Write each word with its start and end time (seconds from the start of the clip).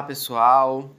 Olá, 0.00 0.06
pessoal. 0.06 0.90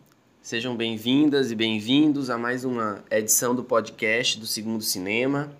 Sejam 0.43 0.77
bem-vindas 0.77 1.49
e 1.49 1.55
bem-vindos 1.55 2.29
a 2.29 2.37
mais 2.37 2.63
uma 2.63 3.03
edição 3.09 3.55
do 3.55 3.63
podcast 3.63 4.39
do 4.39 4.45
Segundo 4.45 4.83
Cinema. 4.83 5.51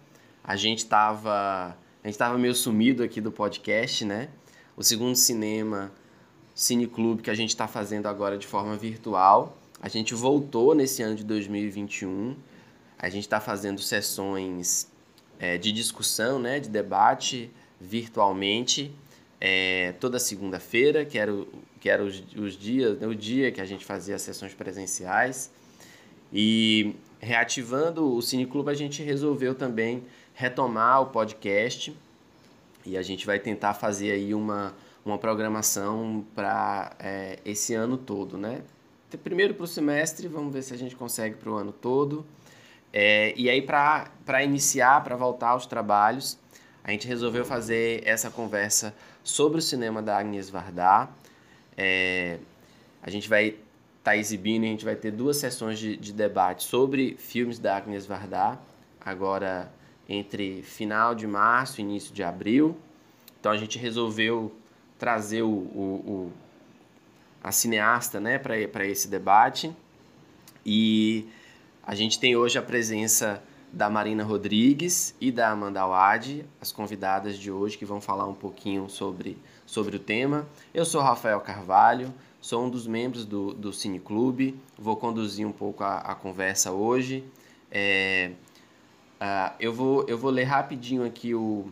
A 0.43 0.55
gente 0.55 0.77
estava 0.77 1.75
a 2.03 2.07
gente 2.07 2.19
tava 2.19 2.37
meio 2.37 2.53
sumido 2.53 3.01
aqui 3.01 3.19
do 3.19 3.31
podcast, 3.31 4.05
né? 4.05 4.29
O 4.77 4.83
Segundo 4.83 5.15
Cinema 5.15 5.91
Cine 6.53 6.85
Clube 6.85 7.23
que 7.23 7.31
a 7.31 7.33
gente 7.33 7.49
está 7.49 7.67
fazendo 7.67 8.05
agora 8.05 8.37
de 8.37 8.45
forma 8.45 8.77
virtual. 8.77 9.57
A 9.81 9.89
gente 9.89 10.13
voltou 10.13 10.75
nesse 10.75 11.01
ano 11.01 11.15
de 11.15 11.23
2021. 11.23 12.35
A 12.99 13.09
gente 13.09 13.23
está 13.23 13.39
fazendo 13.39 13.81
sessões 13.81 14.87
é, 15.39 15.57
de 15.57 15.71
discussão, 15.71 16.37
né, 16.37 16.59
de 16.59 16.69
debate 16.69 17.49
virtualmente 17.79 18.93
é, 19.41 19.93
toda 19.99 20.19
segunda-feira, 20.19 21.03
que 21.03 21.17
era, 21.17 21.33
que 21.81 21.89
era 21.89 22.03
os, 22.03 22.23
os 22.37 22.55
dias, 22.57 22.97
né, 22.99 23.07
o 23.07 23.15
dia 23.15 23.51
que 23.51 23.59
a 23.59 23.65
gente 23.65 23.83
fazia 23.83 24.15
as 24.15 24.21
sessões 24.21 24.53
presenciais. 24.53 25.51
E 26.31 26.95
reativando 27.19 28.15
o 28.15 28.21
Cineclube, 28.21 28.69
a 28.69 28.75
gente 28.75 29.03
resolveu 29.03 29.53
também 29.53 30.03
retomar 30.33 31.01
o 31.01 31.07
podcast 31.07 31.93
e 32.85 32.95
a 32.95 33.01
gente 33.01 33.25
vai 33.25 33.39
tentar 33.39 33.73
fazer 33.73 34.11
aí 34.11 34.33
uma, 34.33 34.73
uma 35.03 35.17
programação 35.17 36.23
para 36.35 36.95
é, 36.99 37.39
esse 37.43 37.73
ano 37.73 37.97
todo, 37.97 38.37
né? 38.37 38.61
Primeiro 39.23 39.55
para 39.55 39.65
o 39.65 39.67
semestre, 39.67 40.27
vamos 40.27 40.53
ver 40.53 40.61
se 40.61 40.73
a 40.73 40.77
gente 40.77 40.95
consegue 40.95 41.35
para 41.35 41.49
o 41.49 41.55
ano 41.55 41.73
todo. 41.73 42.25
É, 42.93 43.33
e 43.35 43.49
aí, 43.49 43.61
para 43.61 44.43
iniciar, 44.43 45.03
para 45.03 45.15
voltar 45.15 45.49
aos 45.49 45.65
trabalhos, 45.65 46.37
a 46.83 46.91
gente 46.91 47.07
resolveu 47.07 47.43
fazer 47.43 48.01
essa 48.05 48.29
conversa 48.29 48.93
sobre 49.23 49.59
o 49.59 49.61
cinema 49.61 50.01
da 50.01 50.17
Agnes 50.17 50.49
Varda. 50.49 51.09
É, 51.83 52.37
a 53.01 53.09
gente 53.09 53.27
vai 53.27 53.47
estar 53.47 53.59
tá 54.03 54.15
exibindo, 54.15 54.65
a 54.65 54.67
gente 54.67 54.85
vai 54.85 54.95
ter 54.95 55.09
duas 55.09 55.37
sessões 55.37 55.79
de, 55.79 55.97
de 55.97 56.13
debate 56.13 56.63
sobre 56.63 57.15
filmes 57.17 57.57
da 57.57 57.75
Agnes 57.75 58.05
Varda, 58.05 58.59
agora 59.03 59.71
entre 60.07 60.61
final 60.61 61.15
de 61.15 61.25
março 61.25 61.81
e 61.81 61.83
início 61.83 62.13
de 62.13 62.21
abril. 62.21 62.77
Então 63.39 63.51
a 63.51 63.57
gente 63.57 63.79
resolveu 63.79 64.55
trazer 64.99 65.41
o, 65.41 65.49
o, 65.49 66.03
o 66.05 66.33
a 67.43 67.51
cineasta 67.51 68.19
né, 68.19 68.37
para 68.37 68.85
esse 68.85 69.07
debate. 69.07 69.75
E 70.63 71.27
a 71.81 71.95
gente 71.95 72.19
tem 72.19 72.35
hoje 72.35 72.59
a 72.59 72.61
presença 72.61 73.41
da 73.71 73.89
Marina 73.89 74.23
Rodrigues 74.23 75.15
e 75.19 75.31
da 75.31 75.49
Amanda 75.49 75.81
Awad, 75.81 76.45
as 76.59 76.71
convidadas 76.71 77.37
de 77.37 77.49
hoje 77.49 77.77
que 77.77 77.85
vão 77.85 78.01
falar 78.01 78.27
um 78.27 78.33
pouquinho 78.33 78.89
sobre, 78.89 79.37
sobre 79.65 79.95
o 79.95 79.99
tema. 79.99 80.45
Eu 80.73 80.83
sou 80.83 81.01
Rafael 81.01 81.39
Carvalho, 81.39 82.13
sou 82.41 82.65
um 82.65 82.69
dos 82.69 82.85
membros 82.85 83.25
do, 83.25 83.53
do 83.53 83.71
Cine 83.71 83.99
Clube, 83.99 84.59
vou 84.77 84.97
conduzir 84.97 85.47
um 85.47 85.51
pouco 85.51 85.83
a, 85.83 85.99
a 85.99 86.15
conversa 86.15 86.71
hoje. 86.71 87.23
É, 87.71 88.31
uh, 89.21 89.53
eu, 89.59 89.73
vou, 89.73 90.05
eu 90.07 90.17
vou 90.17 90.31
ler 90.31 90.43
rapidinho 90.43 91.05
aqui 91.05 91.33
o, 91.33 91.71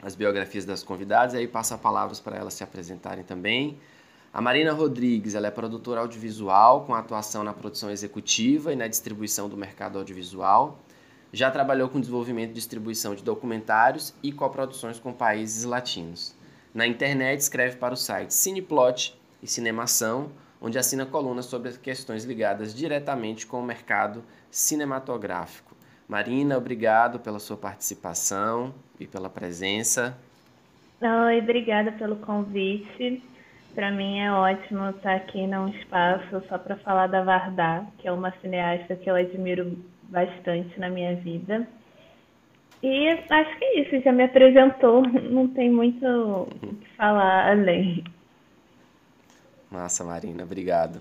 as 0.00 0.14
biografias 0.14 0.64
das 0.64 0.82
convidadas, 0.82 1.34
e 1.34 1.38
aí 1.38 1.46
passo 1.46 1.74
a 1.74 1.78
palavra 1.78 2.16
para 2.24 2.38
elas 2.38 2.54
se 2.54 2.64
apresentarem 2.64 3.22
também. 3.22 3.78
A 4.34 4.40
Marina 4.40 4.72
Rodrigues 4.72 5.34
ela 5.34 5.48
é 5.48 5.50
produtora 5.50 6.00
audiovisual 6.00 6.86
com 6.86 6.94
atuação 6.94 7.44
na 7.44 7.52
produção 7.52 7.90
executiva 7.90 8.72
e 8.72 8.76
na 8.76 8.88
distribuição 8.88 9.46
do 9.46 9.58
mercado 9.58 9.98
audiovisual. 9.98 10.78
Já 11.30 11.50
trabalhou 11.50 11.90
com 11.90 12.00
desenvolvimento 12.00 12.52
e 12.52 12.54
distribuição 12.54 13.14
de 13.14 13.22
documentários 13.22 14.14
e 14.22 14.32
coproduções 14.32 14.98
com 14.98 15.12
países 15.12 15.64
latinos. 15.64 16.34
Na 16.74 16.86
internet 16.86 17.40
escreve 17.40 17.76
para 17.76 17.92
o 17.92 17.96
site 17.96 18.32
Cineplot 18.32 19.14
e 19.42 19.46
Cinemação, 19.46 20.30
onde 20.62 20.78
assina 20.78 21.04
colunas 21.04 21.44
sobre 21.44 21.68
as 21.68 21.76
questões 21.76 22.24
ligadas 22.24 22.74
diretamente 22.74 23.46
com 23.46 23.60
o 23.60 23.62
mercado 23.62 24.24
cinematográfico. 24.50 25.76
Marina, 26.08 26.56
obrigado 26.56 27.20
pela 27.20 27.38
sua 27.38 27.58
participação 27.58 28.74
e 28.98 29.06
pela 29.06 29.28
presença. 29.28 30.16
Oi, 31.02 31.38
obrigada 31.38 31.92
pelo 31.92 32.16
convite. 32.16 33.22
Para 33.74 33.90
mim 33.90 34.20
é 34.20 34.30
ótimo 34.30 34.90
estar 34.90 35.14
aqui 35.14 35.46
num 35.46 35.68
espaço 35.68 36.42
só 36.48 36.58
para 36.58 36.76
falar 36.76 37.06
da 37.06 37.22
Vardá, 37.22 37.86
que 37.98 38.06
é 38.06 38.12
uma 38.12 38.30
cineasta 38.42 38.94
que 38.96 39.08
eu 39.08 39.14
admiro 39.14 39.78
bastante 40.02 40.78
na 40.78 40.90
minha 40.90 41.16
vida. 41.16 41.66
E 42.82 43.08
acho 43.08 43.58
que 43.58 43.64
é 43.64 43.80
isso, 43.80 44.04
já 44.04 44.12
me 44.12 44.24
apresentou, 44.24 45.02
não 45.30 45.48
tem 45.48 45.70
muito 45.70 46.04
o 46.04 46.46
que 46.74 46.88
falar 46.96 47.50
além. 47.50 48.04
Massa, 49.70 50.04
Marina, 50.04 50.42
obrigado. 50.42 51.00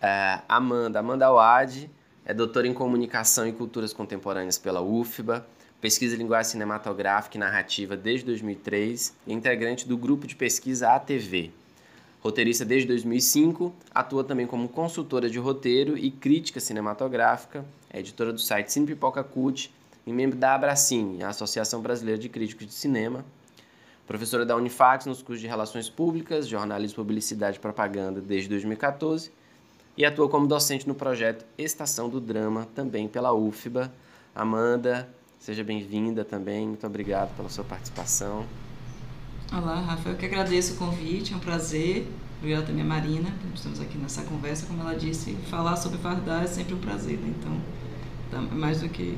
É, 0.00 0.38
Amanda, 0.48 1.00
Amanda 1.00 1.32
Wad 1.32 1.90
é 2.24 2.32
doutora 2.32 2.68
em 2.68 2.74
Comunicação 2.74 3.48
e 3.48 3.52
Culturas 3.52 3.92
Contemporâneas 3.92 4.56
pela 4.56 4.80
UFBA, 4.80 5.44
pesquisa 5.80 6.16
linguagem 6.16 6.52
cinematográfica 6.52 7.36
e 7.36 7.40
narrativa 7.40 7.96
desde 7.96 8.26
2003 8.26 9.16
e 9.26 9.32
integrante 9.32 9.88
do 9.88 9.96
grupo 9.96 10.28
de 10.28 10.36
pesquisa 10.36 10.90
ATV, 10.94 11.50
Roteirista 12.20 12.64
desde 12.64 12.88
2005, 12.88 13.72
atua 13.94 14.24
também 14.24 14.46
como 14.46 14.68
consultora 14.68 15.30
de 15.30 15.38
roteiro 15.38 15.96
e 15.96 16.10
crítica 16.10 16.58
cinematográfica, 16.58 17.64
é 17.90 18.00
editora 18.00 18.32
do 18.32 18.40
site 18.40 18.72
Cine 18.72 18.86
Pipoca 18.86 19.22
Cult 19.22 19.72
e 20.04 20.12
membro 20.12 20.36
da 20.36 20.54
Abracine, 20.54 21.22
a 21.22 21.28
Associação 21.28 21.80
Brasileira 21.80 22.20
de 22.20 22.28
Críticos 22.28 22.66
de 22.66 22.72
Cinema. 22.72 23.24
Professora 24.06 24.44
da 24.44 24.56
Unifax 24.56 25.06
nos 25.06 25.22
cursos 25.22 25.40
de 25.40 25.46
Relações 25.46 25.88
Públicas, 25.88 26.48
Jornalismo, 26.48 26.96
Publicidade 26.96 27.58
e 27.58 27.60
Propaganda 27.60 28.20
desde 28.20 28.48
2014 28.48 29.30
e 29.98 30.04
atua 30.04 30.28
como 30.28 30.46
docente 30.46 30.88
no 30.88 30.94
projeto 30.94 31.44
Estação 31.58 32.08
do 32.08 32.20
Drama, 32.20 32.66
também 32.74 33.06
pela 33.06 33.32
UFBA. 33.32 33.92
Amanda, 34.34 35.08
seja 35.38 35.62
bem-vinda 35.62 36.24
também, 36.24 36.68
muito 36.68 36.86
obrigado 36.86 37.36
pela 37.36 37.48
sua 37.48 37.64
participação. 37.64 38.46
Olá, 39.50 39.80
Rafa. 39.80 40.10
Eu 40.10 40.14
que 40.14 40.26
agradeço 40.26 40.74
o 40.74 40.76
convite, 40.76 41.32
é 41.32 41.36
um 41.36 41.40
prazer. 41.40 42.06
Obrigada 42.38 42.66
também 42.66 42.82
a 42.82 42.84
Marina, 42.84 43.32
estamos 43.54 43.80
aqui 43.80 43.96
nessa 43.96 44.22
conversa. 44.22 44.66
Como 44.66 44.82
ela 44.82 44.94
disse, 44.94 45.34
falar 45.50 45.74
sobre 45.76 45.98
fardar 45.98 46.44
é 46.44 46.46
sempre 46.46 46.74
um 46.74 46.78
prazer, 46.78 47.18
né? 47.18 47.32
Então, 47.38 47.56
tá 48.30 48.54
mais 48.54 48.82
do 48.82 48.90
que. 48.90 49.16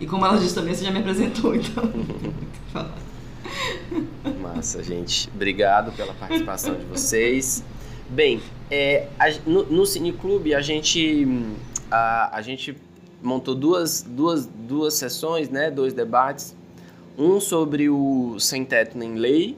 E 0.00 0.06
como 0.06 0.24
ela 0.24 0.38
disse 0.38 0.54
também, 0.54 0.74
você 0.74 0.82
já 0.82 0.90
me 0.90 1.00
apresentou, 1.00 1.54
então. 1.54 1.84
falar. 2.72 2.96
Massa, 4.40 4.82
gente. 4.82 5.28
Obrigado 5.34 5.92
pela 5.92 6.14
participação 6.14 6.74
de 6.74 6.86
vocês. 6.86 7.62
Bem, 8.08 8.40
é, 8.70 9.08
a, 9.18 9.30
no, 9.46 9.64
no 9.66 9.84
Cine 9.84 10.12
Clube 10.12 10.54
a 10.54 10.62
gente, 10.62 11.26
a, 11.90 12.34
a 12.34 12.40
gente 12.40 12.74
montou 13.22 13.54
duas, 13.54 14.00
duas, 14.02 14.46
duas 14.46 14.94
sessões, 14.94 15.50
né? 15.50 15.70
Dois 15.70 15.92
debates 15.92 16.56
um 17.18 17.40
sobre 17.40 17.88
o 17.88 18.38
Sem 18.38 18.64
Teto 18.64 18.96
Nem 18.96 19.14
Lei, 19.14 19.56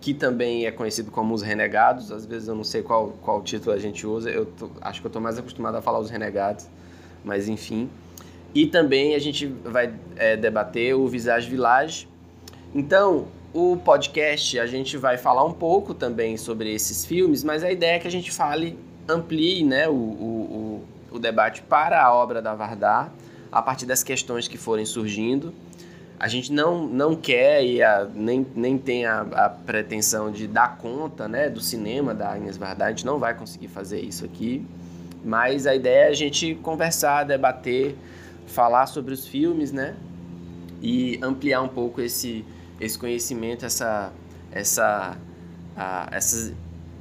que 0.00 0.14
também 0.14 0.66
é 0.66 0.70
conhecido 0.70 1.10
como 1.10 1.34
Os 1.34 1.42
Renegados. 1.42 2.12
Às 2.12 2.24
vezes 2.24 2.48
eu 2.48 2.54
não 2.54 2.64
sei 2.64 2.82
qual, 2.82 3.14
qual 3.22 3.42
título 3.42 3.74
a 3.74 3.78
gente 3.78 4.06
usa, 4.06 4.30
eu 4.30 4.46
tô, 4.46 4.70
acho 4.80 5.00
que 5.00 5.06
eu 5.06 5.08
estou 5.08 5.20
mais 5.20 5.38
acostumado 5.38 5.76
a 5.76 5.82
falar 5.82 5.98
Os 5.98 6.10
Renegados, 6.10 6.68
mas 7.24 7.48
enfim. 7.48 7.90
E 8.54 8.66
também 8.66 9.14
a 9.14 9.18
gente 9.18 9.46
vai 9.46 9.92
é, 10.16 10.36
debater 10.36 10.94
o 10.94 11.06
Visage 11.08 11.50
Village. 11.50 12.08
Então, 12.74 13.26
o 13.52 13.76
podcast 13.76 14.58
a 14.58 14.66
gente 14.66 14.96
vai 14.96 15.18
falar 15.18 15.44
um 15.44 15.52
pouco 15.52 15.92
também 15.92 16.36
sobre 16.36 16.72
esses 16.72 17.04
filmes, 17.04 17.42
mas 17.42 17.64
a 17.64 17.70
ideia 17.70 17.96
é 17.96 17.98
que 17.98 18.06
a 18.06 18.10
gente 18.10 18.30
fale, 18.30 18.78
amplie 19.08 19.64
né, 19.64 19.88
o, 19.88 19.92
o, 19.92 20.84
o, 21.10 21.16
o 21.16 21.18
debate 21.18 21.62
para 21.62 22.02
a 22.02 22.14
obra 22.14 22.40
da 22.40 22.54
Vardar, 22.54 23.12
a 23.50 23.62
partir 23.62 23.86
das 23.86 24.02
questões 24.02 24.46
que 24.46 24.58
forem 24.58 24.84
surgindo 24.84 25.52
a 26.18 26.28
gente 26.28 26.52
não, 26.52 26.86
não 26.86 27.14
quer 27.14 27.64
e 27.64 27.82
a, 27.82 28.08
nem, 28.14 28.46
nem 28.54 28.78
tem 28.78 29.04
a, 29.04 29.20
a, 29.20 29.48
pretensão 29.50 30.30
de 30.30 30.46
dar 30.46 30.78
conta 30.78 31.28
né, 31.28 31.50
do 31.50 31.60
cinema 31.60 32.14
da 32.14 32.32
Agnes 32.32 32.56
Varda, 32.56 32.86
a 32.86 32.88
gente 32.88 33.04
não 33.04 33.18
vai 33.18 33.34
conseguir 33.34 33.68
fazer 33.68 34.00
isso 34.00 34.24
aqui, 34.24 34.66
mas 35.24 35.66
a 35.66 35.74
ideia 35.74 36.06
é 36.06 36.08
a 36.08 36.14
gente 36.14 36.54
conversar, 36.56 37.24
debater, 37.24 37.96
falar 38.46 38.86
sobre 38.86 39.12
os 39.12 39.26
filmes, 39.26 39.72
né, 39.72 39.94
e 40.80 41.18
ampliar 41.22 41.60
um 41.60 41.68
pouco 41.68 42.00
esse, 42.00 42.44
esse 42.80 42.98
conhecimento, 42.98 43.66
essa, 43.66 44.10
essa, 44.50 45.16
a, 45.76 46.08
essas 46.12 46.54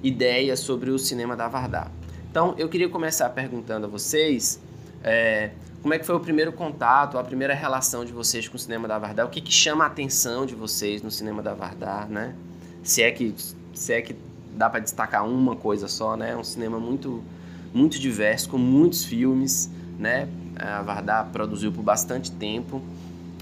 ideias 0.04 0.60
sobre 0.60 0.90
o 0.92 1.00
cinema 1.00 1.36
da 1.36 1.48
Varda. 1.48 1.88
Então, 2.30 2.54
eu 2.58 2.68
queria 2.68 2.90
começar 2.90 3.30
perguntando 3.30 3.86
a 3.86 3.90
vocês 3.90 4.60
é, 5.02 5.52
como 5.86 5.94
é 5.94 6.00
que 6.00 6.06
foi 6.08 6.16
o 6.16 6.20
primeiro 6.20 6.52
contato, 6.52 7.16
a 7.16 7.24
primeira 7.24 7.54
relação 7.54 8.04
de 8.04 8.12
vocês 8.12 8.48
com 8.48 8.56
o 8.56 8.60
cinema 8.60 8.88
da 8.88 8.98
Vardar? 8.98 9.24
O 9.28 9.30
que, 9.30 9.40
que 9.40 9.52
chama 9.52 9.84
a 9.84 9.88
atenção 9.88 10.44
de 10.44 10.56
vocês 10.56 11.04
no 11.04 11.12
cinema 11.12 11.44
da 11.44 11.54
Vardar, 11.54 12.10
né? 12.10 12.34
Se 12.82 13.04
é 13.04 13.12
que, 13.12 13.36
se 13.72 13.94
é 13.94 14.02
que 14.02 14.16
dá 14.56 14.68
para 14.68 14.80
destacar 14.80 15.24
uma 15.30 15.56
coisa 15.56 15.88
só, 15.88 16.18
né? 16.18 16.32
É 16.32 16.36
um 16.36 16.44
cinema 16.44 16.80
muito, 16.80 17.24
muito 17.72 18.00
diverso, 18.00 18.50
com 18.50 18.58
muitos 18.58 19.06
filmes, 19.06 19.70
né? 20.00 20.28
A 20.58 20.82
Vardar 20.82 21.30
produziu 21.32 21.72
por 21.72 21.84
bastante 21.84 22.32
tempo. 22.32 22.82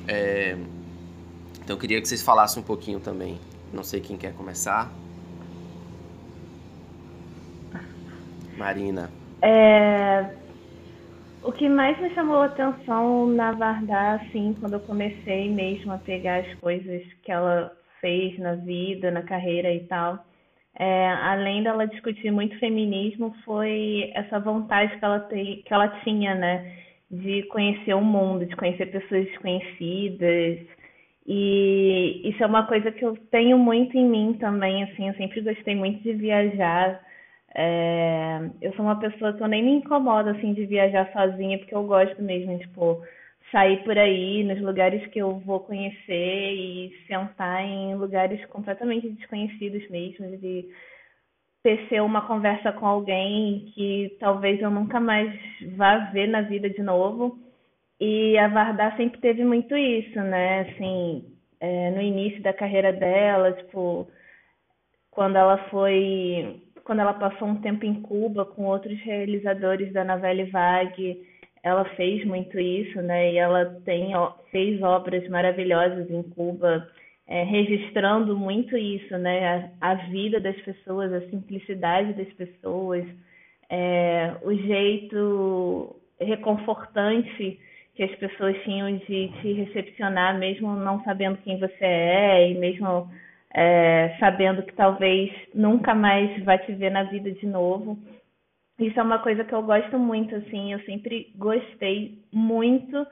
É... 0.06 0.58
Então 1.64 1.78
eu 1.78 1.80
queria 1.80 2.02
que 2.02 2.08
vocês 2.10 2.22
falassem 2.22 2.62
um 2.62 2.66
pouquinho 2.66 3.00
também. 3.00 3.40
Não 3.72 3.86
sei 3.86 4.02
quem 4.02 4.18
quer 4.18 4.34
começar. 4.34 4.92
Marina? 8.58 9.10
É, 9.42 10.30
o 11.44 11.52
que 11.52 11.68
mais 11.68 12.00
me 12.00 12.10
chamou 12.14 12.38
a 12.38 12.46
atenção 12.46 13.28
na 13.28 13.52
Vardá, 13.52 14.14
assim, 14.14 14.56
quando 14.60 14.74
eu 14.74 14.80
comecei 14.80 15.50
mesmo 15.50 15.92
a 15.92 15.98
pegar 15.98 16.38
as 16.38 16.54
coisas 16.56 17.04
que 17.22 17.32
ela 17.32 17.72
fez 18.00 18.38
na 18.40 18.56
vida, 18.56 19.12
na 19.12 19.24
carreira 19.24 19.72
e 19.74 19.82
tal, 19.82 20.26
é, 20.76 21.08
além 21.10 21.64
dela 21.64 21.86
discutir 21.86 22.32
muito 22.32 22.58
feminismo, 22.60 23.36
foi 23.46 24.12
essa 24.16 24.40
vontade 24.40 24.98
que 24.98 25.06
ela, 25.06 25.20
te, 25.20 25.64
que 25.66 25.74
ela 25.74 25.88
tinha, 26.04 26.34
né? 26.34 26.78
De 27.12 27.44
conhecer 27.44 27.94
o 27.94 28.02
mundo, 28.02 28.46
de 28.46 28.56
conhecer 28.56 28.88
pessoas 28.88 29.26
desconhecidas. 29.26 30.60
E 31.28 32.22
isso 32.26 32.44
é 32.44 32.48
uma 32.48 32.66
coisa 32.66 32.92
que 32.92 33.06
eu 33.06 33.16
tenho 33.30 33.58
muito 33.58 33.96
em 33.98 34.08
mim 34.08 34.34
também, 34.40 34.84
assim, 34.84 35.08
eu 35.10 35.14
sempre 35.16 35.42
gostei 35.42 35.76
muito 35.76 36.02
de 36.02 36.14
viajar 36.14 37.00
é, 37.56 38.50
eu 38.62 38.74
sou 38.74 38.86
uma 38.86 39.00
pessoa 39.00 39.34
que 39.34 39.44
eu 39.44 39.48
nem 39.48 39.64
me 39.64 39.72
incomodo 39.74 40.30
assim 40.30 40.54
de 40.54 40.66
viajar 40.66 41.12
sozinha, 41.14 41.58
porque 41.60 41.76
eu 41.76 41.84
gosto 41.84 42.22
mesmo, 42.22 42.58
tipo, 42.60 43.02
sair 43.52 43.84
por 43.84 43.98
aí 43.98 44.44
nos 44.44 44.60
lugares 44.62 45.06
que 45.08 45.20
eu 45.20 45.40
vou 45.40 45.60
conhecer 45.60 46.54
e 46.54 46.92
sentar 47.08 47.64
em 47.64 47.96
lugares 47.96 48.44
completamente 48.48 49.10
desconhecidos 49.10 49.88
mesmo, 49.90 50.38
de 50.38 50.68
tecer 51.64 52.02
uma 52.02 52.28
conversa 52.28 52.72
com 52.74 52.86
alguém 52.86 53.72
que 53.76 54.18
talvez 54.20 54.62
eu 54.62 54.72
nunca 54.72 55.00
mais 55.00 55.32
vá 55.78 55.98
ver 56.12 56.28
na 56.28 56.42
vida 56.42 56.70
de 56.70 56.82
novo. 56.82 57.38
E 58.00 58.38
a 58.38 58.48
Vardar 58.50 58.98
sempre 58.98 59.22
teve 59.22 59.46
muito 59.46 59.78
isso, 59.78 60.20
né? 60.20 60.62
Assim, 60.62 61.26
é, 61.60 61.92
no 61.92 62.02
início 62.02 62.42
da 62.42 62.52
carreira 62.52 62.92
dela, 62.92 63.54
tipo, 63.54 64.08
quando 65.12 65.38
ela 65.38 65.58
foi 65.70 66.63
quando 66.84 67.00
ela 67.00 67.14
passou 67.14 67.48
um 67.48 67.62
tempo 67.62 67.86
em 67.86 68.02
Cuba 68.02 68.46
com 68.46 68.66
outros 68.66 69.00
realizadores 69.02 69.92
da 69.94 70.04
Novelle 70.04 70.46
Vague, 70.46 71.22
ela 71.64 71.86
fez 71.96 72.26
muito 72.26 72.60
isso, 72.60 73.02
né? 73.02 73.32
E 73.32 73.38
ela 73.38 73.66
tem 73.86 74.16
ó, 74.16 74.34
fez 74.52 74.82
obras 74.82 75.28
maravilhosas 75.30 76.10
em 76.12 76.22
Cuba, 76.24 76.88
é, 77.26 77.44
registrando 77.44 78.38
muito 78.38 78.78
isso, 78.78 79.18
né? 79.18 79.72
A, 79.80 79.92
a, 79.92 79.96
vida 79.96 80.42
das 80.42 80.60
pessoas, 80.62 81.14
a 81.14 81.22
simplicidade 81.30 82.14
das 82.14 82.32
pessoas, 82.34 83.06
é, 83.70 84.36
o 84.42 84.54
jeito 84.54 85.96
reconfortante 86.20 87.60
que 87.96 88.04
as 88.04 88.16
pessoas 88.16 88.62
tinham 88.64 88.98
de 88.98 89.30
te 89.42 89.54
recepcionar, 89.54 90.38
mesmo 90.38 90.76
não 90.76 91.02
sabendo 91.04 91.38
quem 91.44 91.60
você 91.60 91.86
é 91.86 92.50
e 92.50 92.56
mesmo 92.56 93.10
é, 93.54 94.16
sabendo 94.20 94.64
que 94.64 94.74
talvez 94.74 95.32
nunca 95.54 95.94
mais 95.94 96.44
vai 96.44 96.58
te 96.60 96.74
ver 96.74 96.90
na 96.92 97.04
vida 97.04 97.32
de 97.32 97.46
novo. 97.46 97.98
Isso 98.80 99.00
é 99.00 99.04
uma 99.04 99.20
coisa 99.20 99.44
que 99.44 99.54
eu 99.54 99.62
gosto 99.62 100.00
muito, 100.00 100.36
assim, 100.36 100.74
eu 100.74 100.80
sempre 100.82 101.32
gostei 101.36 102.20
muito. 102.32 103.06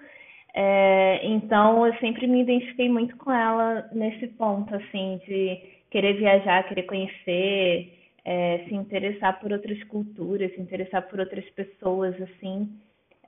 É, 0.53 1.21
então 1.23 1.85
eu 1.85 1.93
sempre 1.99 2.27
me 2.27 2.41
identifiquei 2.41 2.89
muito 2.89 3.15
com 3.17 3.31
ela 3.31 3.87
nesse 3.93 4.27
ponto, 4.29 4.73
assim, 4.75 5.21
de 5.27 5.61
querer 5.89 6.13
viajar, 6.13 6.67
querer 6.67 6.83
conhecer, 6.83 7.93
é, 8.25 8.65
se 8.67 8.73
interessar 8.73 9.39
por 9.39 9.51
outras 9.51 9.81
culturas, 9.85 10.53
se 10.53 10.61
interessar 10.61 11.07
por 11.07 11.19
outras 11.19 11.47
pessoas, 11.51 12.19
assim. 12.21 12.69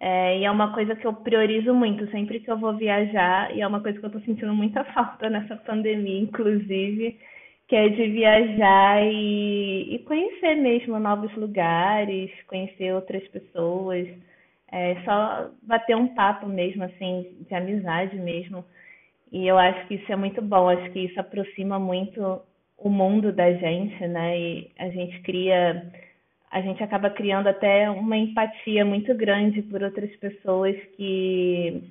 É, 0.06 0.38
e 0.40 0.44
é 0.44 0.52
uma 0.52 0.74
coisa 0.74 0.98
que 0.98 1.08
eu 1.08 1.14
priorizo 1.14 1.74
muito 1.74 2.06
sempre 2.12 2.42
que 2.42 2.52
eu 2.52 2.58
vou 2.58 2.76
viajar, 2.76 3.56
e 3.56 3.62
é 3.62 3.66
uma 3.66 3.80
coisa 3.80 3.98
que 3.98 4.04
eu 4.04 4.10
estou 4.10 4.22
sentindo 4.24 4.54
muita 4.54 4.84
falta 4.94 5.30
nessa 5.30 5.56
pandemia, 5.56 6.20
inclusive, 6.20 7.18
que 7.70 7.74
é 7.74 7.88
de 7.88 8.10
viajar 8.10 9.02
e, 9.02 9.96
e 9.96 10.00
conhecer 10.00 10.56
mesmo 10.56 11.00
novos 11.00 11.34
lugares, 11.38 12.30
conhecer 12.48 12.94
outras 12.94 13.26
pessoas, 13.30 14.06
é, 14.70 14.98
só 15.06 15.50
bater 15.62 15.96
um 15.96 16.10
papo 16.10 16.50
mesmo, 16.50 16.84
assim, 16.84 17.38
de 17.48 17.56
amizade 17.56 18.18
mesmo. 18.18 18.66
E 19.32 19.48
eu 19.48 19.58
acho 19.58 19.88
que 19.88 19.96
isso 19.96 20.12
é 20.12 20.18
muito 20.18 20.42
bom, 20.42 20.68
acho 20.68 20.92
que 20.92 21.00
isso 21.00 21.18
aproxima 21.18 21.80
muito 21.80 22.42
o 22.78 22.90
mundo 22.90 23.32
da 23.32 23.54
gente, 23.54 24.06
né? 24.08 24.38
E 24.38 24.72
a 24.78 24.90
gente 24.90 25.22
cria 25.22 25.82
a 26.54 26.62
gente 26.62 26.84
acaba 26.84 27.10
criando 27.10 27.48
até 27.48 27.90
uma 27.90 28.16
empatia 28.16 28.86
muito 28.86 29.14
grande 29.16 29.64
por 29.64 29.82
outras 29.82 30.16
pessoas 30.18 30.76
que 30.96 31.84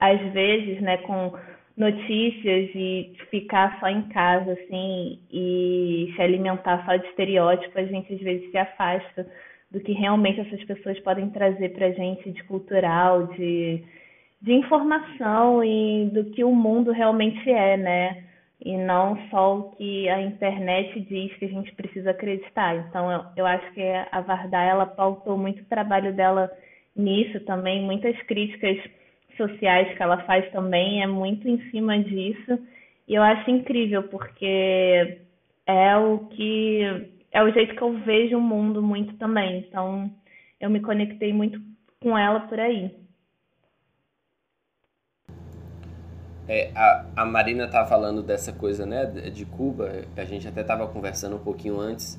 às 0.00 0.20
vezes, 0.32 0.80
né, 0.80 0.96
com 0.96 1.32
notícias 1.76 2.70
e 2.74 3.12
ficar 3.30 3.78
só 3.78 3.86
em 3.86 4.02
casa 4.08 4.52
assim 4.52 5.20
e 5.32 6.12
se 6.16 6.22
alimentar 6.22 6.84
só 6.84 6.96
de 6.96 7.06
estereótipos, 7.06 7.76
a 7.76 7.84
gente 7.84 8.12
às 8.12 8.20
vezes 8.20 8.50
se 8.50 8.58
afasta 8.58 9.30
do 9.70 9.78
que 9.78 9.92
realmente 9.92 10.40
essas 10.40 10.64
pessoas 10.64 10.98
podem 11.00 11.30
trazer 11.30 11.68
para 11.68 11.86
a 11.86 11.92
gente 11.92 12.32
de 12.32 12.42
cultural, 12.42 13.28
de, 13.28 13.84
de 14.42 14.52
informação 14.52 15.62
e 15.62 16.10
do 16.12 16.24
que 16.32 16.42
o 16.42 16.52
mundo 16.52 16.90
realmente 16.90 17.48
é, 17.48 17.76
né? 17.76 18.24
E 18.62 18.76
não 18.76 19.16
só 19.30 19.58
o 19.58 19.70
que 19.72 20.08
a 20.08 20.20
internet 20.20 21.00
diz 21.00 21.34
que 21.36 21.46
a 21.46 21.48
gente 21.48 21.74
precisa 21.74 22.10
acreditar. 22.10 22.76
Então, 22.76 23.10
eu, 23.10 23.24
eu 23.36 23.46
acho 23.46 23.72
que 23.72 23.82
a 23.82 24.20
Vardá, 24.20 24.62
ela 24.62 24.86
pautou 24.86 25.38
muito 25.38 25.62
o 25.62 25.66
trabalho 25.66 26.12
dela 26.14 26.50
nisso 26.94 27.40
também, 27.40 27.82
muitas 27.82 28.16
críticas 28.22 28.76
sociais 29.36 29.96
que 29.96 30.02
ela 30.02 30.18
faz 30.24 30.50
também 30.50 31.02
é 31.02 31.06
muito 31.06 31.48
em 31.48 31.58
cima 31.70 31.98
disso, 31.98 32.58
e 33.08 33.14
eu 33.14 33.22
acho 33.22 33.50
incrível, 33.50 34.02
porque 34.04 35.18
é 35.66 35.96
o 35.96 36.18
que 36.28 36.82
é 37.32 37.42
o 37.42 37.52
jeito 37.52 37.74
que 37.74 37.82
eu 37.82 37.92
vejo 38.00 38.36
o 38.36 38.40
mundo 38.40 38.82
muito 38.82 39.16
também. 39.16 39.58
Então, 39.58 40.10
eu 40.60 40.68
me 40.68 40.80
conectei 40.80 41.32
muito 41.32 41.60
com 42.00 42.18
ela 42.18 42.40
por 42.40 42.58
aí. 42.58 42.90
É, 46.52 46.72
a, 46.74 47.04
a 47.14 47.24
Marina 47.24 47.68
tá 47.68 47.86
falando 47.86 48.24
dessa 48.24 48.50
coisa, 48.50 48.84
né, 48.84 49.06
de 49.06 49.44
Cuba, 49.44 50.02
a 50.16 50.24
gente 50.24 50.48
até 50.48 50.64
tava 50.64 50.84
conversando 50.88 51.36
um 51.36 51.38
pouquinho 51.38 51.78
antes. 51.78 52.18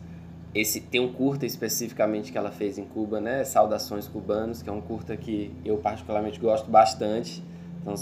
Esse 0.56 0.80
tem 0.80 1.02
um 1.02 1.12
curta 1.12 1.46
especificamente 1.46 2.32
que 2.32 2.38
ela 2.38 2.50
fez 2.50 2.78
em 2.78 2.86
Cuba, 2.86 3.20
né, 3.20 3.44
Saudações 3.44 4.08
Cubanos, 4.08 4.62
que 4.62 4.70
é 4.70 4.72
um 4.72 4.80
curta 4.80 5.18
que 5.18 5.54
eu 5.66 5.76
particularmente 5.80 6.40
gosto 6.40 6.72
bastante. 6.72 7.44
Então, 7.82 7.94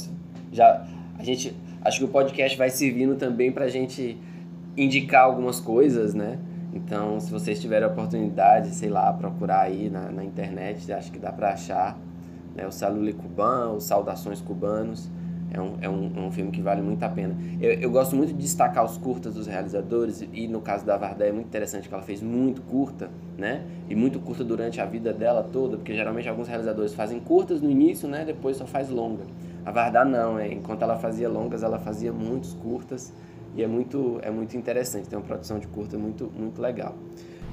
já 0.51 0.85
a 1.17 1.23
gente 1.23 1.55
acho 1.81 1.97
que 1.97 2.05
o 2.05 2.09
podcast 2.09 2.55
vai 2.55 2.69
servindo 2.69 3.15
também 3.15 3.51
pra 3.51 3.67
gente 3.67 4.15
indicar 4.77 5.23
algumas 5.23 5.59
coisas, 5.59 6.13
né? 6.13 6.37
Então, 6.75 7.19
se 7.19 7.31
vocês 7.31 7.59
tiverem 7.59 7.87
a 7.87 7.91
oportunidade, 7.91 8.69
sei 8.75 8.89
lá, 8.89 9.11
procurar 9.11 9.61
aí 9.61 9.89
na, 9.89 10.11
na 10.11 10.23
internet, 10.23 10.93
acho 10.93 11.11
que 11.11 11.17
dá 11.17 11.31
para 11.31 11.53
achar 11.53 11.97
né, 12.55 12.67
o 12.67 12.71
Salule 12.71 13.13
Cubano, 13.13 13.77
os 13.77 13.85
Saudações 13.85 14.39
Cubanos. 14.39 15.09
É 15.51 15.59
um, 15.59 15.77
é 15.81 15.89
um, 15.89 16.11
é 16.15 16.19
um 16.19 16.31
filme 16.31 16.51
que 16.51 16.61
vale 16.61 16.81
muito 16.81 17.01
a 17.03 17.09
pena. 17.09 17.35
Eu, 17.59 17.71
eu 17.73 17.91
gosto 17.91 18.15
muito 18.15 18.33
de 18.33 18.39
destacar 18.39 18.85
os 18.85 18.97
curtas 18.97 19.33
dos 19.33 19.47
realizadores, 19.47 20.23
e 20.31 20.47
no 20.47 20.61
caso 20.61 20.85
da 20.85 20.95
Varda 20.95 21.25
é 21.25 21.31
muito 21.31 21.47
interessante 21.47 21.87
que 21.87 21.93
ela 21.93 22.03
fez 22.03 22.21
muito 22.21 22.61
curta, 22.61 23.09
né? 23.37 23.63
E 23.89 23.95
muito 23.95 24.19
curta 24.19 24.43
durante 24.43 24.79
a 24.79 24.85
vida 24.85 25.11
dela 25.11 25.43
toda, 25.43 25.77
porque 25.77 25.93
geralmente 25.95 26.29
alguns 26.29 26.47
realizadores 26.47 26.93
fazem 26.93 27.19
curtas 27.19 27.61
no 27.61 27.69
início, 27.69 28.07
né? 28.07 28.23
Depois 28.23 28.57
só 28.57 28.65
faz 28.65 28.89
longa. 28.89 29.23
A 29.65 29.71
Varda 29.71 30.05
não, 30.05 30.37
é, 30.37 30.53
enquanto 30.53 30.83
ela 30.83 30.97
fazia 30.97 31.27
longas, 31.27 31.63
ela 31.63 31.79
fazia 31.79 32.13
muitos 32.13 32.53
curtas, 32.53 33.11
e 33.55 33.63
é 33.63 33.67
muito, 33.67 34.19
é 34.21 34.29
muito 34.29 34.55
interessante, 34.55 35.09
tem 35.09 35.17
uma 35.17 35.25
produção 35.25 35.57
de 35.59 35.67
curta 35.67 35.97
muito, 35.97 36.31
muito 36.37 36.61
legal. 36.61 36.95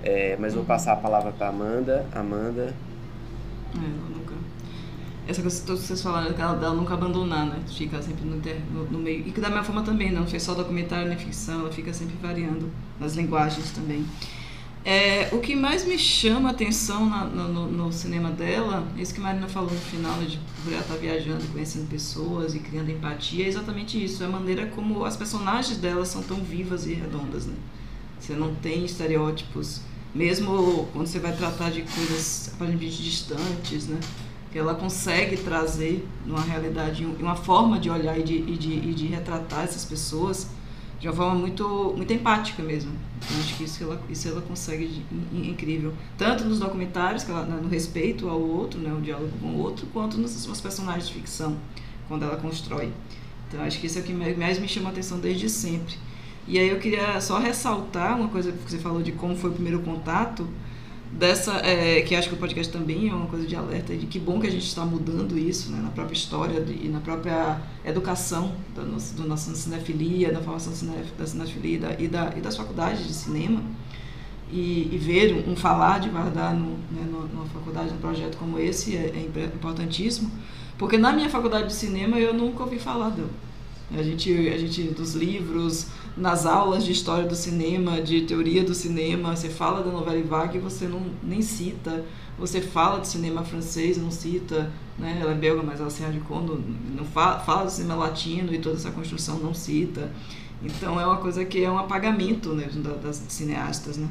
É, 0.02 0.36
mas 0.38 0.54
vou 0.54 0.64
passar 0.64 0.92
a 0.92 0.96
palavra 0.96 1.32
para 1.32 1.48
Amanda. 1.48 2.06
Amanda. 2.14 2.74
É, 3.74 4.25
essa 5.26 5.42
coisa 5.42 5.60
que 5.60 5.68
vocês 5.68 6.00
falaram 6.00 6.32
dela, 6.32 6.54
dela 6.54 6.74
nunca 6.74 6.94
abandonar, 6.94 7.46
né? 7.46 7.60
Fica 7.66 8.00
sempre 8.00 8.24
no, 8.24 8.36
no, 8.36 8.90
no, 8.92 8.98
meio. 8.98 9.26
E 9.26 9.32
que 9.32 9.40
da 9.40 9.48
minha 9.48 9.64
forma 9.64 9.82
também, 9.82 10.12
não 10.12 10.26
fez 10.26 10.42
só 10.42 10.54
documentário 10.54 11.08
nem 11.08 11.18
ficção, 11.18 11.60
ela 11.60 11.72
fica 11.72 11.92
sempre 11.92 12.16
variando 12.22 12.70
nas 13.00 13.16
linguagens 13.16 13.70
também. 13.72 14.06
É, 14.84 15.30
o 15.32 15.40
que 15.40 15.56
mais 15.56 15.84
me 15.84 15.98
chama 15.98 16.50
a 16.50 16.52
atenção 16.52 17.10
na, 17.10 17.24
no, 17.24 17.66
no, 17.66 17.92
cinema 17.92 18.30
dela, 18.30 18.86
isso 18.96 19.12
que 19.12 19.18
a 19.18 19.24
Marina 19.24 19.48
falou 19.48 19.72
no 19.72 19.80
final, 19.80 20.16
né, 20.18 20.26
de 20.26 20.38
ela 20.68 20.80
estar 20.80 20.94
tá 20.94 21.00
viajando, 21.00 21.44
conhecendo 21.48 21.88
pessoas 21.88 22.54
e 22.54 22.60
criando 22.60 22.88
empatia, 22.92 23.44
é 23.44 23.48
exatamente 23.48 24.02
isso. 24.02 24.22
É 24.22 24.26
a 24.26 24.28
maneira 24.28 24.66
como 24.66 25.04
as 25.04 25.16
personagens 25.16 25.78
dela 25.78 26.04
são 26.04 26.22
tão 26.22 26.36
vivas 26.36 26.86
e 26.86 26.94
redondas, 26.94 27.46
né? 27.46 27.56
Você 28.20 28.34
não 28.34 28.54
tem 28.54 28.84
estereótipos, 28.84 29.80
mesmo 30.14 30.88
quando 30.92 31.08
você 31.08 31.18
vai 31.18 31.36
tratar 31.36 31.72
de 31.72 31.82
coisas 31.82 32.52
aparentemente 32.54 33.02
distantes, 33.02 33.88
né? 33.88 33.98
Que 34.50 34.58
ela 34.58 34.74
consegue 34.74 35.36
trazer 35.36 36.06
uma 36.26 36.40
realidade, 36.40 37.04
uma 37.04 37.36
forma 37.36 37.78
de 37.78 37.90
olhar 37.90 38.18
e 38.18 38.22
de, 38.22 38.34
e 38.34 38.56
de, 38.56 38.72
e 38.72 38.94
de 38.94 39.06
retratar 39.06 39.64
essas 39.64 39.84
pessoas 39.84 40.48
de 40.98 41.08
uma 41.08 41.14
forma 41.14 41.34
muito, 41.34 41.94
muito 41.96 42.12
empática 42.12 42.62
mesmo. 42.62 42.92
Eu 43.30 43.38
acho 43.38 43.56
que 43.56 43.64
isso 43.64 43.84
ela, 43.84 44.00
isso 44.08 44.28
ela 44.28 44.40
consegue 44.40 44.86
de, 44.86 45.48
incrível. 45.50 45.92
Tanto 46.16 46.44
nos 46.44 46.58
documentários, 46.58 47.22
que 47.22 47.30
ela, 47.30 47.44
no 47.44 47.68
respeito 47.68 48.28
ao 48.28 48.40
outro, 48.40 48.80
né, 48.80 48.92
o 48.92 49.00
diálogo 49.00 49.32
com 49.40 49.48
o 49.48 49.58
outro, 49.58 49.86
quanto 49.92 50.16
nos, 50.16 50.46
nos 50.46 50.60
personagens 50.60 51.08
de 51.08 51.14
ficção, 51.14 51.56
quando 52.08 52.24
ela 52.24 52.36
constrói. 52.36 52.92
Então 53.48 53.62
acho 53.62 53.78
que 53.78 53.86
isso 53.86 53.98
é 53.98 54.02
o 54.02 54.04
que 54.04 54.12
mais 54.12 54.58
me 54.58 54.68
chama 54.68 54.88
a 54.88 54.92
atenção 54.92 55.18
desde 55.18 55.48
sempre. 55.48 55.94
E 56.48 56.58
aí 56.58 56.68
eu 56.68 56.78
queria 56.78 57.20
só 57.20 57.38
ressaltar 57.38 58.18
uma 58.18 58.28
coisa 58.28 58.52
que 58.52 58.70
você 58.70 58.78
falou 58.78 59.02
de 59.02 59.12
como 59.12 59.36
foi 59.36 59.50
o 59.50 59.52
primeiro 59.52 59.80
contato 59.80 60.46
dessa 61.12 61.54
é, 61.64 62.02
que 62.02 62.14
acho 62.14 62.28
que 62.28 62.34
o 62.34 62.38
podcast 62.38 62.72
também 62.72 63.08
é 63.08 63.14
uma 63.14 63.26
coisa 63.26 63.46
de 63.46 63.56
alerta 63.56 63.96
de 63.96 64.06
que 64.06 64.18
bom 64.18 64.40
que 64.40 64.46
a 64.46 64.50
gente 64.50 64.66
está 64.66 64.84
mudando 64.84 65.38
isso 65.38 65.70
né, 65.70 65.80
na 65.82 65.90
própria 65.90 66.14
história 66.14 66.62
e 66.68 66.88
na 66.88 67.00
própria 67.00 67.60
educação 67.84 68.54
da 68.74 68.82
nossa, 68.82 69.14
do 69.14 69.26
nossa 69.26 69.54
cinefilia, 69.54 70.32
da 70.32 70.40
formação 70.40 70.72
da 71.18 71.26
cinefilia 71.26 71.76
e, 71.76 71.78
da, 71.78 71.94
e, 72.00 72.08
da, 72.08 72.24
das 72.30 72.56
faculdades 72.56 73.06
de 73.06 73.14
cinema 73.14 73.62
e, 74.50 74.88
e 74.92 74.98
ver 74.98 75.44
um, 75.48 75.56
falar 75.56 76.00
de 76.00 76.08
Vardar 76.08 76.54
no, 76.54 76.70
né, 76.90 77.06
numa 77.10 77.46
faculdade, 77.46 77.90
num 77.90 77.98
projeto 77.98 78.36
como 78.36 78.58
esse 78.58 78.96
é, 78.96 79.12
é, 79.14 79.44
importantíssimo, 79.54 80.30
porque 80.78 80.96
na 80.96 81.12
minha 81.12 81.28
faculdade 81.28 81.68
de 81.68 81.74
cinema 81.74 82.18
eu 82.18 82.34
nunca 82.34 82.62
ouvi 82.62 82.78
falar 82.78 83.10
dela. 83.10 83.30
A 83.96 84.02
gente, 84.02 84.32
a 84.48 84.58
gente 84.58 84.82
dos 84.82 85.14
livros, 85.14 85.86
nas 86.16 86.46
aulas 86.46 86.84
de 86.84 86.92
história 86.92 87.28
do 87.28 87.34
cinema, 87.34 88.00
de 88.00 88.22
teoria 88.22 88.64
do 88.64 88.74
cinema, 88.74 89.36
você 89.36 89.50
fala 89.50 89.82
da 89.82 89.90
novela 89.90 90.22
vague 90.22 90.56
e 90.56 90.60
você 90.60 90.86
não 90.88 91.02
nem 91.22 91.42
cita. 91.42 92.04
Você 92.38 92.60
fala 92.60 93.00
de 93.00 93.08
cinema 93.08 93.44
francês, 93.44 93.96
não 93.98 94.10
cita, 94.10 94.70
né? 94.98 95.18
Ela 95.20 95.32
é 95.32 95.34
belga, 95.34 95.62
mas 95.62 95.80
ela 95.80 95.90
se 95.90 96.02
radicou, 96.02 96.42
não, 96.42 96.56
não 96.56 97.04
fala, 97.04 97.40
fala 97.40 97.64
do 97.64 97.70
cinema 97.70 97.94
latino 97.96 98.52
e 98.54 98.58
toda 98.58 98.76
essa 98.76 98.90
construção 98.90 99.38
não 99.38 99.52
cita. 99.52 100.10
Então 100.62 100.98
é 100.98 101.06
uma 101.06 101.18
coisa 101.18 101.44
que 101.44 101.62
é 101.62 101.70
um 101.70 101.78
apagamento 101.78 102.54
né, 102.54 102.68
das 103.02 103.22
cineastas, 103.28 103.96
né? 103.98 104.08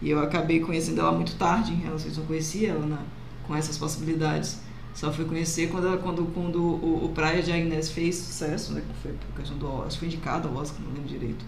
E 0.00 0.10
eu 0.10 0.20
acabei 0.20 0.60
conhecendo 0.60 1.00
ela 1.00 1.10
muito 1.10 1.34
tarde 1.34 1.76
eu 1.84 1.98
não 2.16 2.24
conhecia 2.24 2.70
ela 2.70 2.86
na, 2.86 2.98
com 3.46 3.54
essas 3.54 3.76
possibilidades. 3.76 4.58
Só 4.98 5.12
fui 5.12 5.24
conhecer 5.24 5.68
quando, 5.70 5.96
quando, 6.02 6.24
quando 6.34 6.60
o, 6.60 7.04
o 7.04 7.08
Praia 7.10 7.40
de 7.40 7.52
Agnes 7.52 7.88
fez 7.88 8.16
sucesso, 8.16 8.72
né? 8.72 8.82
Foi 9.00 9.12
por 9.12 9.36
questão 9.36 9.56
do 9.56 9.64
Oscar, 9.68 10.00
foi 10.00 10.08
indicado 10.08 10.48
ao 10.48 10.56
Oscar, 10.56 10.80
não 10.80 10.92
lembro 10.92 11.08
direito. 11.08 11.44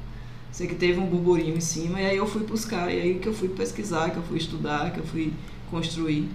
Sei 0.53 0.69
que 0.69 0.77
teve 0.77 1.01
um 1.01 1.07
burburinho 1.07 1.57
em 1.57 1.61
cima, 1.61 2.01
e 2.01 2.07
aí 2.07 2.17
eu 2.17 2.29
fui 2.29 2.45
buscar, 2.45 2.89
e 2.95 3.01
aí 3.01 3.19
que 3.19 3.27
eu 3.27 3.35
fui 3.35 3.49
pesquisar, 3.49 4.11
que 4.11 4.19
eu 4.19 4.23
fui 4.23 4.39
estudar, 4.39 4.93
que 4.93 5.01
eu 5.01 5.05
fui 5.05 5.33
construir. 5.69 6.29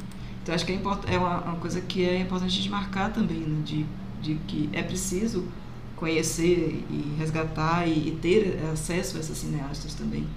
Então 0.43 0.53
acho 0.53 0.65
que 0.65 0.73
é, 0.73 0.75
é 1.07 1.17
uma, 1.17 1.39
uma 1.39 1.55
coisa 1.55 1.79
que 1.79 2.03
é 2.03 2.19
importante 2.19 2.61
de 2.61 2.69
marcar 2.69 3.13
também, 3.13 3.39
né? 3.39 3.61
de, 3.63 3.85
de 4.21 4.35
que 4.45 4.69
é 4.73 4.83
preciso 4.83 5.47
conhecer 5.95 6.83
e 6.89 7.15
resgatar 7.17 7.87
e, 7.87 8.09
e 8.09 8.19
ter 8.21 8.59
acesso 8.73 9.15
a 9.15 9.21
essas 9.21 9.37
cineastas 9.37 9.93
também. 9.93 10.27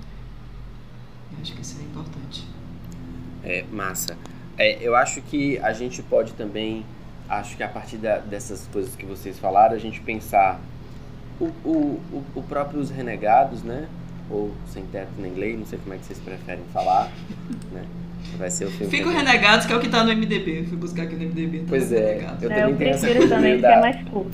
Eu 1.32 1.38
acho 1.42 1.52
que 1.54 1.60
isso 1.60 1.76
é 1.80 1.82
importante. 1.82 2.46
É, 3.42 3.64
massa. 3.72 4.16
É, 4.58 4.78
eu 4.80 4.96
acho 4.96 5.22
que 5.22 5.58
a 5.58 5.72
gente 5.72 6.02
pode 6.02 6.32
também, 6.32 6.84
acho 7.28 7.56
que 7.56 7.62
a 7.62 7.68
partir 7.68 7.96
da, 7.96 8.18
dessas 8.18 8.66
coisas 8.72 8.96
que 8.96 9.06
vocês 9.06 9.38
falaram, 9.38 9.74
a 9.74 9.78
gente 9.78 10.00
pensar 10.00 10.60
o, 11.40 11.46
o, 11.64 12.00
o, 12.12 12.24
o 12.34 12.42
próprio 12.42 12.80
Os 12.80 12.90
Renegados, 12.90 13.62
né? 13.62 13.86
Ou 14.28 14.52
Sem 14.66 14.84
Teto 14.86 15.12
em 15.18 15.26
inglês, 15.26 15.58
não 15.58 15.64
sei 15.64 15.78
como 15.78 15.94
é 15.94 15.98
que 15.98 16.04
vocês 16.04 16.18
preferem 16.18 16.64
falar, 16.72 17.10
né? 17.72 17.84
Vai 18.36 18.50
ser 18.50 18.64
o 18.64 18.70
filme. 18.70 18.90
Fica 18.90 19.08
o 19.08 19.12
Renegados, 19.12 19.64
que 19.64 19.72
é 19.72 19.76
o 19.76 19.80
que 19.80 19.88
tá 19.88 20.02
no 20.02 20.14
MDB. 20.14 20.60
Eu 20.60 20.64
fui 20.66 20.76
buscar 20.76 21.04
aqui 21.04 21.14
no 21.14 21.24
MDB. 21.24 21.60
Tá 21.60 21.64
pois 21.68 21.92
é, 21.92 22.18
eu 22.42 22.50
é, 22.50 22.54
também 22.54 22.72
eu 22.72 22.76
tenho 22.76 22.90
essa 22.90 23.06
prefiro 23.06 23.28
também, 23.28 23.60
da... 23.60 23.68
que 23.68 23.74
é 23.74 23.80
mais 23.80 24.08
curto. 24.08 24.30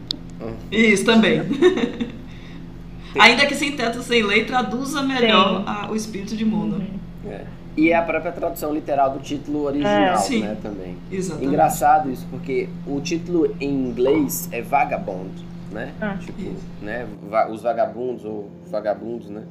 Isso, 0.70 1.04
também. 1.04 1.42
Ainda 3.18 3.46
que 3.46 3.54
sem 3.54 3.72
teto, 3.72 4.02
sem 4.02 4.22
lei, 4.22 4.44
traduza 4.44 5.02
melhor 5.02 5.64
a, 5.66 5.90
o 5.90 5.96
espírito 5.96 6.36
de. 6.36 6.44
Uhum. 6.44 6.80
É. 7.26 7.44
E 7.78 7.90
é 7.90 7.94
a 7.94 8.02
própria 8.02 8.32
tradução 8.32 8.74
literal 8.74 9.10
do 9.12 9.20
título 9.20 9.64
original, 9.64 10.18
é. 10.26 10.38
né, 10.38 10.56
também. 10.60 10.96
Exatamente. 11.10 11.46
Engraçado 11.46 12.10
isso, 12.10 12.26
porque 12.30 12.68
o 12.86 13.00
título 13.00 13.54
em 13.60 13.70
inglês 13.70 14.48
é 14.50 14.60
Vagabond, 14.60 15.30
né? 15.70 15.94
Ah, 16.00 16.16
tipo, 16.18 16.40
isso. 16.40 16.66
né, 16.82 17.06
os 17.50 17.62
vagabundos 17.62 18.24
ou 18.24 18.50
vagabundos, 18.66 19.30
né? 19.30 19.44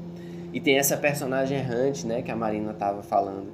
E 0.51 0.59
tem 0.59 0.77
essa 0.77 0.97
personagem 0.97 1.57
errante, 1.57 2.05
né, 2.05 2.21
que 2.21 2.31
a 2.31 2.35
Marina 2.35 2.73
tava 2.73 3.01
falando. 3.01 3.47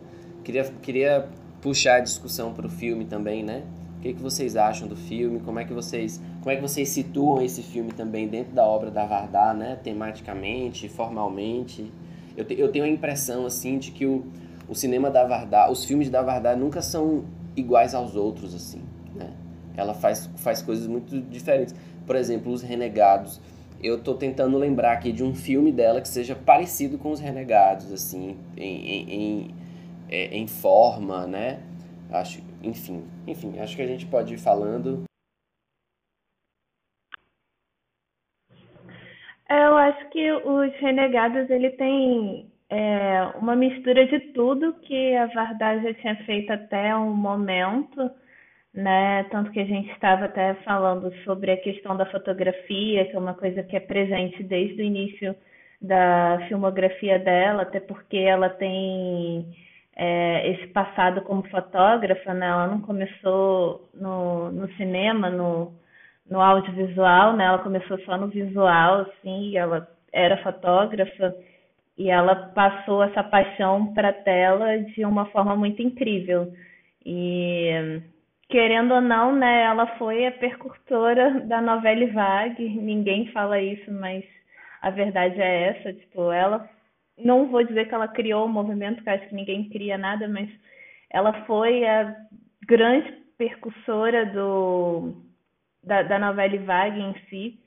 Queria, 0.43 0.63
queria 0.81 1.27
puxar 1.61 1.95
a 1.95 1.99
discussão 1.99 2.51
para 2.51 2.65
o 2.65 2.69
filme 2.69 3.05
também, 3.05 3.43
né? 3.43 3.63
que, 4.03 4.13
que 4.13 4.21
vocês 4.21 4.57
acham 4.57 4.85
do 4.85 4.97
filme? 4.97 5.39
Como 5.39 5.57
é 5.59 5.63
que 5.63 5.71
vocês, 5.71 6.21
como 6.41 6.51
é 6.51 6.57
que 6.57 6.61
vocês 6.61 6.89
situam 6.89 7.41
esse 7.41 7.63
filme 7.63 7.93
também 7.93 8.27
dentro 8.27 8.51
da 8.51 8.65
obra 8.65 8.91
da 8.91 9.05
Vardar, 9.05 9.55
né? 9.55 9.79
Tematicamente, 9.81 10.89
formalmente? 10.89 11.89
Eu, 12.35 12.43
te, 12.43 12.59
eu 12.59 12.69
tenho 12.69 12.83
a 12.83 12.87
impressão 12.87 13.45
assim 13.45 13.77
de 13.77 13.91
que 13.91 14.05
o, 14.05 14.25
o 14.73 14.75
cinema 14.75 15.11
da 15.11 15.23
Vardar, 15.23 15.71
os 15.71 15.85
filmes 15.85 16.09
da 16.09 16.23
Vardar 16.23 16.57
nunca 16.57 16.81
são 16.81 17.25
iguais 17.55 17.93
aos 17.93 18.15
outros 18.15 18.55
assim, 18.55 18.81
né? 19.15 19.31
Ela 19.77 19.93
faz, 19.93 20.25
faz 20.37 20.63
coisas 20.63 20.87
muito 20.87 21.21
diferentes. 21.21 21.75
Por 22.05 22.15
exemplo, 22.15 22.51
Os 22.51 22.61
Renegados. 22.63 23.39
Eu 23.81 23.97
estou 23.97 24.15
tentando 24.15 24.57
lembrar 24.57 24.93
aqui 24.93 25.11
de 25.11 25.23
um 25.23 25.35
filme 25.35 25.71
dela 25.71 26.01
que 26.01 26.07
seja 26.07 26.35
parecido 26.35 26.97
com 26.97 27.11
Os 27.11 27.19
Renegados, 27.19 27.91
assim, 27.91 28.37
em, 28.57 28.87
em, 28.87 29.13
em, 29.13 29.55
é, 30.09 30.37
em 30.37 30.47
forma, 30.47 31.27
né? 31.27 31.59
Acho, 32.11 32.41
enfim, 32.63 33.03
enfim, 33.27 33.59
acho 33.59 33.75
que 33.75 33.81
a 33.81 33.87
gente 33.87 34.07
pode 34.07 34.33
ir 34.33 34.37
falando. 34.37 35.03
É, 39.49 39.67
eu 39.67 39.77
acho 39.77 40.09
que 40.09 40.31
os 40.31 40.73
Renegados 40.79 41.47
ele 41.49 41.69
tem 41.71 42.52
é, 42.73 43.23
uma 43.37 43.55
mistura 43.55 44.05
de 44.07 44.19
tudo 44.33 44.73
que 44.81 45.15
a 45.15 45.27
Vardar 45.27 45.79
já 45.83 45.93
tinha 45.93 46.15
feito 46.25 46.51
até 46.51 46.95
um 46.95 47.13
momento, 47.13 48.09
né? 48.73 49.25
Tanto 49.25 49.51
que 49.51 49.59
a 49.59 49.65
gente 49.65 49.91
estava 49.91 50.25
até 50.25 50.55
falando 50.65 51.13
sobre 51.23 51.51
a 51.51 51.57
questão 51.57 51.95
da 51.95 52.07
fotografia, 52.07 53.05
que 53.05 53.15
é 53.15 53.19
uma 53.19 53.35
coisa 53.35 53.61
que 53.61 53.75
é 53.75 53.79
presente 53.79 54.41
desde 54.41 54.81
o 54.81 54.85
início 54.85 55.35
da 55.79 56.43
filmografia 56.47 57.19
dela, 57.19 57.61
até 57.61 57.79
porque 57.79 58.17
ela 58.17 58.49
tem 58.49 59.45
é, 59.95 60.49
esse 60.51 60.67
passado 60.67 61.21
como 61.21 61.47
fotógrafa, 61.49 62.33
né? 62.33 62.47
Ela 62.47 62.67
não 62.67 62.81
começou 62.81 63.87
no, 63.93 64.51
no 64.51 64.67
cinema, 64.77 65.29
no, 65.29 65.73
no 66.27 66.41
audiovisual, 66.41 67.33
né? 67.35 67.45
Ela 67.45 67.59
começou 67.59 67.99
só 67.99 68.17
no 68.17 68.29
visual, 68.29 69.01
assim, 69.01 69.55
ela 69.57 69.87
era 70.11 70.41
fotógrafa 70.41 71.35
e 71.97 72.09
ela 72.09 72.35
passou 72.55 73.03
essa 73.03 73.23
paixão 73.23 73.93
para 73.93 74.09
a 74.09 74.13
tela 74.13 74.79
de 74.79 75.05
uma 75.05 75.25
forma 75.27 75.55
muito 75.55 75.81
incrível. 75.81 76.51
E 77.05 78.01
querendo 78.49 78.93
ou 78.93 79.01
não, 79.01 79.35
né, 79.35 79.63
ela 79.63 79.87
foi 79.97 80.25
a 80.25 80.31
percursora 80.31 81.41
da 81.41 81.61
novela 81.61 82.05
vague. 82.07 82.67
Ninguém 82.69 83.27
fala 83.31 83.59
isso, 83.61 83.91
mas 83.91 84.23
a 84.81 84.89
verdade 84.89 85.39
é 85.41 85.69
essa, 85.69 85.93
tipo, 85.93 86.31
ela 86.31 86.69
não 87.17 87.47
vou 87.47 87.63
dizer 87.63 87.87
que 87.87 87.93
ela 87.93 88.07
criou 88.07 88.45
o 88.45 88.49
movimento, 88.49 88.95
porque 88.95 89.09
acho 89.09 89.29
que 89.29 89.35
ninguém 89.35 89.69
cria 89.69 89.97
nada, 89.97 90.27
mas 90.27 90.49
ela 91.09 91.45
foi 91.45 91.85
a 91.85 92.15
grande 92.67 93.11
percussora 93.37 94.25
do, 94.25 95.13
da, 95.83 96.01
da 96.03 96.19
novela 96.19 96.57
Vague 96.59 96.99
em 96.99 97.13
si. 97.29 97.59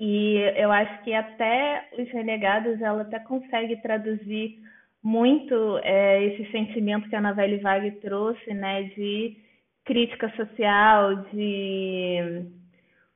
E 0.00 0.36
eu 0.56 0.72
acho 0.72 1.02
que 1.02 1.14
até 1.14 1.88
os 1.98 2.08
Renegados 2.10 2.80
ela 2.80 3.02
até 3.02 3.18
consegue 3.20 3.76
traduzir 3.80 4.58
muito 5.02 5.78
é, 5.82 6.24
esse 6.24 6.50
sentimento 6.50 7.08
que 7.08 7.16
a 7.16 7.20
novela 7.20 7.58
Vague 7.58 7.90
trouxe, 8.00 8.52
né, 8.54 8.84
de 8.96 9.36
crítica 9.84 10.30
social, 10.30 11.16
de 11.32 12.46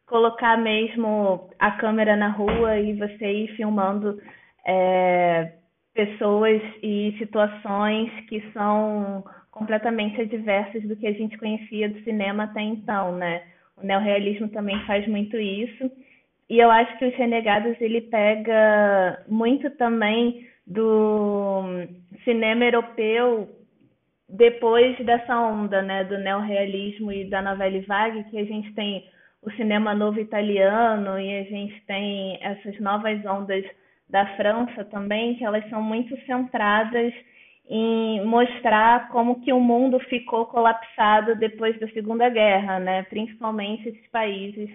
colocar 0.07 0.57
mesmo 0.59 1.51
a 1.59 1.73
câmera 1.73 2.17
na 2.17 2.29
rua 2.29 2.79
e 2.79 2.95
você 2.95 3.31
ir 3.31 3.57
filmando 3.57 4.21
é, 4.67 5.53
pessoas 5.95 6.63
e 6.83 7.15
situações 7.19 8.11
que 8.29 8.41
são 8.53 9.25
completamente 9.51 10.21
adversas 10.21 10.83
do 10.85 10.95
que 10.95 11.07
a 11.07 11.13
gente 11.13 11.37
conhecia 11.39 11.89
do 11.89 12.01
cinema 12.05 12.45
até 12.45 12.61
então, 12.61 13.17
né? 13.17 13.43
O 13.77 13.85
neorrealismo 13.85 14.49
também 14.49 14.79
faz 14.87 15.07
muito 15.09 15.37
isso. 15.37 15.91
E 16.49 16.59
eu 16.59 16.71
acho 16.71 16.97
que 16.99 17.07
os 17.07 17.15
Renegados 17.15 17.79
ele 17.81 18.01
pega 18.03 19.23
muito 19.29 19.71
também 19.73 20.47
do 20.67 21.63
cinema 22.25 22.65
europeu 22.65 23.49
depois 24.29 24.97
dessa 25.05 25.39
onda, 25.41 25.81
né, 25.83 26.05
do 26.05 26.19
neorrealismo 26.19 27.11
e 27.11 27.25
da 27.25 27.41
novela 27.41 27.81
vague, 27.87 28.25
que 28.25 28.39
a 28.39 28.45
gente 28.45 28.73
tem 28.75 29.05
o 29.43 29.51
cinema 29.53 29.95
novo 29.95 30.21
italiano 30.21 31.19
e 31.19 31.39
a 31.39 31.45
gente 31.45 31.81
tem 31.87 32.39
essas 32.43 32.79
novas 32.81 33.25
ondas 33.25 33.65
da 34.09 34.27
França 34.37 34.85
também, 34.87 35.37
que 35.37 35.45
elas 35.45 35.69
são 35.71 35.83
muito 35.83 36.17
centradas 36.27 37.13
em 37.69 38.25
mostrar 38.25 39.09
como 39.11 39.41
que 39.43 39.53
o 39.53 39.61
mundo 39.61 39.99
ficou 40.01 40.47
colapsado 40.47 41.35
depois 41.37 41.79
da 41.79 41.89
Segunda 41.89 42.29
Guerra, 42.31 42.81
né? 42.81 43.03
Principalmente 43.05 43.89
esses 43.89 44.07
países 44.11 44.71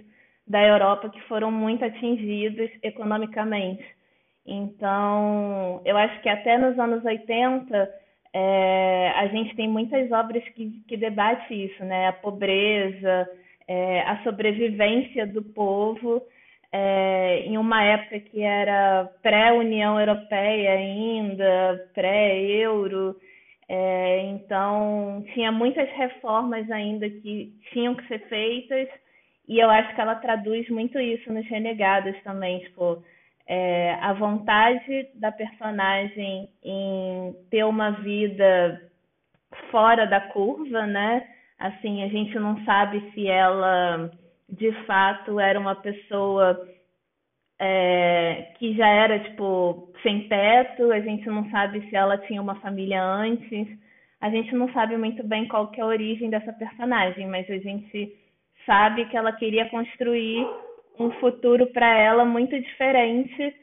da 0.47 0.61
Europa 0.61 1.09
que 1.09 1.21
foram 1.21 1.51
muito 1.51 1.83
atingidos 1.85 2.69
economicamente. 2.81 3.83
Então, 4.45 5.81
eu 5.85 5.97
acho 5.97 6.21
que 6.21 6.29
até 6.29 6.57
nos 6.57 6.77
anos 6.77 7.03
80 7.05 7.89
é, 8.33 9.13
a 9.15 9.27
gente 9.27 9.55
tem 9.55 9.69
muitas 9.69 10.11
obras 10.11 10.43
que, 10.49 10.83
que 10.87 10.97
debatem 10.97 11.65
isso, 11.65 11.83
né? 11.85 12.07
A 12.07 12.13
pobreza, 12.13 13.29
é, 13.67 14.01
a 14.01 14.21
sobrevivência 14.23 15.25
do 15.25 15.41
povo 15.41 16.21
é, 16.73 17.43
em 17.45 17.57
uma 17.57 17.83
época 17.83 18.19
que 18.19 18.41
era 18.41 19.09
pré-União 19.21 19.99
Europeia 19.99 20.71
ainda, 20.71 21.89
pré-Euro, 21.93 23.15
É, 23.69 24.19
então, 24.27 25.23
tinha 25.33 25.51
muitas 25.51 25.89
reformas 25.91 26.69
ainda 26.69 27.09
que 27.09 27.53
tinham 27.71 27.95
que 27.95 28.05
ser 28.07 28.19
feitas, 28.27 28.89
e 29.47 29.59
eu 29.59 29.69
acho 29.69 29.93
que 29.93 30.01
ela 30.01 30.15
traduz 30.15 30.69
muito 30.69 30.99
isso 30.99 31.31
nos 31.31 31.45
Renegados 31.47 32.15
também, 32.23 32.59
tipo, 32.59 33.03
é, 33.47 33.93
a 34.01 34.13
vontade 34.13 35.09
da 35.15 35.31
personagem 35.31 36.49
em 36.63 37.35
ter 37.49 37.63
uma 37.65 37.91
vida 37.91 38.81
fora 39.69 40.05
da 40.07 40.21
curva, 40.21 40.85
né? 40.85 41.27
Assim, 41.59 42.03
a 42.03 42.07
gente 42.07 42.33
não 42.39 42.63
sabe 42.63 43.11
se 43.13 43.27
ela 43.27 44.09
de 44.49 44.71
fato 44.85 45.39
era 45.39 45.59
uma 45.59 45.75
pessoa 45.75 46.67
é, 47.59 48.53
que 48.57 48.75
já 48.75 48.87
era 48.87 49.19
tipo 49.19 49.91
sem 50.01 50.27
teto, 50.27 50.91
a 50.91 50.99
gente 50.99 51.25
não 51.27 51.49
sabe 51.49 51.81
se 51.89 51.95
ela 51.95 52.17
tinha 52.17 52.41
uma 52.41 52.55
família 52.55 53.01
antes, 53.01 53.67
a 54.19 54.29
gente 54.29 54.53
não 54.53 54.71
sabe 54.73 54.97
muito 54.97 55.23
bem 55.23 55.47
qual 55.47 55.67
que 55.67 55.79
é 55.79 55.83
a 55.83 55.87
origem 55.87 56.29
dessa 56.29 56.53
personagem, 56.53 57.27
mas 57.27 57.49
a 57.49 57.57
gente 57.57 58.22
sabe 58.65 59.05
que 59.05 59.17
ela 59.17 59.31
queria 59.33 59.69
construir 59.69 60.47
um 60.99 61.11
futuro 61.13 61.67
para 61.67 61.97
ela 61.97 62.23
muito 62.23 62.59
diferente 62.59 63.55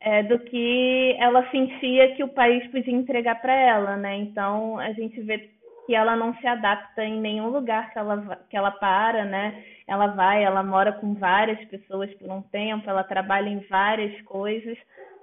é, 0.00 0.22
do 0.22 0.38
que 0.38 1.16
ela 1.18 1.48
sentia 1.50 2.14
que 2.14 2.22
o 2.22 2.28
país 2.28 2.66
podia 2.70 2.94
entregar 2.94 3.40
para 3.40 3.54
ela, 3.54 3.96
né? 3.96 4.16
Então 4.16 4.78
a 4.78 4.92
gente 4.92 5.20
vê 5.22 5.50
que 5.86 5.94
ela 5.94 6.14
não 6.14 6.34
se 6.36 6.46
adapta 6.46 7.04
em 7.04 7.20
nenhum 7.20 7.48
lugar 7.48 7.90
que 7.92 7.98
ela, 7.98 8.38
que 8.50 8.56
ela 8.56 8.70
para, 8.70 9.24
né? 9.24 9.64
Ela 9.86 10.08
vai, 10.08 10.44
ela 10.44 10.62
mora 10.62 10.92
com 10.92 11.14
várias 11.14 11.62
pessoas 11.66 12.12
por 12.14 12.30
um 12.30 12.42
tempo, 12.42 12.88
ela 12.88 13.02
trabalha 13.02 13.48
em 13.48 13.60
várias 13.70 14.20
coisas, 14.22 14.76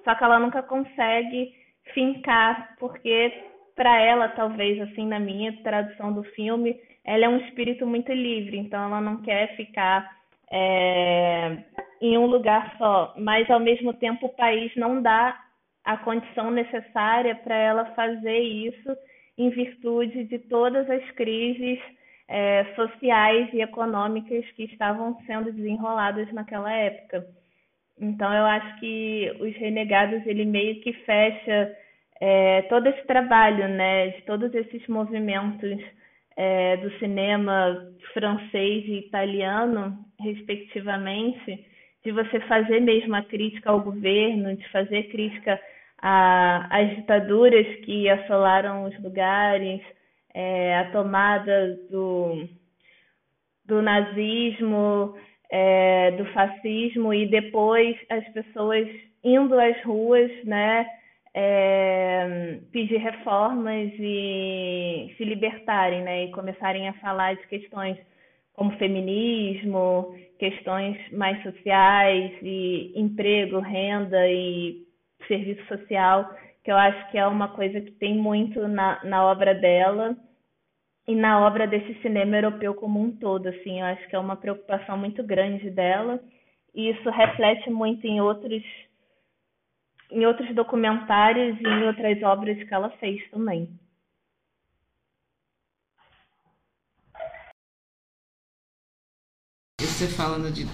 só 0.04 0.16
que 0.16 0.24
ela 0.24 0.40
nunca 0.40 0.64
consegue 0.64 1.54
fincar, 1.94 2.76
porque 2.80 3.32
para 3.76 4.02
ela, 4.02 4.30
talvez, 4.30 4.82
assim, 4.82 5.06
na 5.06 5.20
minha 5.20 5.52
tradução 5.62 6.14
do 6.14 6.24
filme, 6.24 6.80
ela 7.06 7.26
é 7.26 7.30
um 7.30 7.38
espírito 7.38 7.86
muito 7.86 8.12
livre, 8.12 8.58
então 8.58 8.84
ela 8.84 9.00
não 9.00 9.22
quer 9.22 9.56
ficar 9.56 10.12
é, 10.52 11.58
em 12.02 12.18
um 12.18 12.26
lugar 12.26 12.76
só, 12.78 13.14
mas 13.18 13.50
ao 13.50 13.60
mesmo 13.60 13.94
tempo 13.94 14.26
o 14.26 14.36
país 14.36 14.76
não 14.76 15.02
dá 15.02 15.40
a 15.84 15.98
condição 15.98 16.50
necessária 16.50 17.36
para 17.36 17.56
ela 17.56 17.86
fazer 17.94 18.40
isso 18.40 18.98
em 19.38 19.50
virtude 19.50 20.24
de 20.26 20.40
todas 20.40 20.90
as 20.90 21.12
crises 21.12 21.80
é, 22.28 22.66
sociais 22.76 23.50
e 23.54 23.62
econômicas 23.62 24.44
que 24.52 24.64
estavam 24.64 25.16
sendo 25.28 25.52
desenroladas 25.52 26.32
naquela 26.34 26.72
época. 26.72 27.28
Então 28.00 28.34
eu 28.34 28.46
acho 28.46 28.80
que 28.80 29.32
os 29.40 29.56
Renegados 29.58 30.26
ele 30.26 30.44
meio 30.44 30.82
que 30.82 30.92
fecha 30.92 31.78
é, 32.20 32.64
todo 32.64 32.88
esse 32.88 33.06
trabalho, 33.06 33.68
né, 33.68 34.08
de 34.10 34.22
todos 34.24 34.54
esses 34.54 34.88
movimentos 34.88 35.80
é, 36.36 36.78
do 36.78 36.92
cinema 37.00 37.92
francês 38.14 38.86
e 38.88 39.00
italiano, 39.00 39.98
respectivamente, 40.20 41.66
de 42.04 42.12
você 42.12 42.40
fazer 42.42 42.80
mesmo 42.82 43.16
a 43.16 43.24
crítica 43.24 43.72
ao 43.72 43.82
governo, 43.82 44.56
de 44.56 44.68
fazer 44.70 45.04
crítica 45.10 45.60
às 45.98 46.96
ditaduras 46.96 47.66
que 47.84 48.08
assolaram 48.10 48.84
os 48.86 49.00
lugares, 49.02 49.82
é, 50.34 50.78
a 50.78 50.92
tomada 50.92 51.80
do, 51.90 52.48
do 53.66 53.82
nazismo, 53.82 55.16
é, 55.50 56.12
do 56.12 56.26
fascismo 56.26 57.14
e 57.14 57.26
depois 57.28 57.98
as 58.10 58.28
pessoas 58.34 58.88
indo 59.24 59.60
às 59.60 59.82
ruas, 59.84 60.32
né, 60.44 60.86
é, 61.38 62.60
pedir 62.72 62.98
reformas 62.98 63.92
e 64.00 65.14
se 65.18 65.26
libertarem, 65.26 66.02
né, 66.02 66.24
e 66.26 66.32
começarem 66.32 66.88
a 66.88 66.94
falar 66.94 67.36
de 67.36 67.46
questões 67.48 67.98
como 68.54 68.78
feminismo, 68.78 70.16
questões 70.40 70.98
mais 71.12 71.44
sociais 71.44 72.32
e 72.42 72.94
emprego, 72.96 73.60
renda 73.60 74.26
e 74.30 74.86
serviço 75.28 75.66
social, 75.68 76.34
que 76.64 76.72
eu 76.72 76.78
acho 76.78 77.12
que 77.12 77.18
é 77.18 77.28
uma 77.28 77.50
coisa 77.50 77.82
que 77.82 77.92
tem 77.92 78.16
muito 78.16 78.66
na, 78.70 79.04
na 79.04 79.26
obra 79.26 79.54
dela 79.54 80.16
e 81.06 81.14
na 81.14 81.46
obra 81.46 81.68
desse 81.68 82.02
cinema 82.02 82.38
europeu 82.38 82.74
como 82.76 83.02
um 83.02 83.12
todo, 83.12 83.48
assim, 83.48 83.82
eu 83.82 83.86
acho 83.88 84.08
que 84.08 84.16
é 84.16 84.20
uma 84.20 84.38
preocupação 84.38 84.98
muito 84.98 85.22
grande 85.22 85.70
dela 85.70 86.18
e 86.74 86.92
isso 86.92 87.10
reflete 87.10 87.70
muito 87.70 88.08
em 88.08 88.22
outros 88.22 88.64
em 90.12 90.26
outros 90.26 90.54
documentários 90.54 91.60
e 91.60 91.68
em 91.68 91.88
outras 91.88 92.22
obras 92.24 92.58
que 92.58 92.74
ela 92.74 92.90
fez 92.92 93.22
também. 93.30 93.70
Você 99.80 100.08
falando 100.08 100.52
de 100.52 100.66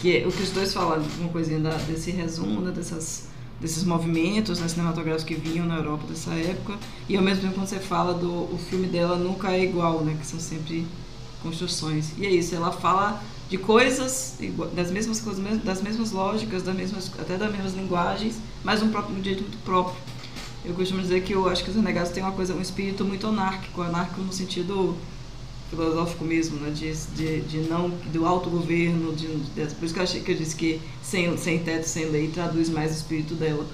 que 0.00 0.24
o 0.26 0.32
que 0.32 0.42
os 0.42 0.52
dois 0.52 0.72
falam, 0.72 1.02
uma 1.20 1.32
coisinha 1.32 1.60
da, 1.60 1.76
desse 1.86 2.10
resumo, 2.10 2.60
né, 2.60 2.72
dessas 2.72 3.32
desses 3.62 3.84
movimentos 3.84 4.60
né, 4.60 4.66
cinematográficos 4.66 5.24
que 5.24 5.34
vinham 5.36 5.64
na 5.64 5.76
Europa 5.76 6.04
dessa 6.08 6.34
época 6.34 6.76
e 7.08 7.16
ao 7.16 7.22
mesmo 7.22 7.42
tempo 7.42 7.54
quando 7.54 7.68
você 7.68 7.78
fala 7.78 8.12
do 8.12 8.52
o 8.52 8.58
filme 8.58 8.88
dela 8.88 9.16
nunca 9.16 9.52
é 9.52 9.62
igual 9.62 10.00
né 10.00 10.16
que 10.18 10.26
são 10.26 10.40
sempre 10.40 10.84
construções 11.40 12.18
e 12.18 12.26
é 12.26 12.30
isso 12.30 12.56
ela 12.56 12.72
fala 12.72 13.22
de 13.52 13.58
coisas 13.58 14.38
das 14.74 14.90
mesmas 14.90 15.20
coisas 15.20 15.62
das 15.62 15.82
mesmas 15.82 16.10
lógicas 16.10 16.62
das 16.62 16.74
mesmas 16.74 17.12
até 17.18 17.36
das 17.36 17.52
mesmas 17.52 17.74
linguagens 17.74 18.38
mas 18.64 18.82
um 18.82 18.88
próprio 18.88 19.14
um 19.14 19.22
jeito 19.22 19.42
muito 19.42 19.58
próprio 19.62 19.94
eu 20.64 20.72
costumo 20.72 21.02
dizer 21.02 21.22
que 21.22 21.34
eu 21.34 21.46
acho 21.46 21.62
que 21.62 21.68
os 21.68 21.76
renegados 21.76 22.10
têm 22.12 22.22
uma 22.22 22.32
coisa 22.32 22.54
um 22.54 22.62
espírito 22.62 23.04
muito 23.04 23.26
anárquico 23.26 23.82
anárquico 23.82 24.22
no 24.22 24.32
sentido 24.32 24.96
filosófico 25.68 26.24
mesmo, 26.24 26.60
né? 26.60 26.70
de, 26.70 26.92
de, 26.92 27.40
de 27.40 27.58
não 27.68 27.88
do 27.88 28.26
autogoverno, 28.26 29.14
de, 29.14 29.26
de, 29.26 29.74
por 29.74 29.84
isso 29.84 29.94
que 29.94 30.00
eu 30.00 30.04
achei 30.04 30.20
que 30.20 30.32
eu 30.32 30.36
disse 30.36 30.54
que 30.54 30.80
sem, 31.02 31.34
sem 31.38 31.58
teto, 31.60 31.88
sem 31.88 32.10
lei 32.10 32.28
traduz 32.28 32.68
mais 32.68 32.92
o 32.92 32.94
espírito 32.94 33.34
dela, 33.34 33.66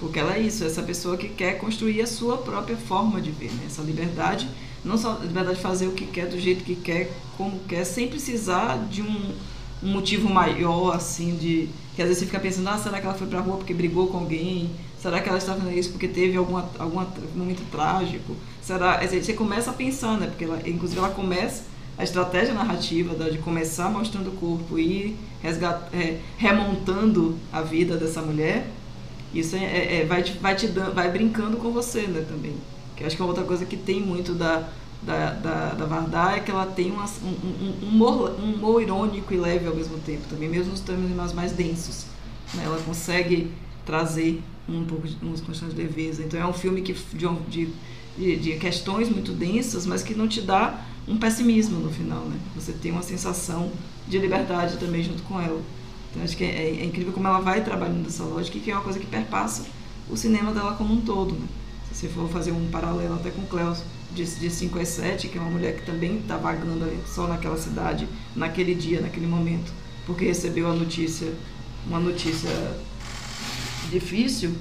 porque 0.00 0.18
ela 0.18 0.34
é 0.34 0.40
isso, 0.40 0.64
essa 0.64 0.82
pessoa 0.82 1.16
que 1.16 1.28
quer 1.28 1.58
construir 1.58 2.00
a 2.00 2.06
sua 2.06 2.38
própria 2.38 2.76
forma 2.76 3.20
de 3.20 3.30
ver, 3.30 3.52
né? 3.52 3.64
essa 3.66 3.82
liberdade, 3.82 4.48
não 4.84 4.96
só 4.96 5.18
a 5.20 5.24
liberdade 5.24 5.56
de 5.56 5.62
fazer 5.62 5.86
o 5.86 5.92
que 5.92 6.06
quer 6.06 6.26
do 6.26 6.40
jeito 6.40 6.64
que 6.64 6.74
quer, 6.74 7.12
como 7.36 7.60
quer, 7.68 7.84
sem 7.84 8.08
precisar 8.08 8.76
de 8.90 9.02
um, 9.02 9.32
um 9.82 9.92
motivo 9.92 10.28
maior, 10.28 10.96
assim, 10.96 11.36
de 11.36 11.68
que 11.94 12.02
às 12.02 12.08
vezes 12.08 12.20
você 12.20 12.26
fica 12.26 12.40
pensando, 12.40 12.68
ah, 12.68 12.78
será 12.78 12.98
que 12.98 13.06
ela 13.06 13.14
foi 13.14 13.26
pra 13.26 13.40
rua 13.40 13.58
porque 13.58 13.74
brigou 13.74 14.06
com 14.06 14.18
alguém? 14.18 14.70
Será 14.98 15.20
que 15.20 15.28
ela 15.28 15.38
está 15.38 15.54
fazendo 15.54 15.72
isso 15.72 15.90
porque 15.90 16.08
teve 16.08 16.36
alguma, 16.36 16.68
algum 16.78 17.04
momento 17.34 17.62
trágico? 17.70 18.34
Será? 18.62 19.00
Você 19.06 19.32
começa 19.32 19.70
a 19.70 19.74
pensar, 19.74 20.18
né? 20.18 20.26
Porque 20.26 20.44
ela, 20.44 20.60
inclusive 20.66 20.98
ela 20.98 21.10
começa 21.10 21.64
a 21.98 22.04
estratégia 22.04 22.54
narrativa 22.54 23.14
de 23.30 23.38
começar 23.38 23.90
mostrando 23.90 24.28
o 24.28 24.32
corpo 24.32 24.78
e 24.78 25.16
resgat, 25.42 25.82
é, 25.92 26.18
remontando 26.38 27.38
a 27.52 27.60
vida 27.60 27.96
dessa 27.96 28.22
mulher. 28.22 28.66
Isso 29.32 29.56
é, 29.56 29.64
é, 29.64 30.00
é 30.00 30.04
vai, 30.04 30.22
te, 30.22 30.32
vai, 30.34 30.54
te 30.54 30.66
vai 30.66 31.10
brincando 31.10 31.56
com 31.56 31.70
você, 31.70 32.02
né? 32.02 32.24
Também. 32.28 32.54
Que 32.96 33.04
acho 33.04 33.16
que 33.16 33.22
é 33.22 33.24
outra 33.24 33.44
coisa 33.44 33.64
que 33.64 33.76
tem 33.76 34.00
muito 34.00 34.34
da, 34.34 34.68
da, 35.02 35.32
da, 35.32 35.74
da 35.74 35.84
Vardar 35.86 36.34
é 36.34 36.40
que 36.40 36.50
ela 36.50 36.66
tem 36.66 36.90
uma, 36.90 37.04
um, 37.04 37.26
um, 37.26 37.74
um, 37.82 37.88
humor, 37.88 38.36
um 38.38 38.54
humor 38.54 38.82
irônico 38.82 39.32
e 39.32 39.36
leve 39.36 39.66
ao 39.66 39.74
mesmo 39.74 39.98
tempo, 39.98 40.22
também, 40.28 40.48
mesmo 40.48 40.72
nos 40.72 40.80
termos 40.80 41.32
mais 41.32 41.52
densos. 41.52 42.06
Né? 42.54 42.64
Ela 42.64 42.78
consegue 42.82 43.50
trazer 43.86 44.42
um 44.68 44.84
pouco 44.84 45.08
de 45.08 45.16
umas 45.24 45.40
questões 45.40 45.74
de 45.74 45.80
leveza. 45.80 46.22
Então 46.22 46.38
é 46.38 46.46
um 46.46 46.52
filme 46.52 46.82
que 46.82 46.92
de, 46.92 47.68
de, 48.18 48.36
de, 48.36 48.56
questões 48.58 49.08
muito 49.08 49.32
densas, 49.32 49.86
mas 49.86 50.02
que 50.02 50.14
não 50.14 50.28
te 50.28 50.42
dá 50.42 50.84
um 51.08 51.16
pessimismo 51.16 51.80
no 51.80 51.90
final, 51.90 52.24
né? 52.26 52.36
Você 52.54 52.72
tem 52.72 52.92
uma 52.92 53.02
sensação 53.02 53.70
de 54.06 54.18
liberdade 54.18 54.76
também 54.76 55.02
junto 55.02 55.22
com 55.22 55.40
ela. 55.40 55.60
Então 56.10 56.22
acho 56.22 56.36
que 56.36 56.44
é, 56.44 56.80
é 56.80 56.84
incrível 56.84 57.12
como 57.12 57.26
ela 57.26 57.40
vai 57.40 57.62
trabalhando 57.62 58.06
essa 58.06 58.24
lógica 58.24 58.58
que 58.58 58.70
é 58.70 58.74
uma 58.74 58.82
coisa 58.82 58.98
que 58.98 59.06
perpassa 59.06 59.64
o 60.08 60.16
cinema 60.16 60.52
dela 60.52 60.74
como 60.74 60.94
um 60.94 61.00
todo, 61.00 61.34
né? 61.34 61.46
Se 61.88 61.94
você 61.94 62.08
for 62.08 62.28
fazer 62.28 62.52
um 62.52 62.68
paralelo 62.68 63.14
até 63.14 63.30
com 63.30 63.42
Cleus 63.42 63.82
de, 64.12 64.24
de 64.24 64.50
5 64.50 64.78
às 64.78 64.88
7, 64.88 65.28
que 65.28 65.38
é 65.38 65.40
uma 65.40 65.50
mulher 65.50 65.76
que 65.76 65.86
também 65.86 66.18
está 66.18 66.36
vagando 66.36 66.84
ali, 66.84 66.98
só 67.06 67.26
naquela 67.26 67.56
cidade, 67.56 68.08
naquele 68.34 68.74
dia, 68.74 69.00
naquele 69.00 69.26
momento, 69.26 69.72
porque 70.06 70.24
recebeu 70.24 70.70
a 70.70 70.74
notícia, 70.74 71.32
uma 71.86 72.00
notícia 72.00 72.50
difícil, 73.90 74.54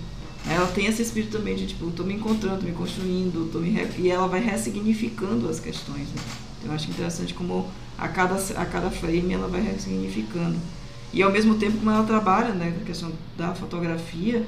ela 0.47 0.67
tem 0.67 0.85
esse 0.85 1.01
espírito 1.01 1.37
também 1.37 1.55
de 1.55 1.67
tipo, 1.67 1.89
estou 1.89 2.05
me 2.05 2.13
encontrando, 2.13 2.55
estou 2.55 2.69
me 2.69 2.75
construindo, 2.75 3.51
tô 3.51 3.59
me 3.59 3.69
re... 3.69 3.87
e 3.97 4.09
ela 4.09 4.27
vai 4.27 4.39
ressignificando 4.39 5.49
as 5.49 5.59
questões. 5.59 6.07
Né? 6.07 6.21
Então, 6.59 6.71
eu 6.71 6.75
acho 6.75 6.89
interessante 6.89 7.33
como 7.33 7.69
a 7.97 8.07
cada, 8.07 8.35
a 8.35 8.65
cada 8.65 8.89
frame 8.89 9.33
ela 9.33 9.47
vai 9.47 9.61
ressignificando. 9.61 10.57
E 11.11 11.23
ao 11.23 11.31
mesmo 11.31 11.55
tempo 11.55 11.77
como 11.77 11.89
ela 11.89 12.03
trabalha, 12.03 12.53
né, 12.53 12.75
na 12.77 12.85
questão 12.85 13.11
da 13.37 13.53
fotografia, 13.55 14.45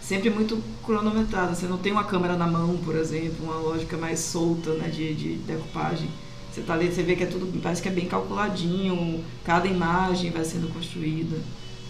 sempre 0.00 0.28
muito 0.28 0.60
cronometrada. 0.84 1.54
Você 1.54 1.66
não 1.66 1.78
tem 1.78 1.92
uma 1.92 2.04
câmera 2.04 2.36
na 2.36 2.46
mão, 2.46 2.76
por 2.78 2.96
exemplo, 2.96 3.44
uma 3.44 3.56
lógica 3.56 3.96
mais 3.96 4.18
solta, 4.18 4.74
né, 4.74 4.88
de, 4.88 5.14
de 5.14 5.34
decupagem. 5.36 6.08
Você 6.50 6.62
tá 6.62 6.74
ali, 6.74 6.92
você 6.92 7.02
vê 7.02 7.14
que 7.14 7.22
é 7.22 7.26
tudo, 7.26 7.46
parece 7.62 7.80
que 7.80 7.88
é 7.88 7.92
bem 7.92 8.06
calculadinho, 8.06 9.24
cada 9.44 9.68
imagem 9.68 10.32
vai 10.32 10.44
sendo 10.44 10.72
construída. 10.72 11.36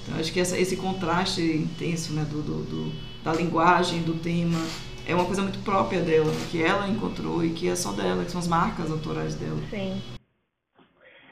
Então, 0.03 0.21
acho 0.21 0.33
que 0.33 0.41
essa, 0.41 0.59
esse 0.59 0.77
contraste 0.77 1.41
intenso 1.41 2.13
né, 2.13 2.27
do, 2.31 2.43
do, 2.43 2.63
do, 2.65 2.93
da 3.25 3.33
linguagem, 3.33 4.03
do 4.03 4.15
tema, 4.15 4.59
é 5.07 5.15
uma 5.15 5.25
coisa 5.25 5.41
muito 5.41 5.59
própria 5.61 6.03
dela, 6.03 6.31
que 6.51 6.63
ela 6.63 6.87
encontrou 6.89 7.43
e 7.43 7.51
que 7.51 7.69
é 7.69 7.75
só 7.75 7.93
dela, 7.93 8.25
que 8.25 8.31
são 8.31 8.41
as 8.41 8.49
marcas 8.49 8.91
autorais 8.91 9.35
dela. 9.35 9.61
Sim. 9.71 9.99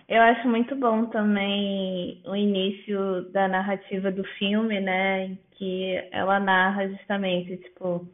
Eu 0.09 0.23
acho 0.23 0.49
muito 0.49 0.75
bom 0.75 1.05
também 1.07 2.23
o 2.27 2.35
início 2.35 3.31
da 3.31 3.47
narrativa 3.47 4.11
do 4.11 4.25
filme, 4.39 4.81
né? 4.81 5.37
Que 5.53 6.03
ela 6.11 6.41
narra 6.41 6.89
justamente, 6.89 7.59
tipo, 7.59 8.09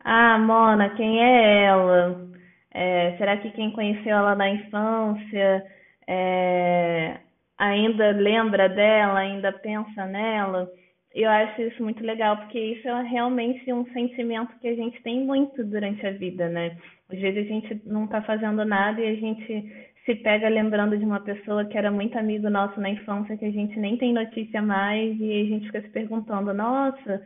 ah, 0.00 0.38
Mona, 0.38 0.90
quem 0.90 1.22
é 1.22 1.64
ela? 1.64 2.28
É, 2.70 3.16
será 3.16 3.38
que 3.38 3.50
quem 3.52 3.70
conheceu 3.72 4.14
ela 4.14 4.34
na 4.34 4.50
infância 4.50 5.66
é, 6.06 7.18
ainda 7.56 8.10
lembra 8.10 8.68
dela, 8.68 9.20
ainda 9.20 9.52
pensa 9.52 10.04
nela? 10.06 10.70
Eu 11.14 11.30
acho 11.30 11.62
isso 11.62 11.82
muito 11.82 12.04
legal, 12.04 12.36
porque 12.38 12.58
isso 12.58 12.88
é 12.88 13.02
realmente 13.04 13.72
um 13.72 13.86
sentimento 13.92 14.58
que 14.60 14.68
a 14.68 14.74
gente 14.74 15.02
tem 15.02 15.24
muito 15.24 15.64
durante 15.64 16.06
a 16.06 16.10
vida, 16.10 16.48
né? 16.50 16.76
Às 17.10 17.18
vezes 17.18 17.46
a 17.46 17.48
gente 17.48 17.82
não 17.86 18.04
está 18.04 18.20
fazendo 18.22 18.64
nada 18.66 19.00
e 19.00 19.08
a 19.08 19.14
gente 19.14 19.91
se 20.04 20.16
pega 20.16 20.48
lembrando 20.48 20.98
de 20.98 21.04
uma 21.04 21.20
pessoa 21.20 21.64
que 21.64 21.78
era 21.78 21.90
muito 21.90 22.18
amigo 22.18 22.50
nosso 22.50 22.80
na 22.80 22.90
infância, 22.90 23.36
que 23.36 23.44
a 23.44 23.50
gente 23.50 23.78
nem 23.78 23.96
tem 23.96 24.12
notícia 24.12 24.60
mais, 24.60 25.18
e 25.20 25.42
a 25.42 25.44
gente 25.44 25.66
fica 25.66 25.80
se 25.80 25.88
perguntando, 25.90 26.52
nossa, 26.52 27.22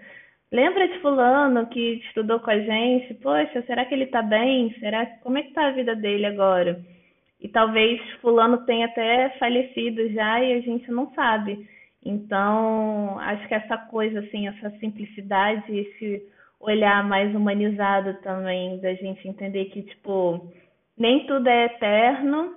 lembra 0.53 0.87
de 0.87 0.99
fulano 1.01 1.67
que 1.69 2.01
estudou 2.07 2.39
com 2.41 2.51
a 2.51 2.59
gente? 2.59 3.15
Poxa, 3.15 3.63
será 3.63 3.85
que 3.87 3.95
ele 3.95 4.07
tá 4.07 4.21
bem? 4.21 4.75
Será 4.79 5.07
como 5.23 5.39
é 5.39 5.43
que 5.43 5.55
tá 5.55 5.69
a 5.69 5.73
vida 5.73 5.97
dele 5.97 6.27
agora? 6.27 6.79
E 7.41 7.49
talvez 7.49 8.01
fulano 8.21 8.59
tenha 8.67 8.87
até 8.87 9.31
falecido 9.39 10.09
já 10.11 10.43
e 10.43 10.55
a 10.55 10.61
gente 10.61 10.91
não 10.91 11.13
sabe. 11.15 11.67
Então, 12.05 13.19
acho 13.21 13.49
que 13.49 13.55
essa 13.55 13.77
coisa 13.77 14.21
assim, 14.21 14.49
essa 14.49 14.71
simplicidade, 14.79 15.77
esse 15.77 16.23
olhar 16.61 17.03
mais 17.07 17.35
humanizado 17.35 18.15
também 18.23 18.79
da 18.81 18.95
gente 18.95 19.27
entender 19.27 19.67
que 19.67 19.83
tipo 19.83 20.51
nem 20.97 21.27
tudo 21.27 21.47
é 21.49 21.67
eterno 21.67 22.55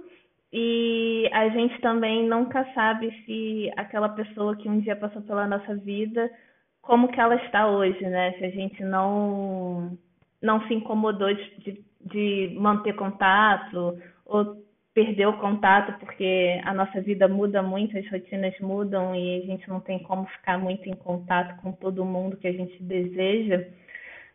e 0.51 1.29
a 1.31 1.49
gente 1.49 1.79
também 1.81 2.27
nunca 2.27 2.65
sabe 2.73 3.11
se 3.25 3.71
aquela 3.77 4.09
pessoa 4.09 4.55
que 4.55 4.67
um 4.67 4.79
dia 4.79 4.95
passou 4.95 5.21
pela 5.21 5.47
nossa 5.47 5.75
vida, 5.75 6.29
como 6.81 7.07
que 7.09 7.19
ela 7.19 7.35
está 7.35 7.67
hoje, 7.67 8.01
né? 8.01 8.33
Se 8.33 8.45
a 8.45 8.49
gente 8.49 8.83
não 8.83 9.97
não 10.41 10.65
se 10.67 10.73
incomodou 10.73 11.33
de, 11.33 11.83
de 12.01 12.55
manter 12.57 12.95
contato 12.95 13.99
ou 14.25 14.57
perdeu 14.93 15.29
o 15.31 15.37
contato 15.37 15.99
porque 15.99 16.59
a 16.63 16.73
nossa 16.73 17.01
vida 17.01 17.27
muda 17.27 17.61
muito, 17.61 17.97
as 17.97 18.09
rotinas 18.09 18.57
mudam 18.59 19.13
e 19.15 19.41
a 19.41 19.45
gente 19.45 19.69
não 19.69 19.79
tem 19.79 19.99
como 19.99 20.25
ficar 20.27 20.57
muito 20.57 20.89
em 20.89 20.95
contato 20.95 21.61
com 21.61 21.71
todo 21.73 22.05
mundo 22.05 22.37
que 22.37 22.47
a 22.47 22.51
gente 22.51 22.81
deseja. 22.81 23.67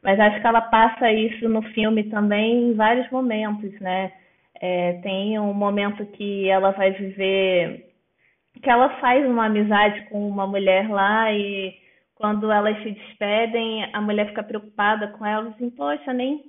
Mas 0.03 0.21
acho 0.21 0.41
que 0.41 0.47
ela 0.47 0.61
passa 0.61 1.11
isso 1.11 1.49
no 1.49 1.63
filme 1.73 2.05
também 2.05 2.71
em 2.71 2.75
vários 2.75 3.11
momentos, 3.11 3.73
né? 3.81 4.13
É, 4.61 4.95
tem 5.03 5.39
um 5.39 5.53
momento 5.53 6.07
que 6.07 6.49
ela 6.49 6.71
vai 6.71 6.93
viver, 6.93 7.91
que 8.63 8.71
ela 8.71 9.01
faz 9.01 9.27
uma 9.27 9.47
amizade 9.47 10.03
com 10.09 10.29
uma 10.29 10.47
mulher 10.47 10.89
lá 10.89 11.33
e 11.33 11.75
quando 12.15 12.51
elas 12.51 12.81
se 12.83 12.93
despedem, 12.93 13.85
a 13.93 14.01
mulher 14.01 14.29
fica 14.29 14.43
preocupada 14.43 15.09
com 15.09 15.27
ela, 15.27 15.51
assim, 15.51 15.69
poxa, 15.71 16.13
nem 16.13 16.43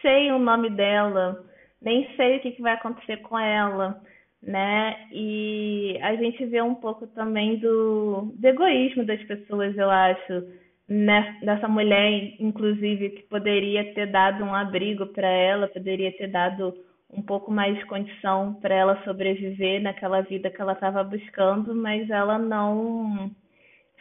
sei 0.00 0.30
o 0.30 0.38
nome 0.38 0.70
dela, 0.70 1.44
nem 1.82 2.08
sei 2.16 2.36
o 2.36 2.40
que, 2.40 2.52
que 2.52 2.62
vai 2.62 2.74
acontecer 2.74 3.18
com 3.18 3.38
ela, 3.38 4.00
né? 4.42 4.96
E 5.12 5.98
a 6.02 6.14
gente 6.14 6.44
vê 6.46 6.62
um 6.62 6.74
pouco 6.74 7.06
também 7.08 7.56
do, 7.56 8.32
do 8.34 8.46
egoísmo 8.46 9.04
das 9.04 9.22
pessoas, 9.24 9.76
eu 9.76 9.90
acho, 9.90 10.44
né? 10.88 11.36
dessa 11.42 11.68
mulher, 11.68 12.34
inclusive, 12.38 13.10
que 13.10 13.22
poderia 13.24 13.92
ter 13.94 14.06
dado 14.06 14.44
um 14.44 14.54
abrigo 14.54 15.06
para 15.06 15.28
ela, 15.28 15.68
poderia 15.68 16.12
ter 16.12 16.28
dado 16.28 16.74
um 17.10 17.22
pouco 17.22 17.50
mais 17.50 17.76
de 17.78 17.86
condição 17.86 18.54
para 18.54 18.74
ela 18.74 19.02
sobreviver 19.04 19.80
naquela 19.82 20.20
vida 20.20 20.50
que 20.50 20.60
ela 20.60 20.72
estava 20.72 21.02
buscando, 21.02 21.74
mas 21.74 22.08
ela 22.10 22.38
não 22.38 23.30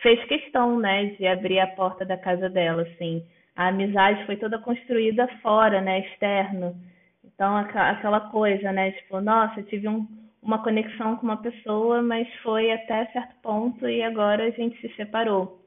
fez 0.02 0.24
questão, 0.26 0.80
né, 0.80 1.06
de 1.17 1.26
abrir 1.26 1.60
a 1.60 1.67
porta 1.67 2.06
da 2.06 2.17
casa 2.17 2.50
dela, 2.50 2.84
assim. 2.84 3.26
A 3.56 3.70
amizade 3.70 4.26
foi 4.26 4.38
toda 4.38 4.60
construída 4.60 5.28
fora, 5.41 5.82
né, 5.82 6.02
externo. 6.02 6.76
Então 7.24 7.56
aquela 7.56 8.20
coisa, 8.30 8.72
né, 8.72 8.91
tipo, 8.91 9.20
nossa, 9.22 9.60
eu 9.60 9.65
tive 9.65 9.88
um, 9.88 10.08
uma 10.41 10.62
conexão 10.62 11.15
com 11.15 11.24
uma 11.24 11.41
pessoa, 11.41 12.02
mas 12.02 12.28
foi 12.43 12.72
até 12.72 13.06
certo 13.08 13.36
ponto 13.41 13.88
e 13.88 14.04
agora 14.04 14.46
a 14.46 14.50
gente 14.52 14.80
se 14.82 14.93
separou. 14.96 15.60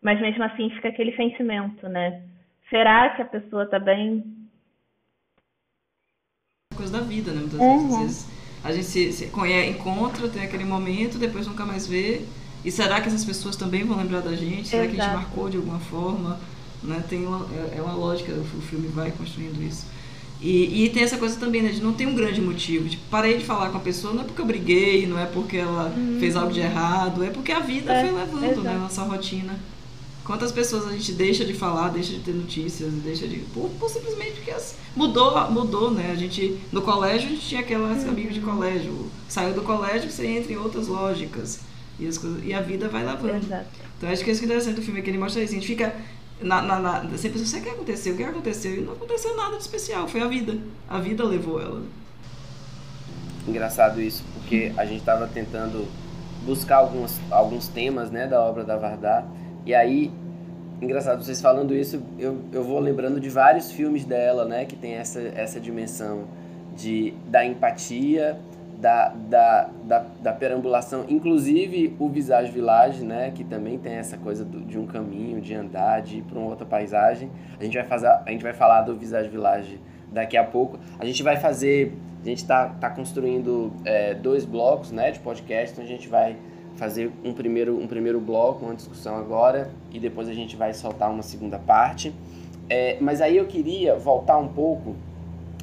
Mas 0.00 0.20
mesmo 0.20 0.42
assim 0.44 0.70
fica 0.70 0.88
aquele 0.88 1.14
sentimento, 1.16 1.88
né? 1.88 2.22
Será 2.68 3.10
que 3.10 3.22
a 3.22 3.26
pessoa 3.26 3.66
tá 3.66 3.78
bem? 3.78 4.41
Coisa 6.72 6.92
da 6.92 7.00
vida, 7.00 7.32
né? 7.32 7.40
Muitas 7.40 7.60
uhum. 7.60 8.00
vezes 8.02 8.26
a 8.64 8.72
gente 8.72 8.86
se, 8.86 9.12
se 9.12 9.26
conhece, 9.26 9.70
encontra, 9.70 10.28
tem 10.28 10.42
aquele 10.42 10.64
momento, 10.64 11.18
depois 11.18 11.46
nunca 11.46 11.64
mais 11.64 11.86
vê. 11.86 12.22
E 12.64 12.70
será 12.70 13.00
que 13.00 13.08
essas 13.08 13.24
pessoas 13.24 13.56
também 13.56 13.84
vão 13.84 13.96
lembrar 13.96 14.20
da 14.20 14.36
gente? 14.36 14.68
Será 14.68 14.84
Exato. 14.84 14.94
que 14.94 15.00
a 15.00 15.04
gente 15.04 15.14
marcou 15.14 15.50
de 15.50 15.56
alguma 15.56 15.80
forma? 15.80 16.38
Né? 16.82 17.02
Tem 17.08 17.26
uma, 17.26 17.46
é, 17.52 17.78
é 17.78 17.82
uma 17.82 17.94
lógica, 17.94 18.32
o 18.32 18.60
filme 18.62 18.86
vai 18.88 19.10
construindo 19.10 19.60
isso. 19.62 19.86
E, 20.40 20.84
e, 20.84 20.90
tem 20.90 21.04
essa 21.04 21.16
coisa 21.16 21.36
também, 21.38 21.62
né, 21.62 21.70
de 21.70 21.80
não 21.80 21.92
ter 21.92 22.04
um 22.04 22.14
grande 22.16 22.40
motivo. 22.40 22.88
Tipo, 22.88 23.02
parei 23.08 23.38
de 23.38 23.44
falar 23.44 23.70
com 23.70 23.78
a 23.78 23.80
pessoa, 23.80 24.12
não 24.12 24.22
é 24.22 24.24
porque 24.24 24.42
eu 24.42 24.46
briguei, 24.46 25.06
não 25.06 25.16
é 25.16 25.24
porque 25.24 25.56
ela 25.56 25.92
uhum. 25.96 26.16
fez 26.18 26.34
algo 26.34 26.52
de 26.52 26.58
errado, 26.58 27.22
é 27.22 27.30
porque 27.30 27.52
a 27.52 27.60
vida 27.60 27.92
é, 27.92 28.08
foi 28.08 28.18
levando, 28.18 28.64
né, 28.64 28.76
nossa 28.76 29.02
rotina. 29.02 29.56
Quantas 30.24 30.52
pessoas 30.52 30.86
a 30.86 30.92
gente 30.92 31.12
deixa 31.12 31.44
de 31.44 31.52
falar, 31.52 31.88
deixa 31.88 32.12
de 32.12 32.20
ter 32.20 32.32
notícias, 32.32 32.92
deixa 32.92 33.26
de. 33.26 33.38
Por, 33.52 33.68
por 33.70 33.90
simplesmente 33.90 34.34
porque 34.34 34.52
as, 34.52 34.76
mudou, 34.94 35.50
mudou, 35.50 35.90
né? 35.90 36.12
A 36.12 36.14
gente. 36.14 36.60
No 36.70 36.82
colégio 36.82 37.28
a 37.28 37.32
gente 37.32 37.48
tinha 37.48 37.60
aquelas 37.60 38.04
uhum. 38.04 38.10
amigos 38.10 38.34
de 38.34 38.40
colégio. 38.40 39.10
Saiu 39.28 39.52
do 39.52 39.62
colégio 39.62 40.08
você 40.08 40.26
entra 40.26 40.52
em 40.52 40.56
outras 40.56 40.86
lógicas. 40.86 41.60
E, 41.98 42.06
as 42.06 42.18
coisas, 42.18 42.42
e 42.44 42.54
a 42.54 42.60
vida 42.60 42.88
vai 42.88 43.04
lavando. 43.04 43.44
Exato. 43.44 43.66
Então 43.98 44.08
acho 44.08 44.22
que 44.22 44.30
é 44.30 44.32
isso 44.32 44.40
que 44.40 44.46
é 44.46 44.48
interessante 44.48 44.76
do 44.76 44.82
filme, 44.82 45.00
é 45.00 45.02
que 45.02 45.10
ele 45.10 45.18
mostra 45.18 45.42
isso. 45.42 45.52
A 45.52 45.56
gente 45.56 45.66
fica. 45.66 45.94
Na, 46.40 46.62
na, 46.62 46.78
na, 46.78 47.00
você 47.00 47.28
pensa, 47.28 47.58
o 47.58 47.62
que 47.62 47.68
aconteceu? 47.68 48.14
O 48.14 48.16
que 48.16 48.22
aconteceu? 48.22 48.74
E 48.76 48.80
não 48.80 48.92
aconteceu 48.92 49.36
nada 49.36 49.56
de 49.56 49.62
especial, 49.62 50.06
foi 50.06 50.20
a 50.20 50.26
vida. 50.28 50.56
A 50.88 50.98
vida 50.98 51.24
levou 51.24 51.60
ela. 51.60 51.82
Engraçado 53.46 54.00
isso, 54.00 54.24
porque 54.34 54.72
a 54.76 54.84
gente 54.84 55.00
estava 55.00 55.26
tentando 55.26 55.86
buscar 56.44 56.76
alguns, 56.76 57.20
alguns 57.30 57.68
temas 57.68 58.10
né, 58.10 58.26
da 58.26 58.40
obra 58.40 58.64
da 58.64 58.76
Vardar 58.76 59.26
e 59.64 59.74
aí, 59.74 60.10
engraçado, 60.80 61.22
vocês 61.22 61.40
falando 61.40 61.74
isso, 61.74 62.02
eu, 62.18 62.38
eu 62.52 62.64
vou 62.64 62.80
lembrando 62.80 63.20
de 63.20 63.28
vários 63.28 63.70
filmes 63.70 64.04
dela, 64.04 64.44
né? 64.44 64.64
Que 64.64 64.74
tem 64.74 64.94
essa, 64.94 65.20
essa 65.20 65.60
dimensão 65.60 66.24
de, 66.74 67.14
da 67.28 67.44
empatia, 67.44 68.38
da, 68.82 69.10
da, 69.10 69.70
da, 69.84 70.06
da 70.20 70.32
perambulação. 70.32 71.04
Inclusive 71.08 71.94
o 72.00 72.08
Visage 72.08 72.50
Village, 72.50 73.04
né? 73.04 73.30
Que 73.32 73.44
também 73.44 73.78
tem 73.78 73.92
essa 73.92 74.18
coisa 74.18 74.44
do, 74.44 74.60
de 74.60 74.76
um 74.76 74.86
caminho, 74.86 75.40
de 75.40 75.54
andar, 75.54 76.02
de 76.02 76.18
ir 76.18 76.22
para 76.22 76.36
uma 76.36 76.48
outra 76.48 76.66
paisagem. 76.66 77.30
A 77.60 77.64
gente 77.64 77.74
vai, 77.74 77.86
fazer, 77.86 78.08
a 78.08 78.30
gente 78.30 78.42
vai 78.42 78.52
falar 78.52 78.82
do 78.82 78.96
Visage 78.96 79.28
Village 79.28 79.78
daqui 80.10 80.36
a 80.36 80.42
pouco. 80.42 80.78
A 80.98 81.04
gente 81.04 81.22
vai 81.22 81.36
fazer... 81.36 81.94
A 82.20 82.24
gente 82.24 82.38
está 82.38 82.68
tá 82.68 82.88
construindo 82.88 83.72
é, 83.84 84.14
dois 84.14 84.44
blocos 84.44 84.92
né, 84.92 85.10
de 85.10 85.18
podcast, 85.18 85.72
então 85.72 85.84
a 85.84 85.88
gente 85.88 86.08
vai 86.08 86.36
fazer 86.76 87.10
um 87.24 87.32
primeiro, 87.32 87.78
um 87.78 87.86
primeiro 87.86 88.20
bloco, 88.20 88.64
uma 88.64 88.74
discussão 88.74 89.16
agora, 89.16 89.70
e 89.90 89.98
depois 89.98 90.28
a 90.28 90.34
gente 90.34 90.56
vai 90.56 90.72
soltar 90.74 91.10
uma 91.10 91.22
segunda 91.22 91.58
parte. 91.58 92.12
É, 92.68 92.96
mas 93.00 93.20
aí 93.20 93.36
eu 93.36 93.46
queria 93.46 93.96
voltar 93.96 94.38
um 94.38 94.48
pouco 94.48 94.96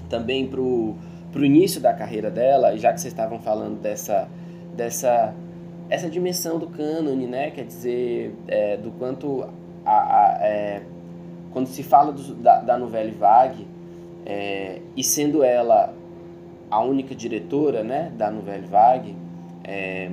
também 0.09 0.47
para 0.47 0.59
o 0.59 0.95
início 1.35 1.79
da 1.81 1.93
carreira 1.93 2.29
dela, 2.29 2.77
já 2.77 2.93
que 2.93 3.01
vocês 3.01 3.13
estavam 3.13 3.39
falando 3.39 3.81
dessa, 3.81 4.27
dessa 4.75 5.33
essa 5.89 6.07
dimensão 6.07 6.59
do 6.59 6.67
cânone, 6.67 7.25
né? 7.25 7.49
Quer 7.49 7.65
dizer, 7.65 8.35
é, 8.47 8.77
do 8.77 8.91
quanto 8.91 9.49
a, 9.85 9.91
a 9.91 10.37
é, 10.41 10.83
quando 11.51 11.67
se 11.67 11.81
fala 11.81 12.11
do, 12.11 12.35
da, 12.35 12.59
da 12.59 12.77
novela 12.77 13.11
Vague, 13.11 13.67
é, 14.25 14.81
e 14.95 15.03
sendo 15.03 15.43
ela 15.43 15.93
a 16.69 16.79
única 16.81 17.15
diretora 17.15 17.83
né, 17.83 18.11
da 18.15 18.29
novela 18.29 18.67
Vague, 18.67 19.15
é, 19.63 20.11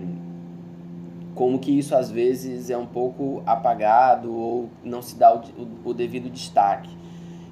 como 1.37 1.59
que 1.59 1.71
isso 1.71 1.95
às 1.95 2.11
vezes 2.11 2.71
é 2.71 2.79
um 2.79 2.87
pouco 2.87 3.43
apagado 3.45 4.35
ou 4.35 4.71
não 4.83 5.03
se 5.03 5.15
dá 5.17 5.37
o, 5.37 5.43
o, 5.85 5.93
devido 5.93 6.31
destaque. 6.31 6.89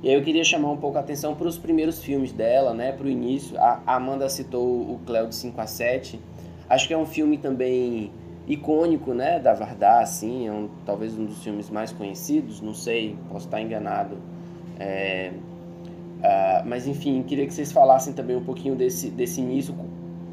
E 0.02 0.08
aí 0.08 0.14
eu 0.14 0.22
queria 0.22 0.42
chamar 0.42 0.70
um 0.70 0.76
pouco 0.78 0.96
a 0.96 1.02
atenção 1.02 1.34
para 1.34 1.46
os 1.46 1.58
primeiros 1.58 2.02
filmes 2.02 2.32
dela, 2.32 2.72
né, 2.72 2.92
para 2.92 3.06
o 3.06 3.10
início. 3.10 3.58
A 3.60 3.82
Amanda 3.86 4.28
citou 4.30 4.64
o 4.64 5.00
Cléo 5.06 5.28
de 5.28 5.34
5 5.34 5.60
a 5.60 5.66
7. 5.66 6.18
Acho 6.68 6.88
que 6.88 6.94
é 6.94 6.98
um 6.98 7.04
filme 7.04 7.36
também 7.36 8.10
icônico, 8.48 9.12
né, 9.12 9.38
da 9.38 9.52
Vardar, 9.52 10.02
assim, 10.02 10.48
é 10.48 10.52
um, 10.52 10.68
talvez 10.86 11.16
um 11.18 11.26
dos 11.26 11.42
filmes 11.44 11.68
mais 11.68 11.92
conhecidos, 11.92 12.62
não 12.62 12.74
sei, 12.74 13.16
posso 13.30 13.46
estar 13.46 13.60
enganado. 13.60 14.16
É, 14.80 15.30
uh, 16.20 16.66
mas 16.66 16.86
enfim, 16.86 17.22
queria 17.22 17.46
que 17.46 17.52
vocês 17.52 17.70
falassem 17.70 18.14
também 18.14 18.34
um 18.34 18.44
pouquinho 18.44 18.74
desse, 18.74 19.10
desse 19.10 19.40
início, 19.42 19.74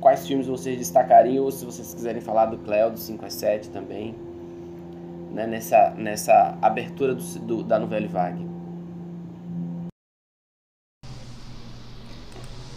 quais 0.01 0.27
filmes 0.27 0.47
vocês 0.47 0.77
destacariam, 0.77 1.45
ou 1.45 1.51
se 1.51 1.63
vocês 1.63 1.93
quiserem 1.93 2.21
falar 2.21 2.47
do 2.47 2.57
Cléo, 2.57 2.91
do 2.91 2.99
5 2.99 3.23
a 3.23 3.29
7 3.29 3.69
também, 3.69 4.15
né, 5.31 5.45
nessa, 5.45 5.91
nessa 5.91 6.57
abertura 6.61 7.13
do, 7.13 7.23
do, 7.39 7.63
da 7.63 7.79
novela 7.79 8.07
Vague. 8.07 8.43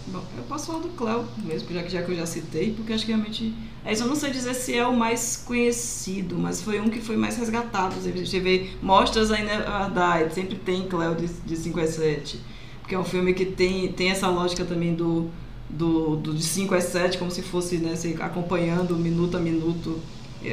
Bom, 0.06 0.22
eu 0.36 0.44
posso 0.44 0.66
falar 0.66 0.80
do 0.80 0.90
Cléo 0.90 1.26
mesmo, 1.42 1.72
já 1.72 1.82
que, 1.82 1.88
já 1.88 2.02
que 2.02 2.12
eu 2.12 2.16
já 2.16 2.26
citei, 2.26 2.74
porque 2.74 2.92
acho 2.92 3.06
que 3.06 3.12
realmente. 3.12 3.54
É 3.86 3.92
isso, 3.92 4.02
eu 4.02 4.08
não 4.08 4.14
sei 4.14 4.30
dizer 4.30 4.54
se 4.54 4.76
é 4.76 4.86
o 4.86 4.94
mais 4.94 5.36
conhecido, 5.36 6.38
mas 6.38 6.62
foi 6.62 6.78
um 6.78 6.88
que 6.88 7.00
foi 7.00 7.16
mais 7.16 7.36
resgatado. 7.36 7.96
A 7.96 8.00
gente 8.00 8.40
vê 8.40 8.70
mostras 8.82 9.32
ainda 9.32 9.64
ah, 9.66 9.88
da 9.88 10.28
sempre 10.30 10.56
tem 10.56 10.86
Cléo 10.86 11.14
de, 11.14 11.26
de 11.26 11.56
5 11.56 11.80
a 11.80 11.86
7, 11.86 12.40
porque 12.80 12.94
é 12.94 12.98
um 12.98 13.04
filme 13.04 13.32
que 13.32 13.46
tem, 13.46 13.90
tem 13.92 14.10
essa 14.10 14.28
lógica 14.28 14.64
também 14.64 14.94
do 14.94 15.30
do, 15.68 16.16
do 16.16 16.34
de 16.34 16.42
5 16.42 16.74
a 16.74 16.80
7, 16.80 17.18
como 17.18 17.30
se 17.30 17.42
fosse 17.42 17.78
né, 17.78 17.94
acompanhando 18.20 18.96
minuto 18.96 19.36
a 19.36 19.40
minuto 19.40 20.00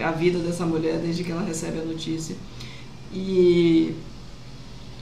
a 0.04 0.12
vida 0.12 0.40
dessa 0.40 0.66
mulher 0.66 1.00
desde 1.00 1.24
que 1.24 1.32
ela 1.32 1.44
recebe 1.44 1.80
a 1.80 1.84
notícia. 1.84 2.36
E 3.14 3.94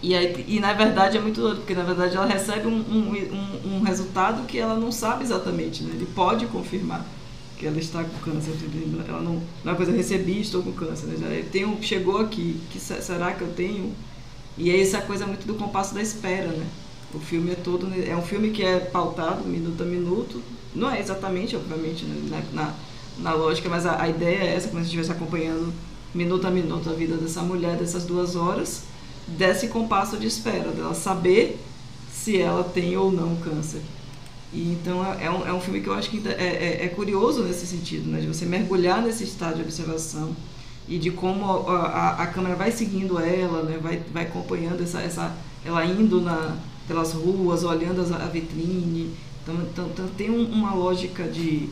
e, 0.02 0.16
aí, 0.16 0.46
e 0.48 0.60
na 0.60 0.72
verdade 0.74 1.18
é 1.18 1.22
muito 1.22 1.42
doido, 1.42 1.58
porque 1.58 1.74
na 1.74 1.84
verdade 1.84 2.16
ela 2.16 2.26
recebe 2.26 2.68
um, 2.68 2.80
um, 2.80 3.76
um, 3.76 3.82
resultado 3.82 4.46
que 4.48 4.58
ela 4.58 4.76
não 4.76 4.94
sabe 4.94 5.24
exatamente, 5.24 5.84
né? 5.84 5.92
Ele 5.94 6.06
pode 6.06 6.46
confirmar 6.48 7.06
que 7.58 7.68
ela 7.68 7.78
está 7.78 8.02
com 8.02 8.32
câncer, 8.32 8.54
ela 9.06 9.22
não, 9.22 9.42
não 9.64 9.74
é 9.74 9.76
coisa 9.76 9.92
recebi, 9.92 10.40
estou 10.40 10.64
com 10.64 10.72
câncer, 10.72 11.08
né? 11.08 11.18
Já 11.20 11.50
tenho, 11.52 11.78
chegou 11.82 12.20
aqui, 12.20 12.62
que 12.72 12.80
será 12.80 13.34
que 13.34 13.42
eu 13.42 13.52
tenho? 13.54 13.94
E 14.58 14.70
é 14.72 14.82
essa 14.82 15.02
coisa 15.02 15.28
muito 15.28 15.46
do 15.46 15.56
compasso 15.56 15.94
da 15.94 16.02
espera, 16.02 16.48
né? 16.48 16.66
O 17.14 17.20
filme 17.20 17.52
é 17.52 17.56
todo, 17.56 17.90
é 18.08 18.16
um 18.16 18.22
filme 18.22 18.52
que 18.52 18.64
é 18.64 18.80
pautado 18.80 19.48
minuto 19.48 19.82
a 19.82 19.86
minuto, 19.86 20.42
não 20.76 20.92
é 20.92 21.00
exatamente, 21.00 21.56
obviamente, 21.56 22.06
né? 22.06 22.44
na, 22.54 22.64
na, 22.64 22.74
na 23.18 23.34
lógica, 23.34 23.68
mas 23.68 23.86
a, 23.86 24.02
a 24.02 24.08
ideia 24.08 24.44
é 24.44 24.56
essa, 24.56 24.68
como 24.68 24.80
se 24.80 24.86
estivesse 24.86 25.12
acompanhando 25.12 25.74
minuto 26.14 26.46
a 26.46 26.52
minuto 26.52 26.90
a 26.90 26.94
vida 26.94 27.18
dessa 27.18 27.42
mulher, 27.42 27.78
dessas 27.78 28.06
duas 28.06 28.36
horas, 28.36 28.84
desse 29.28 29.68
compasso 29.68 30.18
de 30.18 30.28
espera, 30.28 30.72
dela 30.72 30.94
saber 30.94 31.60
se 32.12 32.40
ela 32.40 32.64
tem 32.64 32.98
ou 32.98 33.12
não 33.12 33.36
câncer. 33.38 33.82
E 34.52 34.72
então 34.72 35.06
é, 35.06 35.26
é 35.26 35.32
um, 35.32 35.48
é 35.48 35.54
um 35.54 35.62
filme 35.62 35.80
que 35.80 35.88
eu 35.88 35.94
acho 35.94 36.10
que 36.10 36.28
é, 36.28 36.32
é, 36.32 36.86
é, 36.86 36.88
curioso 36.90 37.44
nesse 37.44 37.68
sentido, 37.68 38.10
né? 38.10 38.20
de 38.20 38.28
você 38.28 38.46
mergulhar 38.46 39.02
nesse 39.02 39.24
estado 39.24 39.58
de 39.58 39.62
observação 39.62 40.36
e 40.88 40.98
de 40.98 41.12
como 41.12 41.46
a, 41.70 41.86
a, 41.86 42.24
a 42.24 42.28
câmera 42.28 42.56
vai 42.56 42.72
seguindo 42.72 43.20
ela, 43.20 43.64
né? 43.64 43.78
vai, 43.82 44.02
vai 44.12 44.24
acompanhando 44.24 44.82
essa, 44.82 45.02
essa, 45.02 45.36
ela 45.64 45.86
indo 45.86 46.20
na, 46.20 46.58
pelas 46.90 47.14
ruas, 47.14 47.64
olhando 47.64 48.02
a 48.16 48.26
vitrine. 48.26 49.14
Então, 49.44 49.56
então, 49.62 49.88
então 49.94 50.08
tem 50.18 50.30
um, 50.32 50.44
uma 50.46 50.74
lógica 50.74 51.24
de, 51.24 51.70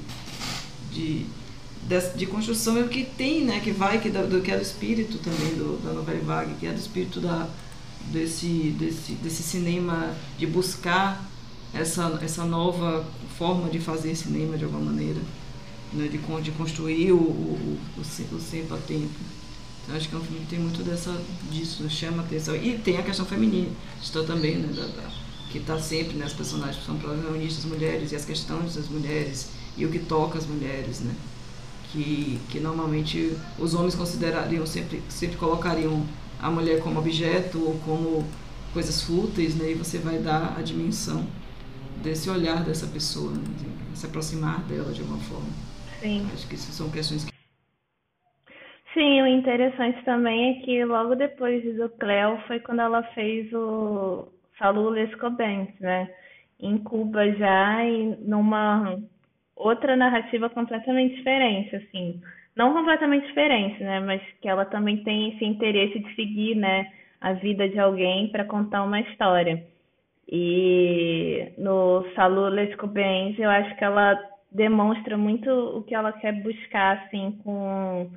de, 0.91 1.25
de, 1.87 2.09
de 2.15 2.25
construção 2.27 2.87
que 2.87 3.03
tem, 3.03 3.43
né, 3.43 3.59
que 3.59 3.71
vai, 3.71 3.99
que, 3.99 4.09
do, 4.09 4.41
que 4.41 4.51
é 4.51 4.55
do 4.55 4.61
espírito 4.61 5.17
também 5.17 5.55
do, 5.55 5.83
da 5.83 5.91
novela 5.91 6.21
Vague, 6.23 6.53
que 6.59 6.67
é 6.67 6.71
do 6.71 6.79
espírito 6.79 7.19
da, 7.19 7.49
desse, 8.11 8.75
desse, 8.79 9.13
desse 9.13 9.41
cinema, 9.41 10.13
de 10.37 10.45
buscar 10.45 11.27
essa, 11.73 12.19
essa 12.21 12.45
nova 12.45 13.03
forma 13.37 13.69
de 13.69 13.79
fazer 13.79 14.15
cinema 14.15 14.55
de 14.55 14.65
alguma 14.65 14.85
maneira, 14.85 15.19
né, 15.93 16.07
de, 16.07 16.19
de 16.41 16.51
construir 16.51 17.11
o, 17.11 17.17
o, 17.17 17.79
o, 17.97 18.01
o 18.01 18.39
tempo 18.39 18.73
a 18.75 18.77
tempo. 18.77 19.36
Então, 19.87 19.95
acho 19.95 20.09
que 20.09 20.15
é 20.15 20.17
um 20.17 20.21
filme 20.21 20.41
que 20.41 20.47
tem 20.47 20.59
muito 20.59 20.83
dessa, 20.83 21.17
disso, 21.49 21.89
chama 21.89 22.21
atenção. 22.21 22.55
E 22.55 22.77
tem 22.77 22.97
a 22.97 23.03
questão 23.03 23.25
feminista 23.25 24.21
também, 24.25 24.57
né, 24.57 24.67
da, 24.73 24.85
da, 24.85 25.09
que 25.49 25.59
está 25.59 25.79
sempre, 25.79 26.17
né, 26.17 26.25
as 26.25 26.33
personagens 26.33 26.85
são 26.85 26.97
protagonistas 26.97 27.63
mulheres 27.63 28.11
e 28.11 28.15
as 28.15 28.25
questões 28.25 28.75
das 28.75 28.89
mulheres 28.89 29.49
e 29.77 29.85
o 29.85 29.89
que 29.89 29.99
toca 29.99 30.37
as 30.37 30.45
mulheres, 30.45 30.99
né 30.99 31.15
que, 31.91 32.39
que 32.49 32.59
normalmente 32.59 33.35
os 33.57 33.73
homens 33.73 33.95
considerariam, 33.95 34.65
sempre, 34.65 35.01
sempre 35.09 35.37
colocariam 35.37 36.05
a 36.39 36.49
mulher 36.49 36.81
como 36.81 36.99
objeto 36.99 37.59
ou 37.59 37.79
como 37.79 38.25
coisas 38.73 39.01
fúteis, 39.01 39.55
né? 39.55 39.71
e 39.71 39.73
você 39.73 39.97
vai 39.97 40.19
dar 40.19 40.55
a 40.57 40.61
dimensão 40.61 41.25
desse 42.03 42.29
olhar 42.29 42.63
dessa 42.63 42.85
pessoa, 42.87 43.31
né? 43.31 43.43
se 43.95 44.05
aproximar 44.05 44.61
dela 44.63 44.91
de 44.91 45.01
alguma 45.01 45.19
forma. 45.19 45.49
Sim. 45.99 46.27
Acho 46.33 46.47
que 46.47 46.55
isso 46.55 46.71
são 46.71 46.89
questões 46.89 47.23
que. 47.23 47.36
Sim, 48.97 49.21
o 49.21 49.27
interessante 49.27 50.03
também 50.03 50.57
é 50.57 50.61
que 50.65 50.83
logo 50.83 51.13
depois 51.13 51.63
do 51.75 51.87
Cleo 51.87 52.39
foi 52.47 52.59
quando 52.59 52.81
ela 52.81 53.03
fez 53.13 53.53
o 53.53 54.27
Salu 54.57 54.89
Lescobens, 54.89 55.69
né? 55.79 56.09
Em 56.59 56.79
Cuba 56.79 57.31
já, 57.33 57.85
e 57.85 58.15
numa 58.27 58.97
outra 59.55 59.95
narrativa 59.95 60.49
completamente 60.49 61.15
diferente, 61.17 61.75
assim. 61.75 62.19
Não 62.55 62.73
completamente 62.73 63.27
diferente, 63.27 63.83
né? 63.83 63.99
Mas 63.99 64.19
que 64.41 64.49
ela 64.49 64.65
também 64.65 65.03
tem 65.03 65.35
esse 65.35 65.45
interesse 65.45 65.99
de 65.99 66.15
seguir, 66.15 66.55
né? 66.55 66.91
A 67.21 67.33
vida 67.33 67.69
de 67.69 67.77
alguém 67.79 68.29
para 68.29 68.45
contar 68.45 68.83
uma 68.83 68.99
história. 69.01 69.63
E 70.27 71.51
no 71.57 72.03
Salu 72.15 72.49
Les 72.49 72.75
Cobains, 72.75 73.37
eu 73.39 73.49
acho 73.49 73.75
que 73.77 73.83
ela 73.83 74.19
demonstra 74.51 75.17
muito 75.17 75.49
o 75.51 75.83
que 75.83 75.95
ela 75.95 76.11
quer 76.13 76.33
buscar, 76.41 77.03
assim, 77.05 77.39
com, 77.43 78.09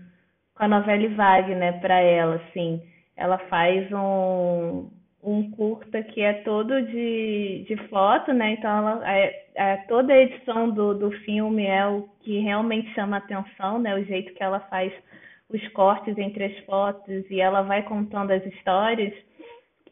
com 0.61 0.64
a 0.64 0.68
novela 0.68 1.09
Vague, 1.09 1.55
né? 1.55 1.73
Para 1.81 1.99
ela, 2.01 2.35
assim. 2.35 2.83
Ela 3.16 3.38
faz 3.49 3.90
um, 3.90 4.90
um 5.25 5.51
curta 5.53 6.03
que 6.03 6.20
é 6.20 6.35
todo 6.42 6.83
de, 6.83 7.64
de 7.66 7.77
foto, 7.88 8.31
né? 8.35 8.53
Então 8.53 8.70
ela, 8.70 9.11
é, 9.11 9.46
é, 9.55 9.77
toda 9.88 10.12
a 10.12 10.18
edição 10.18 10.68
do, 10.68 10.92
do 10.92 11.11
filme 11.23 11.64
é 11.64 11.87
o 11.87 12.07
que 12.20 12.40
realmente 12.40 12.92
chama 12.92 13.16
atenção, 13.16 13.79
né? 13.79 13.94
O 13.94 14.05
jeito 14.05 14.35
que 14.35 14.42
ela 14.42 14.61
faz 14.61 14.92
os 15.49 15.66
cortes 15.68 16.16
entre 16.18 16.44
as 16.44 16.59
fotos 16.66 17.25
e 17.31 17.40
ela 17.40 17.62
vai 17.62 17.83
contando 17.85 18.31
as 18.31 18.44
histórias. 18.44 19.14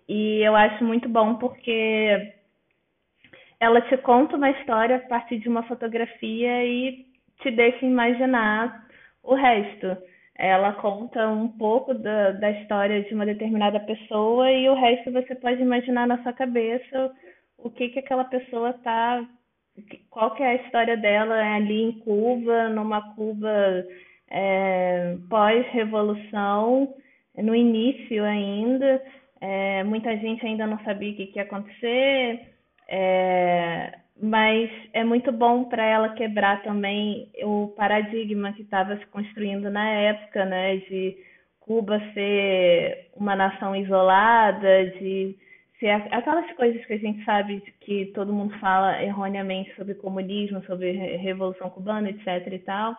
E 0.07 0.41
eu 0.43 0.55
acho 0.55 0.85
muito 0.85 1.09
bom 1.09 1.37
porque 1.37 2.35
ela 3.59 3.81
te 3.81 3.97
conta 3.97 4.37
uma 4.37 4.51
história 4.51 4.97
a 4.97 5.09
partir 5.09 5.39
de 5.39 5.49
uma 5.49 5.63
fotografia 5.63 6.63
e 6.67 7.07
te 7.41 7.51
deixa 7.51 7.87
imaginar 7.87 8.87
o 9.23 9.35
resto. 9.35 9.97
Ela 10.38 10.72
conta 10.74 11.29
um 11.29 11.48
pouco 11.48 11.92
da, 11.92 12.31
da 12.31 12.51
história 12.53 13.03
de 13.03 13.12
uma 13.12 13.27
determinada 13.27 13.81
pessoa 13.81 14.51
e 14.53 14.68
o 14.68 14.74
resto 14.74 15.11
você 15.11 15.35
pode 15.35 15.61
imaginar 15.61 16.07
na 16.07 16.22
sua 16.22 16.33
cabeça 16.33 17.11
o 17.59 17.68
que 17.68 17.88
que 17.88 17.98
aquela 17.98 18.24
pessoa 18.24 18.72
tá, 18.72 19.27
qual 20.09 20.35
que 20.37 20.42
é 20.44 20.46
a 20.46 20.55
história 20.55 20.96
dela 20.96 21.35
ali 21.57 21.83
em 21.83 21.92
Cuba, 22.01 22.68
numa 22.68 23.14
Cuba 23.16 23.85
é, 24.31 25.16
pós-revolução, 25.29 26.94
no 27.37 27.55
início 27.55 28.24
ainda, 28.24 29.03
é, 29.40 29.83
muita 29.83 30.16
gente 30.18 30.46
ainda 30.46 30.68
não 30.68 30.79
sabia 30.85 31.12
o 31.12 31.16
que, 31.16 31.27
que 31.27 31.38
ia 31.38 31.42
acontecer, 31.42 32.55
é, 32.88 33.98
mas 34.21 34.71
é 34.93 35.05
muito 35.05 35.31
bom 35.31 35.65
para 35.65 35.85
ela 35.85 36.11
quebrar 36.11 36.63
também 36.63 37.29
o 37.43 37.69
paradigma 37.77 38.53
que 38.53 38.63
estava 38.63 38.97
se 38.97 39.07
construindo 39.07 39.71
na 39.71 39.89
época, 39.89 40.45
né, 40.45 40.77
de 40.77 41.17
Cuba 41.61 42.01
ser 42.15 43.11
uma 43.15 43.37
nação 43.37 43.77
isolada, 43.77 44.87
de 44.99 45.37
ser 45.79 45.91
aquelas 45.91 46.51
coisas 46.53 46.85
que 46.87 46.95
a 46.95 46.99
gente 46.99 47.25
sabe 47.25 47.63
que 47.81 48.07
todo 48.07 48.33
mundo 48.33 48.59
fala 48.59 49.03
erroneamente 49.03 49.75
sobre 49.77 49.95
comunismo, 49.95 50.65
sobre 50.65 50.93
revolução 50.93 51.71
cubana, 51.71 52.11
etc 52.11 52.53
e 52.53 52.59
tal. 52.61 52.97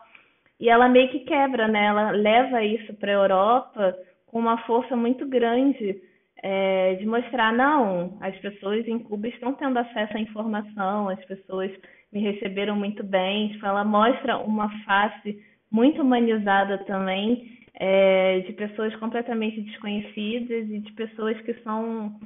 E 0.60 0.70
ela 0.70 0.88
meio 0.88 1.10
que 1.10 1.20
quebra, 1.20 1.68
né? 1.68 1.86
Ela 1.86 2.12
leva 2.12 2.64
isso 2.64 2.94
para 2.94 3.12
a 3.12 3.16
Europa 3.16 3.98
com 4.28 4.40
uma 4.40 4.58
força 4.60 4.96
muito 4.96 5.26
grande 5.28 6.00
é, 6.42 6.96
de 6.96 7.06
mostrar, 7.06 7.54
não, 7.54 8.18
as 8.22 8.36
pessoas 8.40 8.88
em 8.88 9.00
Cuba 9.00 9.28
estão 9.28 9.54
tendo 9.54 9.78
acesso 9.78 10.16
à 10.16 10.20
informação, 10.20 11.10
as 11.10 11.24
pessoas 11.26 11.72
me 12.12 12.20
receberam 12.22 12.76
muito 12.76 13.04
bem. 13.04 13.50
Tipo, 13.50 13.66
ela 13.66 13.84
mostra 13.84 14.38
uma 14.38 14.70
face 14.84 15.40
muito 15.72 16.02
humanizada 16.02 16.78
também, 16.86 17.60
é, 17.76 18.40
de 18.40 18.54
pessoas 18.54 18.96
completamente 18.96 19.62
desconhecidas 19.62 20.70
e 20.70 20.80
de 20.80 20.92
pessoas 20.94 21.40
que 21.42 21.54
são 21.64 22.20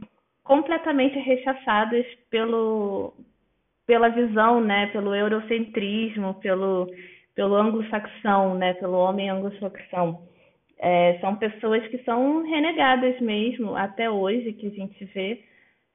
completamente 0.43 1.17
rechaçadas 1.19 2.06
pelo, 2.30 3.13
pela 3.86 4.10
visão, 4.10 4.62
né, 4.62 4.88
pelo 4.88 5.15
eurocentrismo, 5.15 6.36
pelo, 6.36 6.88
pelo 7.36 7.56
anglo-saxão, 7.56 8.56
né, 8.56 8.73
pelo 8.73 8.97
homem 8.97 9.30
anglo-saxão. 9.30 10.21
É, 10.80 11.18
são 11.22 11.36
pessoas 11.36 11.86
que 11.88 11.98
são 12.00 12.44
renegadas 12.44 13.20
mesmo, 13.22 13.76
até 13.76 14.10
hoje, 14.10 14.54
que 14.54 14.68
a 14.68 14.72
gente 14.72 15.06
vê. 15.06 15.42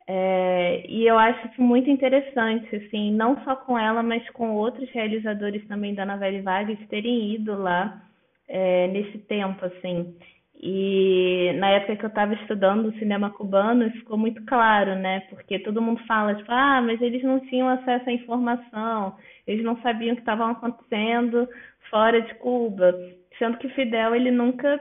É, 0.06 0.86
e 0.88 1.06
eu 1.06 1.18
acho 1.18 1.48
isso 1.48 1.60
muito 1.60 1.90
interessante, 1.90 2.74
assim, 2.74 3.12
não 3.12 3.42
só 3.44 3.54
com 3.56 3.78
ela, 3.78 4.02
mas 4.02 4.28
com 4.30 4.54
outros 4.54 4.88
realizadores 4.90 5.66
também 5.68 5.94
da 5.94 6.06
novela 6.06 6.40
Vargas 6.40 6.78
terem 6.88 7.34
ido 7.34 7.54
lá 7.60 8.02
é, 8.48 8.88
nesse 8.88 9.18
tempo, 9.18 9.64
assim. 9.66 10.16
E 10.60 11.52
na 11.58 11.70
época 11.70 11.96
que 11.96 12.04
eu 12.04 12.08
estava 12.08 12.34
estudando 12.34 12.92
cinema 12.98 13.30
cubano, 13.30 13.86
isso 13.86 13.98
ficou 13.98 14.18
muito 14.18 14.44
claro, 14.44 14.96
né? 14.96 15.20
Porque 15.30 15.58
todo 15.60 15.82
mundo 15.82 16.00
fala, 16.06 16.34
tipo, 16.34 16.50
ah, 16.50 16.80
mas 16.82 17.00
eles 17.00 17.22
não 17.22 17.38
tinham 17.40 17.68
acesso 17.68 18.08
à 18.08 18.12
informação, 18.12 19.14
eles 19.46 19.64
não 19.64 19.80
sabiam 19.82 20.14
o 20.14 20.16
que 20.16 20.22
estava 20.22 20.50
acontecendo 20.50 21.48
fora 21.90 22.20
de 22.20 22.34
Cuba. 22.36 22.92
Sendo 23.38 23.58
que 23.58 23.68
Fidel 23.70 24.14
ele 24.14 24.30
nunca 24.30 24.80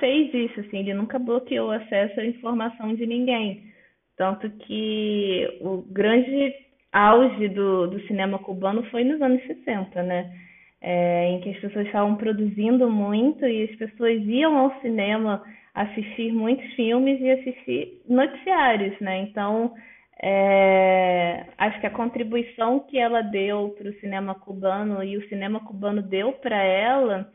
fez 0.00 0.32
isso, 0.34 0.60
assim, 0.60 0.78
ele 0.78 0.94
nunca 0.94 1.18
bloqueou 1.18 1.70
acesso 1.70 2.20
à 2.20 2.24
informação 2.24 2.94
de 2.94 3.06
ninguém. 3.06 3.72
Tanto 4.16 4.50
que 4.50 5.58
o 5.60 5.82
grande 5.90 6.54
auge 6.92 7.48
do, 7.48 7.86
do 7.86 8.00
cinema 8.06 8.38
cubano 8.38 8.82
foi 8.90 9.04
nos 9.04 9.20
anos 9.22 9.42
60, 9.46 10.02
né? 10.02 10.32
É, 10.80 11.30
em 11.30 11.40
que 11.40 11.50
as 11.50 11.58
pessoas 11.58 11.86
estavam 11.86 12.16
produzindo 12.16 12.88
muito 12.88 13.44
e 13.44 13.64
as 13.64 13.76
pessoas 13.76 14.20
iam 14.24 14.56
ao 14.56 14.80
cinema 14.80 15.42
assistir 15.74 16.32
muitos 16.32 16.66
filmes 16.74 17.20
e 17.20 17.30
assistir 17.30 18.02
noticiários, 18.08 18.98
né? 19.00 19.18
Então, 19.18 19.72
é, 20.20 21.46
acho 21.56 21.80
que 21.80 21.86
a 21.86 21.90
contribuição 21.90 22.80
que 22.80 22.98
ela 22.98 23.22
deu 23.22 23.74
para 23.78 23.88
o 23.88 23.94
cinema 24.00 24.34
cubano 24.34 25.02
e 25.02 25.16
o 25.16 25.28
cinema 25.28 25.60
cubano 25.60 26.02
deu 26.02 26.32
para 26.32 26.60
ela, 26.60 27.30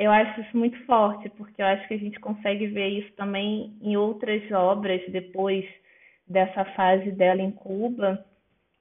eu 0.00 0.10
acho 0.10 0.40
isso 0.40 0.56
muito 0.56 0.82
forte, 0.86 1.28
porque 1.28 1.60
eu 1.60 1.66
acho 1.66 1.86
que 1.86 1.92
a 1.92 1.98
gente 1.98 2.18
consegue 2.20 2.68
ver 2.68 2.88
isso 2.88 3.12
também 3.16 3.76
em 3.82 3.98
outras 3.98 4.50
obras 4.50 5.02
depois 5.12 5.62
dessa 6.26 6.64
fase 6.74 7.12
dela 7.12 7.42
em 7.42 7.50
Cuba. 7.50 8.24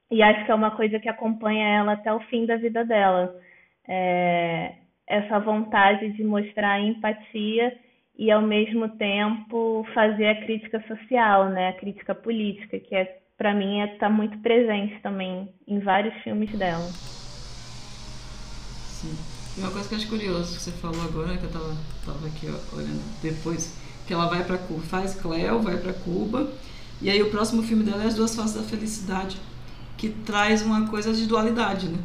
E 0.10 0.24
acho 0.24 0.46
que 0.46 0.52
é 0.52 0.56
uma 0.56 0.72
coisa 0.72 0.98
que 0.98 1.10
acompanha 1.10 1.68
ela 1.68 1.92
até 1.92 2.14
o 2.14 2.22
fim 2.22 2.46
da 2.46 2.56
vida 2.56 2.86
dela. 2.86 3.36
É, 3.86 4.76
essa 5.06 5.40
vontade 5.42 6.10
de 6.14 6.24
mostrar 6.24 6.80
empatia 6.80 7.78
e 8.18 8.32
ao 8.32 8.42
mesmo 8.42 8.88
tempo 8.98 9.86
fazer 9.94 10.28
a 10.28 10.42
crítica 10.46 10.82
social, 10.88 11.50
né, 11.50 11.68
a 11.68 11.74
crítica 11.74 12.16
política, 12.16 12.80
que 12.80 12.96
é 12.96 13.20
para 13.38 13.54
mim 13.54 13.82
está 13.82 14.06
é, 14.06 14.10
muito 14.10 14.38
presente 14.40 15.02
também 15.02 15.54
em 15.68 15.80
vários 15.80 16.14
filmes 16.24 16.50
dela. 16.58 16.94
Sim. 18.86 19.39
E 19.58 19.62
uma 19.62 19.72
coisa 19.72 19.88
que 19.88 19.96
eu 19.96 19.98
acho 19.98 20.08
curioso 20.08 20.56
que 20.56 20.62
você 20.62 20.72
falou 20.72 21.02
agora, 21.04 21.38
que 21.38 21.44
eu 21.44 21.50
tava, 21.50 21.76
tava 22.06 22.28
aqui 22.28 22.48
ó, 22.48 22.76
olhando 22.76 23.02
depois, 23.22 23.72
que 24.08 24.14
ela 24.14 24.28
vai 24.28 24.44
para 24.44 24.58
Cuba, 24.58 24.82
faz 24.82 25.16
Cleo, 25.16 25.62
vai 25.62 25.78
para 25.78 25.94
Cuba, 25.94 26.50
e 27.02 27.10
aí 27.10 27.22
o 27.22 27.30
próximo 27.30 27.64
filme 27.64 27.84
dela 27.84 28.04
é 28.04 28.08
As 28.08 28.16
Duas 28.16 28.36
Faces 28.36 28.56
da 28.56 28.64
Felicidade, 28.64 29.38
que 29.98 30.10
traz 30.10 30.62
uma 30.62 30.88
coisa 30.88 31.14
de 31.14 31.26
dualidade, 31.26 31.88
né? 31.88 32.00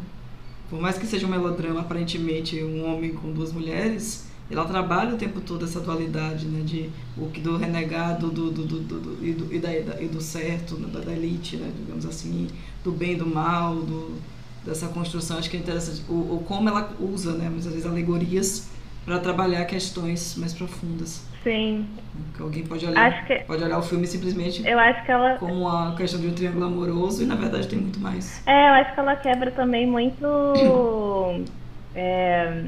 Por 0.68 0.80
mais 0.80 0.98
que 0.98 1.07
seja 1.07 1.26
um 1.26 1.30
melodrama, 1.30 1.80
aparentemente 1.80 2.62
um 2.62 2.85
homem 2.85 3.12
com 3.12 3.33
duas 3.33 3.52
mulheres, 3.52 4.26
ela 4.50 4.64
trabalha 4.64 5.14
o 5.14 5.16
tempo 5.16 5.40
todo 5.40 5.64
essa 5.64 5.80
dualidade, 5.80 6.46
né? 6.46 6.62
De 6.64 6.90
o 7.16 7.28
que 7.30 7.40
do 7.40 7.57
renegado 7.57 8.30
do, 8.30 8.50
do, 8.50 8.64
do, 8.64 8.80
do, 8.80 9.24
e, 9.24 9.33
do, 9.33 9.54
e, 9.54 9.59
da, 9.59 10.02
e 10.02 10.09
do 10.09 10.20
certo, 10.20 10.76
da, 10.76 11.00
da 11.00 11.12
elite, 11.12 11.57
né? 11.57 11.72
Digamos 11.76 12.04
assim, 12.04 12.48
do 12.83 12.92
bem 12.92 13.12
e 13.12 13.16
do 13.16 13.26
mal, 13.26 13.76
do, 13.76 14.16
dessa 14.64 14.88
construção. 14.88 15.38
Acho 15.38 15.50
que 15.50 15.57
é 15.57 15.61
interessante 15.61 16.03
o, 16.09 16.37
o 16.37 16.44
como 16.46 16.68
ela 16.68 16.94
usa, 17.00 17.33
né? 17.33 17.48
Muitas 17.48 17.66
vezes 17.66 17.87
alegorias 17.87 18.70
para 19.05 19.18
trabalhar 19.18 19.64
questões 19.66 20.37
mais 20.37 20.55
profundas. 20.55 21.29
Sim. 21.42 21.87
Que 22.35 22.42
alguém 22.42 22.66
pode 22.66 22.87
olhar, 22.87 23.27
que... 23.27 23.35
pode 23.40 23.62
olhar 23.62 23.79
o 23.79 23.83
filme 23.83 24.07
simplesmente 24.07 24.66
eu 24.66 24.79
acho 24.79 25.05
que 25.05 25.12
ela... 25.12 25.37
como 25.37 25.68
a 25.68 25.94
questão 25.94 26.18
de 26.18 26.29
um 26.29 26.35
triângulo 26.35 26.64
amoroso 26.64 27.22
e 27.22 27.27
na 27.27 27.35
verdade 27.35 27.68
tem 27.68 27.79
muito 27.79 28.00
mais. 28.00 28.42
É, 28.46 28.68
eu 28.68 28.72
acho 28.72 28.94
que 28.94 29.00
ela 29.00 29.16
quebra 29.16 29.50
também 29.50 29.87
muito 29.87 30.24
é, 31.94 32.64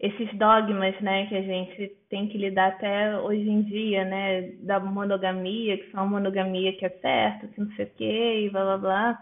esses 0.00 0.32
dogmas, 0.38 0.94
né, 1.00 1.26
que 1.26 1.34
a 1.34 1.42
gente 1.42 1.92
tem 2.08 2.28
que 2.28 2.38
lidar 2.38 2.68
até 2.68 3.18
hoje 3.18 3.48
em 3.48 3.62
dia, 3.62 4.04
né, 4.04 4.42
da 4.60 4.78
monogamia, 4.78 5.78
que 5.78 5.90
só 5.90 6.00
a 6.00 6.06
monogamia 6.06 6.72
que 6.74 6.84
é 6.84 6.90
certa, 6.90 7.46
assim, 7.46 7.62
não 7.62 7.72
sei 7.74 7.86
o 7.86 7.90
quê, 7.96 8.44
e 8.44 8.50
blá 8.50 8.64
blá 8.64 8.78
blá. 8.78 9.18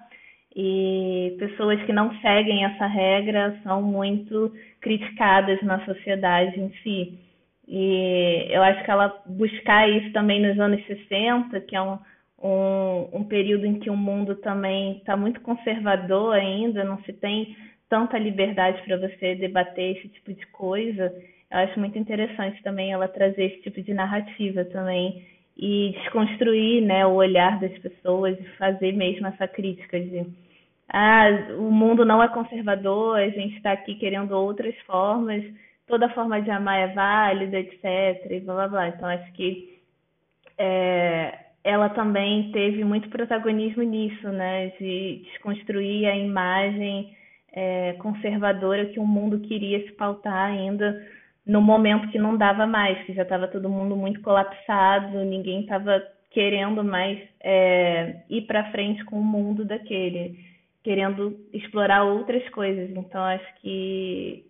E 0.59 1.37
pessoas 1.39 1.83
que 1.83 1.93
não 1.93 2.19
seguem 2.21 2.65
essa 2.65 2.87
regra 2.87 3.61
são 3.63 3.83
muito 3.83 4.51
criticadas 4.81 5.61
na 5.63 5.85
sociedade 5.85 6.59
em 6.59 6.71
si. 6.83 7.19
E 7.69 8.47
eu 8.49 8.63
acho 8.63 8.83
que 8.83 8.91
ela 8.91 9.23
buscar 9.27 9.87
isso 9.87 10.11
também 10.13 10.41
nos 10.41 10.59
anos 10.59 10.83
60, 10.87 11.61
que 11.61 11.77
é 11.77 11.83
um, 11.83 11.99
um, 12.43 13.09
um 13.13 13.25
período 13.25 13.67
em 13.67 13.79
que 13.79 13.91
o 13.91 13.97
mundo 13.97 14.35
também 14.37 14.97
está 14.97 15.15
muito 15.15 15.43
conservador 15.43 16.35
ainda, 16.35 16.85
não 16.85 17.03
se 17.03 17.13
tem 17.13 17.55
tanta 17.87 18.19
liberdade 18.19 18.81
para 18.83 18.97
você 18.97 19.35
debater 19.35 19.99
esse 19.99 20.09
tipo 20.09 20.33
de 20.33 20.47
coisa. 20.47 21.13
Eu 21.51 21.59
acho 21.59 21.79
muito 21.79 21.99
interessante 21.99 22.63
também 22.63 22.93
ela 22.93 23.09
trazer 23.09 23.45
esse 23.45 23.61
tipo 23.61 23.83
de 23.83 23.93
narrativa 23.93 24.65
também 24.65 25.23
e 25.55 25.93
desconstruir 25.99 26.81
né, 26.81 27.05
o 27.05 27.15
olhar 27.15 27.61
das 27.61 27.77
pessoas 27.79 28.39
e 28.41 28.45
fazer 28.57 28.93
mesmo 28.93 29.27
essa 29.27 29.47
crítica 29.47 30.01
de 30.01 30.25
ah, 30.89 31.29
o 31.59 31.71
mundo 31.71 32.05
não 32.05 32.23
é 32.23 32.29
conservador, 32.29 33.19
a 33.19 33.29
gente 33.29 33.57
está 33.57 33.73
aqui 33.73 33.95
querendo 33.97 34.33
outras 34.33 34.75
formas, 34.87 35.45
toda 35.87 36.09
forma 36.11 36.41
de 36.41 36.51
amar 36.51 36.79
é 36.79 36.95
válida, 36.95 37.59
etc. 37.59 38.31
E 38.31 38.41
blá 38.41 38.55
blá 38.55 38.69
blá. 38.69 38.89
Então 38.89 39.09
acho 39.09 39.33
que 39.33 39.81
é, 40.59 41.39
ela 41.65 41.89
também 41.91 42.51
teve 42.53 42.85
muito 42.85 43.09
protagonismo 43.09 43.83
nisso, 43.83 44.29
né? 44.29 44.69
De 44.79 45.23
desconstruir 45.25 46.07
a 46.07 46.17
imagem 46.17 47.17
é, 47.53 47.95
conservadora 47.95 48.87
que 48.87 49.01
o 49.01 49.07
mundo 49.07 49.41
queria 49.41 49.85
se 49.85 49.93
pautar 49.93 50.51
ainda 50.51 51.05
no 51.47 51.61
momento 51.61 52.09
que 52.09 52.19
não 52.19 52.37
dava 52.37 52.67
mais, 52.67 53.05
que 53.05 53.15
já 53.15 53.23
estava 53.23 53.47
todo 53.47 53.69
mundo 53.69 53.97
muito 53.97 54.21
colapsado, 54.21 55.25
ninguém 55.25 55.61
estava 55.61 56.03
querendo 56.31 56.83
mais 56.83 57.19
é, 57.41 58.17
ir 58.29 58.43
para 58.43 58.71
frente 58.73 59.05
com 59.05 59.19
o 59.19 59.25
mundo 59.25 59.65
daquele 59.65 60.39
querendo 60.87 61.37
explorar 61.53 62.05
outras 62.05 62.49
coisas. 62.51 62.89
Então 62.97 63.21
acho 63.21 63.45
que 63.61 64.47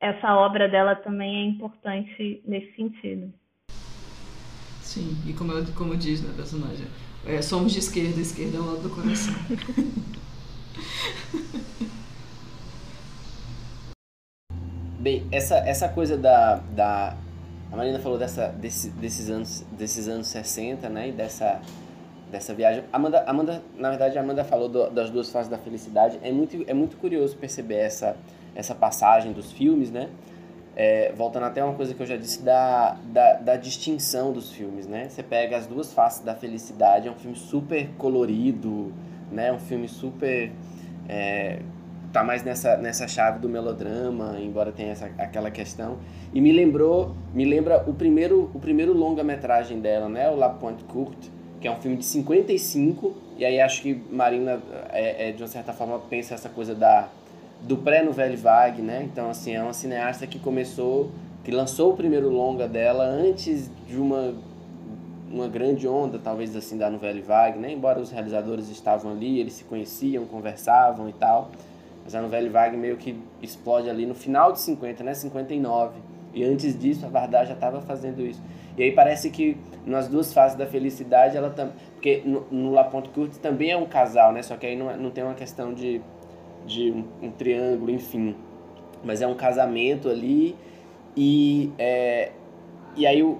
essa 0.00 0.34
obra 0.34 0.68
dela 0.68 0.96
também 0.96 1.36
é 1.36 1.44
importante 1.44 2.42
nesse 2.44 2.74
sentido. 2.74 3.32
Sim, 4.82 5.16
e 5.24 5.32
como, 5.32 5.52
como 5.74 5.96
diz 5.96 6.20
na 6.20 6.30
né, 6.30 6.34
personagem, 6.36 6.88
é, 7.24 7.40
somos 7.40 7.72
de 7.72 7.78
esquerda, 7.78 8.20
esquerda 8.20 8.56
é 8.56 8.60
o 8.60 8.66
lado 8.66 8.82
do 8.82 8.90
coração. 8.90 9.32
Bem, 14.98 15.28
essa, 15.30 15.58
essa 15.58 15.88
coisa 15.88 16.18
da, 16.18 16.56
da. 16.56 17.16
A 17.70 17.76
Marina 17.76 18.00
falou 18.00 18.18
dessa, 18.18 18.48
desse, 18.48 18.90
desses, 18.90 19.30
anos, 19.30 19.60
desses 19.70 20.08
anos 20.08 20.26
60, 20.26 20.88
né? 20.88 21.10
E 21.10 21.12
dessa 21.12 21.62
dessa 22.30 22.54
viagem. 22.54 22.84
Amanda, 22.92 23.22
Amanda, 23.26 23.62
na 23.76 23.90
verdade, 23.90 24.18
a 24.18 24.20
Amanda 24.20 24.44
falou 24.44 24.68
do, 24.68 24.90
das 24.90 25.10
duas 25.10 25.30
fases 25.30 25.50
da 25.50 25.58
felicidade. 25.58 26.18
É 26.22 26.32
muito, 26.32 26.64
é 26.66 26.74
muito 26.74 26.96
curioso 26.96 27.36
perceber 27.36 27.76
essa, 27.76 28.16
essa 28.54 28.74
passagem 28.74 29.32
dos 29.32 29.52
filmes, 29.52 29.90
né? 29.90 30.08
É, 30.74 31.12
voltando 31.16 31.44
até 31.44 31.64
uma 31.64 31.74
coisa 31.74 31.94
que 31.94 32.02
eu 32.02 32.06
já 32.06 32.16
disse 32.18 32.42
da, 32.42 32.98
da, 33.04 33.34
da, 33.34 33.56
distinção 33.56 34.32
dos 34.32 34.52
filmes, 34.52 34.86
né? 34.86 35.08
Você 35.08 35.22
pega 35.22 35.56
as 35.56 35.66
duas 35.66 35.92
faces 35.92 36.22
da 36.22 36.34
felicidade, 36.34 37.08
é 37.08 37.10
um 37.10 37.14
filme 37.14 37.36
super 37.36 37.88
colorido, 37.96 38.92
né? 39.30 39.52
Um 39.52 39.58
filme 39.58 39.88
super... 39.88 40.52
É, 41.08 41.60
tá 42.12 42.24
mais 42.24 42.42
nessa, 42.42 42.76
nessa 42.76 43.06
chave 43.06 43.38
do 43.38 43.48
melodrama, 43.48 44.36
embora 44.38 44.72
tenha 44.72 44.92
essa, 44.92 45.06
aquela 45.18 45.50
questão. 45.50 45.98
E 46.32 46.40
me 46.40 46.52
lembrou, 46.52 47.14
me 47.32 47.44
lembra 47.44 47.84
o 47.88 47.94
primeiro, 47.94 48.50
o 48.54 48.58
primeiro 48.58 48.92
longa-metragem 48.92 49.80
dela, 49.80 50.08
né? 50.08 50.28
O 50.30 50.36
La 50.36 50.50
Pointe 50.50 50.84
Courte, 50.84 51.30
que 51.60 51.68
é 51.68 51.70
um 51.70 51.76
filme 51.76 51.96
de 51.96 52.04
55, 52.04 53.14
e 53.38 53.44
aí 53.44 53.60
acho 53.60 53.82
que 53.82 53.94
Marina, 54.10 54.60
é, 54.90 55.28
é 55.28 55.32
de 55.32 55.42
uma 55.42 55.48
certa 55.48 55.72
forma, 55.72 55.98
pensa 55.98 56.34
essa 56.34 56.48
coisa 56.48 56.74
da, 56.74 57.08
do 57.62 57.76
pré-Nouvelle 57.76 58.36
Vague, 58.36 58.82
né? 58.82 59.02
Então, 59.02 59.30
assim, 59.30 59.54
é 59.54 59.62
uma 59.62 59.72
cineasta 59.72 60.26
que 60.26 60.38
começou, 60.38 61.10
que 61.44 61.50
lançou 61.50 61.92
o 61.92 61.96
primeiro 61.96 62.28
longa 62.28 62.68
dela 62.68 63.04
antes 63.04 63.70
de 63.86 63.96
uma, 63.96 64.34
uma 65.30 65.48
grande 65.48 65.88
onda, 65.88 66.18
talvez 66.18 66.54
assim, 66.54 66.76
da 66.76 66.90
Nouvelle 66.90 67.22
Vague, 67.22 67.58
né? 67.58 67.72
Embora 67.72 68.00
os 68.00 68.10
realizadores 68.10 68.68
estavam 68.68 69.12
ali, 69.12 69.38
eles 69.40 69.54
se 69.54 69.64
conheciam, 69.64 70.24
conversavam 70.26 71.08
e 71.08 71.12
tal, 71.12 71.50
mas 72.04 72.14
a 72.14 72.20
Nouvelle 72.20 72.48
Vague 72.48 72.76
meio 72.76 72.96
que 72.96 73.18
explode 73.42 73.88
ali 73.90 74.06
no 74.06 74.14
final 74.14 74.52
de 74.52 74.60
50, 74.60 75.02
né? 75.02 75.14
59. 75.14 76.15
E 76.36 76.44
antes 76.44 76.78
disso, 76.78 77.06
a 77.06 77.08
Varda 77.08 77.46
já 77.46 77.54
estava 77.54 77.80
fazendo 77.80 78.20
isso. 78.20 78.42
E 78.76 78.82
aí 78.82 78.92
parece 78.92 79.30
que 79.30 79.56
nas 79.86 80.06
duas 80.06 80.34
fases 80.34 80.54
da 80.54 80.66
felicidade, 80.66 81.34
ela 81.34 81.48
também. 81.48 81.72
Porque 81.94 82.22
no, 82.26 82.46
no 82.50 82.72
La 82.72 82.84
Ponte 82.84 83.08
Courte 83.08 83.38
também 83.38 83.70
é 83.70 83.76
um 83.76 83.86
casal, 83.86 84.34
né? 84.34 84.42
Só 84.42 84.54
que 84.54 84.66
aí 84.66 84.76
não, 84.76 84.90
é, 84.90 84.98
não 84.98 85.10
tem 85.10 85.24
uma 85.24 85.32
questão 85.32 85.72
de, 85.72 86.02
de 86.66 86.90
um, 86.90 87.04
um 87.22 87.30
triângulo, 87.30 87.90
enfim. 87.90 88.36
Mas 89.02 89.22
é 89.22 89.26
um 89.26 89.34
casamento 89.34 90.10
ali. 90.10 90.54
E, 91.16 91.72
é, 91.78 92.32
e 92.94 93.06
aí 93.06 93.22
o, 93.22 93.38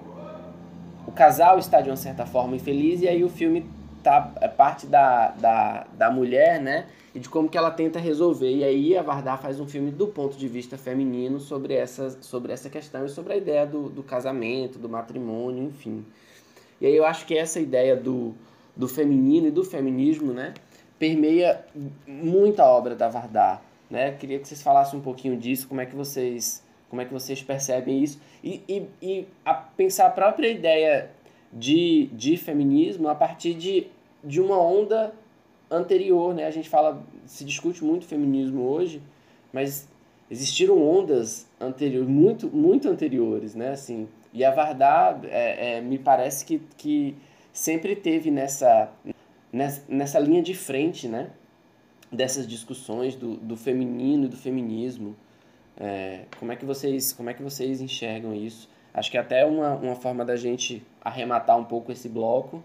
o 1.06 1.12
casal 1.12 1.58
está 1.58 1.82
de 1.82 1.90
uma 1.90 1.96
certa 1.96 2.24
forma 2.24 2.56
infeliz, 2.56 3.02
e 3.02 3.08
aí 3.08 3.22
o 3.22 3.28
filme 3.28 3.66
tá, 4.06 4.32
é 4.40 4.48
parte 4.48 4.86
da, 4.86 5.28
da, 5.32 5.86
da 5.92 6.10
mulher, 6.10 6.60
né? 6.60 6.86
e 7.16 7.18
de 7.18 7.30
como 7.30 7.48
que 7.48 7.56
ela 7.56 7.70
tenta 7.70 7.98
resolver. 7.98 8.54
E 8.54 8.62
aí 8.62 8.96
a 8.96 9.00
Vardar 9.00 9.40
faz 9.40 9.58
um 9.58 9.66
filme 9.66 9.90
do 9.90 10.06
ponto 10.06 10.36
de 10.36 10.46
vista 10.46 10.76
feminino 10.76 11.40
sobre 11.40 11.72
essa, 11.72 12.10
sobre 12.22 12.52
essa 12.52 12.68
questão 12.68 13.06
e 13.06 13.08
sobre 13.08 13.32
a 13.32 13.36
ideia 13.38 13.66
do, 13.66 13.88
do 13.88 14.02
casamento, 14.02 14.78
do 14.78 14.86
matrimônio, 14.86 15.64
enfim. 15.64 16.04
E 16.78 16.86
aí 16.86 16.94
eu 16.94 17.06
acho 17.06 17.24
que 17.24 17.34
essa 17.34 17.58
ideia 17.58 17.96
do, 17.96 18.34
do 18.76 18.86
feminino 18.86 19.48
e 19.48 19.50
do 19.50 19.64
feminismo, 19.64 20.34
né, 20.34 20.52
permeia 20.98 21.64
muito 22.06 22.60
a 22.60 22.66
obra 22.66 22.94
da 22.94 23.08
Vardar, 23.08 23.62
né? 23.88 24.12
Queria 24.12 24.38
que 24.38 24.46
vocês 24.46 24.62
falassem 24.62 24.98
um 24.98 25.02
pouquinho 25.02 25.38
disso, 25.38 25.66
como 25.66 25.80
é 25.80 25.86
que 25.86 25.96
vocês, 25.96 26.62
como 26.90 27.00
é 27.00 27.06
que 27.06 27.14
vocês 27.14 27.42
percebem 27.42 28.02
isso 28.04 28.20
e, 28.44 28.62
e, 28.68 28.86
e 29.00 29.26
a 29.42 29.54
pensar 29.54 30.08
a 30.08 30.10
própria 30.10 30.48
ideia 30.48 31.10
de, 31.50 32.10
de 32.12 32.36
feminismo 32.36 33.08
a 33.08 33.14
partir 33.14 33.54
de, 33.54 33.86
de 34.26 34.40
uma 34.40 34.60
onda 34.60 35.14
anterior, 35.70 36.34
né? 36.34 36.46
A 36.46 36.50
gente 36.50 36.68
fala, 36.68 37.02
se 37.24 37.44
discute 37.44 37.84
muito 37.84 38.04
feminismo 38.06 38.62
hoje, 38.62 39.00
mas 39.52 39.88
existiram 40.30 40.82
ondas 40.82 41.48
anteriores, 41.60 42.08
muito, 42.08 42.48
muito 42.48 42.88
anteriores, 42.88 43.54
né? 43.54 43.70
Assim, 43.70 44.08
e 44.32 44.44
a 44.44 44.50
Vardar, 44.50 45.20
é, 45.24 45.76
é, 45.76 45.80
me 45.80 45.98
parece 45.98 46.44
que, 46.44 46.60
que 46.76 47.16
sempre 47.52 47.94
teve 47.94 48.30
nessa, 48.30 48.90
nessa, 49.52 49.84
nessa 49.88 50.18
linha 50.18 50.42
de 50.42 50.54
frente, 50.54 51.06
né? 51.08 51.30
Dessas 52.10 52.46
discussões 52.46 53.14
do, 53.14 53.36
do 53.36 53.56
feminino 53.56 54.26
e 54.26 54.28
do 54.28 54.36
feminismo. 54.36 55.16
É, 55.78 56.24
como, 56.38 56.50
é 56.52 56.56
que 56.56 56.64
vocês, 56.64 57.12
como 57.12 57.30
é 57.30 57.34
que 57.34 57.42
vocês 57.42 57.80
enxergam 57.80 58.34
isso? 58.34 58.68
Acho 58.92 59.10
que 59.10 59.16
é 59.16 59.20
até 59.20 59.44
uma, 59.44 59.74
uma 59.74 59.94
forma 59.94 60.24
da 60.24 60.36
gente 60.36 60.82
arrematar 61.00 61.58
um 61.58 61.64
pouco 61.64 61.92
esse 61.92 62.08
bloco 62.08 62.62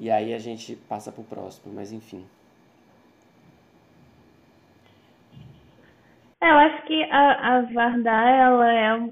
e 0.00 0.10
aí 0.10 0.32
a 0.32 0.38
gente 0.38 0.74
passa 0.88 1.12
para 1.12 1.20
o 1.20 1.24
próximo, 1.24 1.74
mas 1.74 1.92
enfim. 1.92 2.24
Eu 6.40 6.56
acho 6.56 6.82
que 6.86 7.02
a, 7.04 7.58
a 7.58 8.30
ela 8.30 8.72
é 8.72 9.10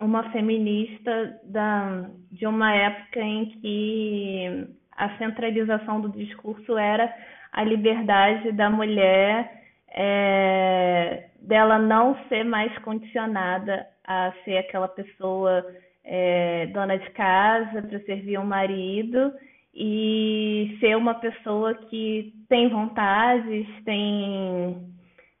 uma 0.00 0.28
feminista 0.32 1.40
da, 1.44 2.10
de 2.32 2.46
uma 2.46 2.74
época 2.74 3.20
em 3.20 3.46
que 3.46 4.66
a 4.90 5.16
centralização 5.18 6.00
do 6.00 6.08
discurso 6.08 6.76
era 6.76 7.14
a 7.52 7.62
liberdade 7.62 8.50
da 8.52 8.68
mulher, 8.68 9.62
é, 9.88 11.28
dela 11.40 11.78
não 11.78 12.18
ser 12.28 12.44
mais 12.44 12.76
condicionada 12.78 13.86
a 14.04 14.32
ser 14.44 14.58
aquela 14.58 14.88
pessoa 14.88 15.64
é, 16.04 16.66
dona 16.66 16.98
de 16.98 17.08
casa 17.10 17.82
para 17.82 18.00
servir 18.00 18.36
um 18.38 18.44
marido 18.44 19.32
e 19.80 20.76
ser 20.80 20.96
uma 20.96 21.14
pessoa 21.14 21.72
que 21.72 22.34
tem 22.48 22.68
vontades, 22.68 23.64
tem, 23.84 24.76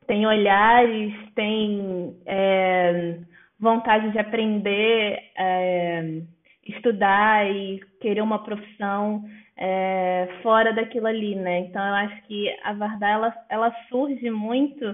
tem 0.06 0.24
olhares, 0.24 1.12
tem 1.34 2.16
é, 2.24 3.18
vontade 3.58 4.12
de 4.12 4.18
aprender, 4.20 5.18
é, 5.36 6.22
estudar 6.68 7.50
e 7.50 7.80
querer 8.00 8.22
uma 8.22 8.38
profissão 8.44 9.24
é, 9.56 10.28
fora 10.40 10.72
daquilo 10.72 11.08
ali, 11.08 11.34
né? 11.34 11.58
Então 11.58 11.84
eu 11.84 11.94
acho 11.94 12.22
que 12.28 12.48
a 12.62 12.72
Vardar 12.74 13.10
ela, 13.10 13.34
ela 13.50 13.74
surge 13.88 14.30
muito 14.30 14.84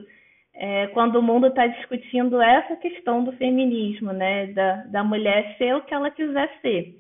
é, 0.55 0.87
quando 0.87 1.17
o 1.17 1.23
mundo 1.23 1.49
está 1.49 1.67
discutindo 1.67 2.41
essa 2.41 2.77
questão 2.77 3.23
do 3.23 3.33
feminismo, 3.33 4.11
né? 4.11 4.47
Da, 4.55 4.77
da 4.85 5.05
mulher 5.05 5.55
ser 5.59 5.77
o 5.77 5.83
que 5.83 5.93
ela 5.93 6.11
quiser 6.11 6.51
ser. 6.63 6.95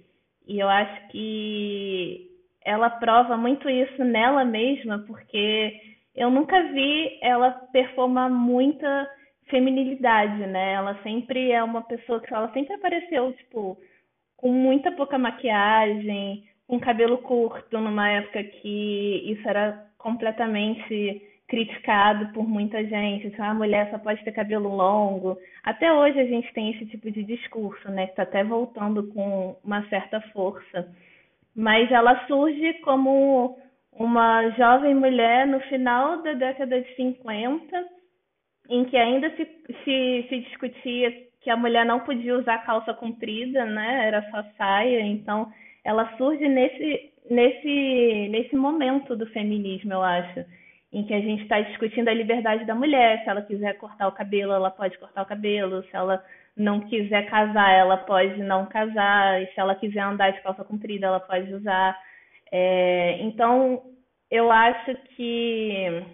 E 0.46 0.58
eu 0.58 0.68
acho 0.68 1.08
que 1.08 2.33
ela 2.64 2.90
prova 2.90 3.36
muito 3.36 3.68
isso 3.68 4.04
nela 4.04 4.44
mesma, 4.44 5.00
porque 5.06 5.80
eu 6.14 6.30
nunca 6.30 6.62
vi 6.72 7.18
ela 7.22 7.50
performar 7.72 8.30
muita 8.30 9.08
feminilidade, 9.48 10.46
né? 10.46 10.72
Ela 10.72 10.98
sempre 11.02 11.50
é 11.50 11.62
uma 11.62 11.82
pessoa 11.82 12.20
que 12.20 12.32
ela 12.32 12.50
sempre 12.52 12.74
apareceu, 12.74 13.32
tipo, 13.32 13.78
com 14.36 14.50
muita 14.50 14.92
pouca 14.92 15.18
maquiagem, 15.18 16.44
com 16.66 16.80
cabelo 16.80 17.18
curto, 17.18 17.78
numa 17.78 18.10
época 18.10 18.42
que 18.42 19.22
isso 19.26 19.48
era 19.48 19.86
completamente 19.98 21.22
criticado 21.46 22.32
por 22.32 22.48
muita 22.48 22.82
gente. 22.84 23.26
Então, 23.26 23.44
a 23.44 23.54
mulher 23.54 23.90
só 23.90 23.98
pode 23.98 24.24
ter 24.24 24.32
cabelo 24.32 24.68
longo. 24.74 25.38
Até 25.62 25.92
hoje 25.92 26.18
a 26.18 26.26
gente 26.26 26.52
tem 26.54 26.70
esse 26.70 26.86
tipo 26.86 27.10
de 27.10 27.22
discurso, 27.22 27.90
né? 27.90 28.06
Que 28.06 28.12
está 28.12 28.22
até 28.22 28.42
voltando 28.42 29.08
com 29.08 29.56
uma 29.62 29.86
certa 29.88 30.20
força. 30.32 30.88
Mas 31.54 31.90
ela 31.90 32.26
surge 32.26 32.74
como 32.80 33.58
uma 33.92 34.50
jovem 34.50 34.94
mulher 34.94 35.46
no 35.46 35.60
final 35.60 36.22
da 36.22 36.32
década 36.32 36.80
de 36.80 36.94
50 36.96 37.84
em 38.68 38.84
que 38.84 38.96
ainda 38.96 39.30
se, 39.36 39.46
se, 39.84 40.26
se 40.28 40.40
discutia 40.40 41.12
que 41.42 41.50
a 41.50 41.56
mulher 41.56 41.84
não 41.84 42.00
podia 42.00 42.36
usar 42.36 42.64
calça 42.64 42.94
comprida, 42.94 43.64
né? 43.66 44.06
Era 44.06 44.22
só 44.30 44.42
saia. 44.56 45.00
Então, 45.02 45.52
ela 45.84 46.16
surge 46.16 46.48
nesse, 46.48 47.12
nesse, 47.30 48.28
nesse 48.30 48.56
momento 48.56 49.14
do 49.14 49.26
feminismo, 49.26 49.92
eu 49.92 50.02
acho, 50.02 50.44
em 50.90 51.04
que 51.04 51.12
a 51.12 51.20
gente 51.20 51.42
está 51.42 51.60
discutindo 51.60 52.08
a 52.08 52.14
liberdade 52.14 52.64
da 52.64 52.74
mulher. 52.74 53.22
Se 53.22 53.28
ela 53.28 53.42
quiser 53.42 53.74
cortar 53.74 54.08
o 54.08 54.12
cabelo, 54.12 54.52
ela 54.52 54.70
pode 54.70 54.98
cortar 54.98 55.22
o 55.22 55.26
cabelo. 55.26 55.82
Se 55.84 55.94
ela 55.94 56.24
não 56.56 56.80
quiser 56.80 57.28
casar, 57.28 57.72
ela 57.72 57.96
pode 57.98 58.42
não 58.42 58.66
casar. 58.66 59.42
E 59.42 59.46
se 59.46 59.60
ela 59.60 59.74
quiser 59.74 60.00
andar 60.00 60.30
de 60.32 60.40
calça 60.42 60.64
comprida, 60.64 61.06
ela 61.06 61.20
pode 61.20 61.52
usar. 61.52 61.98
É, 62.52 63.18
então, 63.22 63.82
eu 64.30 64.50
acho 64.50 64.94
que 65.16 66.04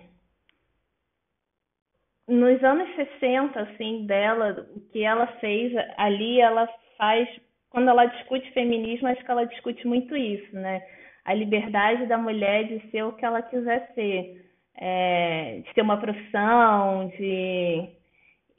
nos 2.30 2.62
anos 2.62 2.88
60, 2.94 3.60
assim, 3.60 4.06
dela, 4.06 4.66
o 4.76 4.80
que 4.92 5.02
ela 5.02 5.26
fez 5.40 5.72
ali, 5.96 6.40
ela 6.40 6.68
faz, 6.96 7.28
quando 7.68 7.88
ela 7.88 8.06
discute 8.06 8.50
feminismo, 8.52 9.08
acho 9.08 9.24
que 9.24 9.30
ela 9.30 9.46
discute 9.46 9.86
muito 9.86 10.16
isso, 10.16 10.54
né? 10.54 10.80
A 11.24 11.34
liberdade 11.34 12.06
da 12.06 12.16
mulher 12.16 12.64
de 12.68 12.90
ser 12.90 13.02
o 13.02 13.12
que 13.12 13.24
ela 13.24 13.42
quiser 13.42 13.90
ser, 13.94 14.46
é, 14.76 15.60
de 15.66 15.74
ter 15.74 15.82
uma 15.82 16.00
profissão, 16.00 17.08
de. 17.18 17.88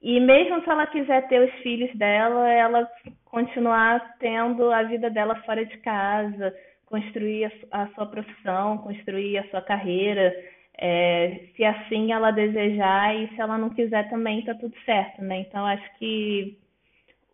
E 0.01 0.19
mesmo 0.19 0.61
se 0.63 0.69
ela 0.69 0.87
quiser 0.87 1.27
ter 1.27 1.41
os 1.41 1.53
filhos 1.61 1.93
dela, 1.95 2.49
ela 2.49 2.89
continuar 3.25 4.17
tendo 4.19 4.71
a 4.71 4.83
vida 4.83 5.09
dela 5.09 5.35
fora 5.43 5.63
de 5.65 5.77
casa, 5.77 6.53
construir 6.87 7.51
a, 7.71 7.87
sua 7.89 8.05
profissão, 8.07 8.79
construir 8.79 9.37
a 9.37 9.47
sua 9.49 9.61
carreira 9.61 10.33
é, 10.77 11.41
se 11.55 11.63
assim 11.63 12.11
ela 12.11 12.31
desejar 12.31 13.15
e 13.15 13.27
se 13.29 13.39
ela 13.39 13.57
não 13.57 13.69
quiser 13.69 14.09
também 14.09 14.43
tá 14.43 14.55
tudo 14.55 14.75
certo, 14.83 15.21
né? 15.21 15.41
Então 15.41 15.65
acho 15.65 15.97
que 15.99 16.57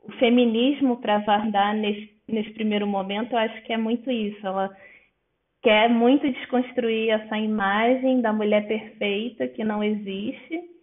o 0.03 0.11
feminismo 0.13 0.97
para 0.97 1.20
Vardar 1.20 1.74
nesse, 1.76 2.11
nesse 2.28 2.51
primeiro 2.51 2.86
momento, 2.86 3.34
eu 3.34 3.39
acho 3.39 3.61
que 3.63 3.72
é 3.72 3.78
muito 3.78 4.11
isso. 4.11 4.45
Ela 4.45 4.70
quer 5.61 5.89
muito 5.89 6.30
desconstruir 6.30 7.09
essa 7.09 7.38
imagem 7.38 8.22
da 8.22 8.34
mulher 8.34 8.68
perfeita 8.68 9.47
que 9.47 9.63
não 9.63 9.82
existe 9.82 10.76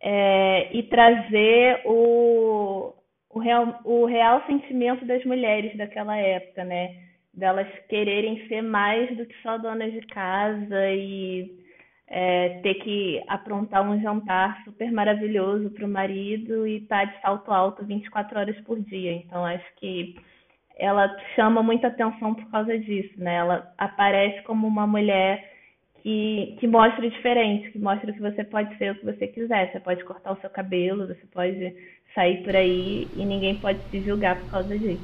é, 0.00 0.74
e 0.76 0.82
trazer 0.84 1.82
o, 1.84 2.94
o, 3.28 3.38
real, 3.38 3.80
o 3.84 4.06
real 4.06 4.42
sentimento 4.46 5.04
das 5.04 5.24
mulheres 5.24 5.76
daquela 5.76 6.16
época, 6.16 6.64
né? 6.64 6.96
Delas 7.32 7.68
quererem 7.88 8.46
ser 8.48 8.62
mais 8.62 9.16
do 9.16 9.26
que 9.26 9.34
só 9.42 9.58
donas 9.58 9.92
de 9.92 10.00
casa 10.06 10.90
e 10.90 11.60
é, 12.08 12.60
ter 12.62 12.74
que 12.74 13.22
aprontar 13.28 13.88
um 13.88 14.00
jantar 14.00 14.62
super 14.64 14.90
maravilhoso 14.90 15.70
para 15.70 15.86
o 15.86 15.88
marido 15.88 16.66
e 16.66 16.78
estar 16.78 17.06
tá 17.06 17.12
de 17.12 17.20
salto 17.22 17.52
alto 17.52 17.84
24 17.84 18.38
horas 18.38 18.60
por 18.62 18.80
dia. 18.80 19.12
Então, 19.12 19.44
acho 19.44 19.64
que 19.76 20.16
ela 20.76 21.14
chama 21.36 21.62
muita 21.62 21.88
atenção 21.88 22.34
por 22.34 22.50
causa 22.50 22.76
disso, 22.78 23.14
né? 23.18 23.36
Ela 23.36 23.72
aparece 23.78 24.42
como 24.42 24.66
uma 24.66 24.86
mulher 24.86 25.49
que, 26.02 26.56
que 26.58 26.66
mostra 26.66 27.08
diferente, 27.08 27.70
que 27.70 27.78
mostra 27.78 28.12
que 28.12 28.20
você 28.20 28.44
pode 28.44 28.76
ser 28.78 28.92
o 28.92 28.94
que 28.96 29.04
você 29.04 29.26
quiser. 29.26 29.72
Você 29.72 29.80
pode 29.80 30.04
cortar 30.04 30.32
o 30.32 30.40
seu 30.40 30.50
cabelo, 30.50 31.06
você 31.06 31.26
pode 31.32 31.74
sair 32.14 32.42
por 32.42 32.54
aí 32.56 33.08
e 33.16 33.24
ninguém 33.24 33.56
pode 33.56 33.78
te 33.90 34.00
julgar 34.00 34.40
por 34.40 34.50
causa 34.50 34.78
disso. 34.78 35.00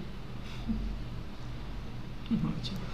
Ótimo 2.32 2.86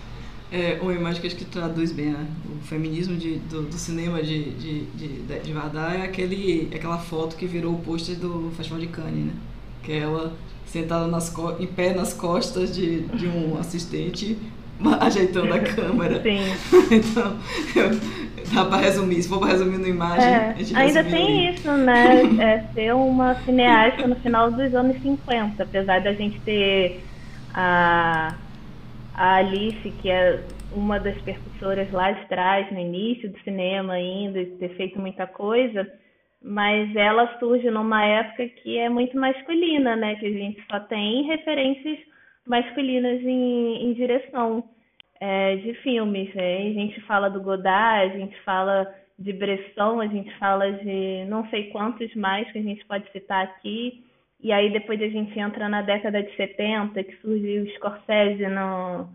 é 0.53 0.79
uma 0.83 0.93
imagem 0.93 1.19
que 1.23 1.27
acho 1.27 1.37
que 1.37 1.47
traduz 1.47 1.93
bem 1.93 2.11
né? 2.11 2.29
o 2.45 2.63
feminismo 2.67 3.17
de, 3.17 3.39
do, 3.39 3.63
do, 3.63 3.75
cinema 3.75 4.23
de, 4.23 4.51
de, 4.51 4.85
de, 4.85 5.41
de 5.41 5.53
Vardar 5.53 5.95
é 5.95 6.03
aquele, 6.03 6.69
aquela 6.75 6.99
foto 6.99 7.37
que 7.37 7.47
virou 7.47 7.73
o 7.73 7.79
pôster 7.79 8.17
do 8.17 8.53
Festival 8.55 8.79
de 8.79 8.89
Cannes, 8.89 9.25
né? 9.25 9.33
Que 9.83 9.93
é 9.93 9.99
ela 10.01 10.37
sentada 10.67 11.07
nas, 11.07 11.35
em 11.59 11.67
pé 11.67 11.95
nas 11.95 12.13
costas 12.13 12.75
de, 12.75 13.01
de 13.01 13.27
um 13.27 13.59
assistente 13.59 14.37
ajeitando 15.01 15.55
a 15.55 15.61
câmera. 15.61 16.23
Sim. 16.23 16.41
então, 16.91 17.39
eu, 17.77 17.91
dá 18.55 18.65
para 18.65 18.79
resumir. 18.79 19.23
Se 19.23 19.29
for 19.29 19.39
para 19.39 19.49
resumir 19.49 19.79
numa 19.79 19.89
imagem, 19.89 20.29
é, 20.29 20.55
Ainda 20.75 21.05
tem 21.05 21.49
ali. 21.49 21.55
isso, 21.55 21.71
né? 21.73 22.23
É 22.41 22.73
ser 22.75 22.95
uma 22.95 23.35
cineasta 23.45 24.07
no 24.07 24.17
final 24.17 24.51
dos 24.51 24.75
anos 24.75 25.01
50, 25.03 25.63
apesar 25.63 26.01
da 26.01 26.13
gente 26.13 26.41
ter 26.41 27.01
a 27.55 28.35
a 29.15 29.37
Alice, 29.37 29.91
que 30.01 30.11
é 30.11 30.43
uma 30.73 30.99
das 30.99 31.21
percussoras 31.23 31.91
lá 31.93 32.13
de 32.13 32.27
trás, 32.29 32.71
no 32.73 32.79
início 32.79 33.31
do 33.31 33.39
cinema 33.41 33.95
ainda, 33.95 34.41
e 34.41 34.47
ter 34.47 34.71
feito 34.71 34.99
muita 34.99 35.27
coisa, 35.27 35.87
mas 36.43 36.95
ela 36.97 37.39
surge 37.39 37.71
numa 37.71 38.05
época 38.05 38.49
que 38.49 38.79
é 38.79 38.89
muito 38.89 39.17
masculina, 39.17 39.95
né? 39.95 40.17
Que 40.17 40.27
a 40.27 40.31
gente 40.31 40.63
só 40.71 40.81
tem 40.81 41.25
referências 41.25 41.99
masculinas 42.47 43.21
em, 43.23 43.91
em 43.91 43.93
direção 43.95 44.65
é, 45.21 45.57
de 45.57 45.75
filmes. 45.75 46.35
Né? 46.35 46.69
A 46.69 46.73
gente 46.73 47.01
fala 47.03 47.29
do 47.29 47.41
Godard, 47.41 48.15
a 48.15 48.19
gente 48.19 48.39
fala 48.43 48.93
de 49.19 49.33
Bresson, 49.33 50.01
a 50.01 50.07
gente 50.07 50.33
fala 50.39 50.73
de 50.73 51.25
não 51.29 51.49
sei 51.49 51.71
quantos 51.71 52.15
mais 52.15 52.51
que 52.51 52.59
a 52.59 52.63
gente 52.63 52.85
pode 52.87 53.11
citar 53.13 53.45
aqui. 53.45 54.05
E 54.41 54.53
aí 54.53 54.73
depois 54.73 55.01
a 55.01 55.09
gente 55.09 55.39
entra 55.39 55.69
na 55.69 55.83
década 55.83 56.23
de 56.23 56.35
70, 56.35 57.03
que 57.05 57.17
surgiu 57.19 57.63
o 57.63 57.71
Scorsese 57.77 58.49
no, 58.49 59.09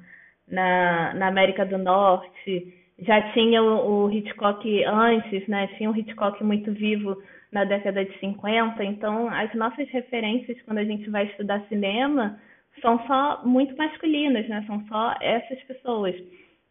na, 0.48 1.14
na 1.14 1.28
América 1.28 1.66
do 1.66 1.78
Norte, 1.78 2.74
já 3.00 3.34
tinha 3.34 3.62
o, 3.62 4.06
o 4.06 4.12
Hitchcock 4.12 4.84
antes, 4.86 5.46
né? 5.48 5.68
Tinha 5.78 5.90
um 5.90 5.96
Hitchcock 5.96 6.42
muito 6.44 6.72
vivo 6.72 7.22
na 7.52 7.64
década 7.64 8.04
de 8.04 8.18
50, 8.20 8.84
então 8.84 9.30
as 9.30 9.54
nossas 9.54 9.88
referências 9.90 10.62
quando 10.64 10.80
a 10.80 10.84
gente 10.84 11.10
vai 11.10 11.26
estudar 11.26 11.66
cinema 11.68 12.40
são 12.82 13.06
só 13.08 13.42
muito 13.46 13.76
masculinas, 13.78 14.48
né? 14.48 14.64
São 14.68 14.86
só 14.88 15.16
essas 15.22 15.62
pessoas. 15.64 16.16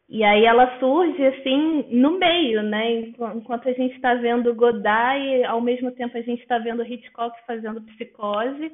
E 0.09 0.22
aí 0.22 0.44
ela 0.44 0.78
surge 0.78 1.24
assim 1.26 1.84
no 1.90 2.18
meio, 2.18 2.62
né? 2.62 3.00
Enquanto 3.34 3.68
a 3.68 3.72
gente 3.72 3.96
está 3.96 4.14
vendo 4.14 4.54
Godard 4.54 5.24
e 5.24 5.44
ao 5.44 5.61
mesmo 5.61 5.90
tempo 5.90 6.16
a 6.16 6.22
gente 6.22 6.42
está 6.42 6.59
vendo 6.59 6.84
Hitchcock 6.84 7.36
fazendo 7.44 7.82
psicose, 7.82 8.72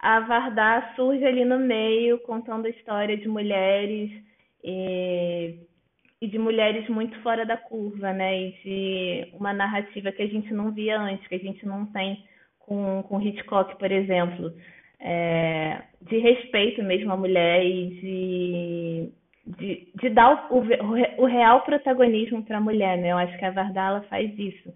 a 0.00 0.20
Varda 0.20 0.92
surge 0.94 1.24
ali 1.24 1.44
no 1.44 1.58
meio, 1.58 2.18
contando 2.20 2.66
a 2.66 2.70
história 2.70 3.16
de 3.16 3.28
mulheres 3.28 4.10
e, 4.62 5.58
e 6.20 6.28
de 6.28 6.38
mulheres 6.38 6.88
muito 6.88 7.20
fora 7.20 7.44
da 7.44 7.56
curva, 7.56 8.12
né? 8.12 8.40
E 8.40 8.52
de 8.62 9.36
uma 9.36 9.52
narrativa 9.52 10.12
que 10.12 10.22
a 10.22 10.28
gente 10.28 10.54
não 10.54 10.70
via 10.70 11.00
antes, 11.00 11.26
que 11.26 11.34
a 11.34 11.38
gente 11.38 11.66
não 11.66 11.84
tem 11.86 12.24
com, 12.60 13.02
com 13.02 13.20
Hitchcock, 13.20 13.76
por 13.76 13.90
exemplo. 13.90 14.54
É, 15.00 15.82
de 16.02 16.18
respeito 16.18 16.82
mesmo 16.82 17.12
à 17.12 17.16
mulher 17.16 17.64
e 17.64 17.88
de, 18.00 19.56
de, 19.56 19.88
de 19.94 20.08
dar 20.10 20.48
o, 20.50 20.58
o, 20.58 21.22
o 21.22 21.26
real 21.26 21.62
protagonismo 21.62 22.42
para 22.42 22.58
a 22.58 22.60
mulher, 22.60 22.98
né? 22.98 23.12
Eu 23.12 23.18
acho 23.18 23.36
que 23.38 23.44
a 23.44 23.50
Vardala 23.50 24.02
faz 24.10 24.30
isso 24.38 24.72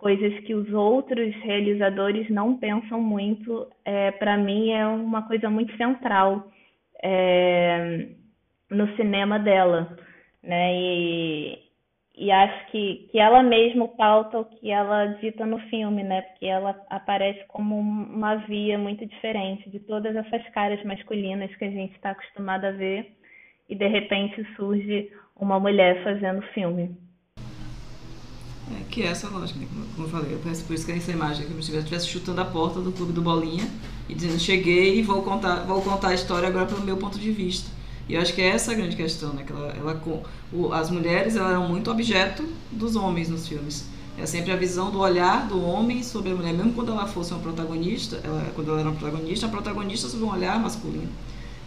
coisas 0.00 0.32
que 0.40 0.54
os 0.54 0.72
outros 0.72 1.34
realizadores 1.42 2.28
não 2.30 2.56
pensam 2.56 3.00
muito, 3.00 3.68
é, 3.84 4.10
para 4.12 4.36
mim 4.38 4.70
é 4.70 4.86
uma 4.86 5.22
coisa 5.28 5.50
muito 5.50 5.76
central 5.76 6.50
é, 7.02 8.08
no 8.70 8.96
cinema 8.96 9.38
dela, 9.38 9.96
né? 10.42 10.74
E, 10.74 11.58
e 12.20 12.30
acho 12.30 12.70
que, 12.70 13.08
que 13.10 13.18
ela 13.18 13.42
mesma 13.42 13.88
pauta 13.88 14.40
o 14.40 14.44
que 14.44 14.70
ela 14.70 15.06
dita 15.22 15.46
no 15.46 15.58
filme, 15.70 16.02
né? 16.02 16.20
Porque 16.20 16.44
ela 16.44 16.78
aparece 16.90 17.42
como 17.48 17.78
uma 17.78 18.36
via 18.36 18.76
muito 18.76 19.06
diferente 19.06 19.70
de 19.70 19.80
todas 19.80 20.14
essas 20.14 20.46
caras 20.50 20.84
masculinas 20.84 21.50
que 21.56 21.64
a 21.64 21.70
gente 21.70 21.94
está 21.94 22.10
acostumado 22.10 22.66
a 22.66 22.72
ver 22.72 23.16
e 23.70 23.74
de 23.74 23.88
repente 23.88 24.46
surge 24.54 25.10
uma 25.34 25.58
mulher 25.58 26.04
fazendo 26.04 26.42
filme. 26.52 26.94
É, 28.70 28.84
que 28.90 29.02
é 29.02 29.06
essa 29.06 29.30
lógica, 29.30 29.58
né? 29.58 29.66
como 29.94 30.06
eu 30.06 30.10
falei, 30.10 30.34
eu 30.34 30.40
peço 30.40 30.66
por 30.66 30.74
isso 30.74 30.84
que 30.84 30.92
é 30.92 30.96
essa 30.96 31.12
imagem, 31.12 31.46
que 31.46 31.52
eu 31.54 31.58
estivesse 31.58 32.06
chutando 32.06 32.42
a 32.42 32.44
porta 32.44 32.82
do 32.82 32.92
clube 32.92 33.14
do 33.14 33.22
Bolinha 33.22 33.64
e 34.10 34.14
dizendo, 34.14 34.38
cheguei 34.38 34.98
e 34.98 35.02
vou 35.02 35.22
contar, 35.22 35.64
vou 35.64 35.80
contar 35.80 36.08
a 36.08 36.14
história 36.14 36.48
agora 36.48 36.66
pelo 36.66 36.82
meu 36.82 36.98
ponto 36.98 37.18
de 37.18 37.30
vista. 37.30 37.79
E 38.10 38.14
eu 38.14 38.20
acho 38.20 38.34
que 38.34 38.42
é 38.42 38.48
essa 38.48 38.72
a 38.72 38.74
grande 38.74 38.96
questão, 38.96 39.32
né? 39.32 39.44
Que 39.46 39.52
ela, 39.52 39.68
ela, 39.68 40.02
o, 40.52 40.72
as 40.72 40.90
mulheres 40.90 41.36
eram 41.36 41.68
muito 41.68 41.88
objeto 41.92 42.44
dos 42.72 42.96
homens 42.96 43.28
nos 43.28 43.46
filmes. 43.46 43.84
É 44.18 44.26
sempre 44.26 44.50
a 44.50 44.56
visão 44.56 44.90
do 44.90 44.98
olhar 44.98 45.46
do 45.46 45.62
homem 45.62 46.02
sobre 46.02 46.32
a 46.32 46.34
mulher, 46.34 46.52
mesmo 46.52 46.72
quando 46.72 46.90
ela 46.90 47.06
fosse 47.06 47.32
uma 47.32 47.40
protagonista, 47.40 48.20
ela, 48.24 48.50
quando 48.52 48.68
ela 48.72 48.80
era 48.80 48.88
uma 48.88 48.98
protagonista, 48.98 49.46
a 49.46 49.48
protagonista 49.48 50.08
sobre 50.08 50.26
um 50.26 50.32
olhar 50.32 50.58
masculino. 50.58 51.08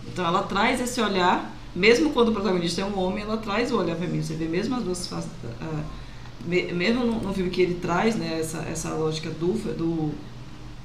Então 0.05 0.25
ela 0.25 0.43
traz 0.43 0.81
esse 0.81 0.99
olhar, 0.99 1.49
mesmo 1.73 2.09
quando 2.09 2.27
o 2.27 2.31
protagonista 2.33 2.81
é 2.81 2.85
um 2.85 2.99
homem, 2.99 3.23
ela 3.23 3.37
traz 3.37 3.71
o 3.71 3.77
olhar 3.77 3.95
feminino. 3.95 4.21
Você 4.21 4.35
vê 4.35 4.45
mesmo 4.45 4.75
as 4.75 4.83
duas 4.83 5.07
faces. 5.07 5.31
Uh, 5.61 5.83
mesmo 6.45 7.05
no, 7.05 7.21
no, 7.21 7.33
filme 7.33 7.51
que 7.51 7.61
ele 7.61 7.75
traz, 7.75 8.17
né, 8.17 8.37
essa, 8.37 8.57
essa 8.63 8.89
lógica 8.89 9.29
do, 9.29 9.53
do, 9.77 10.11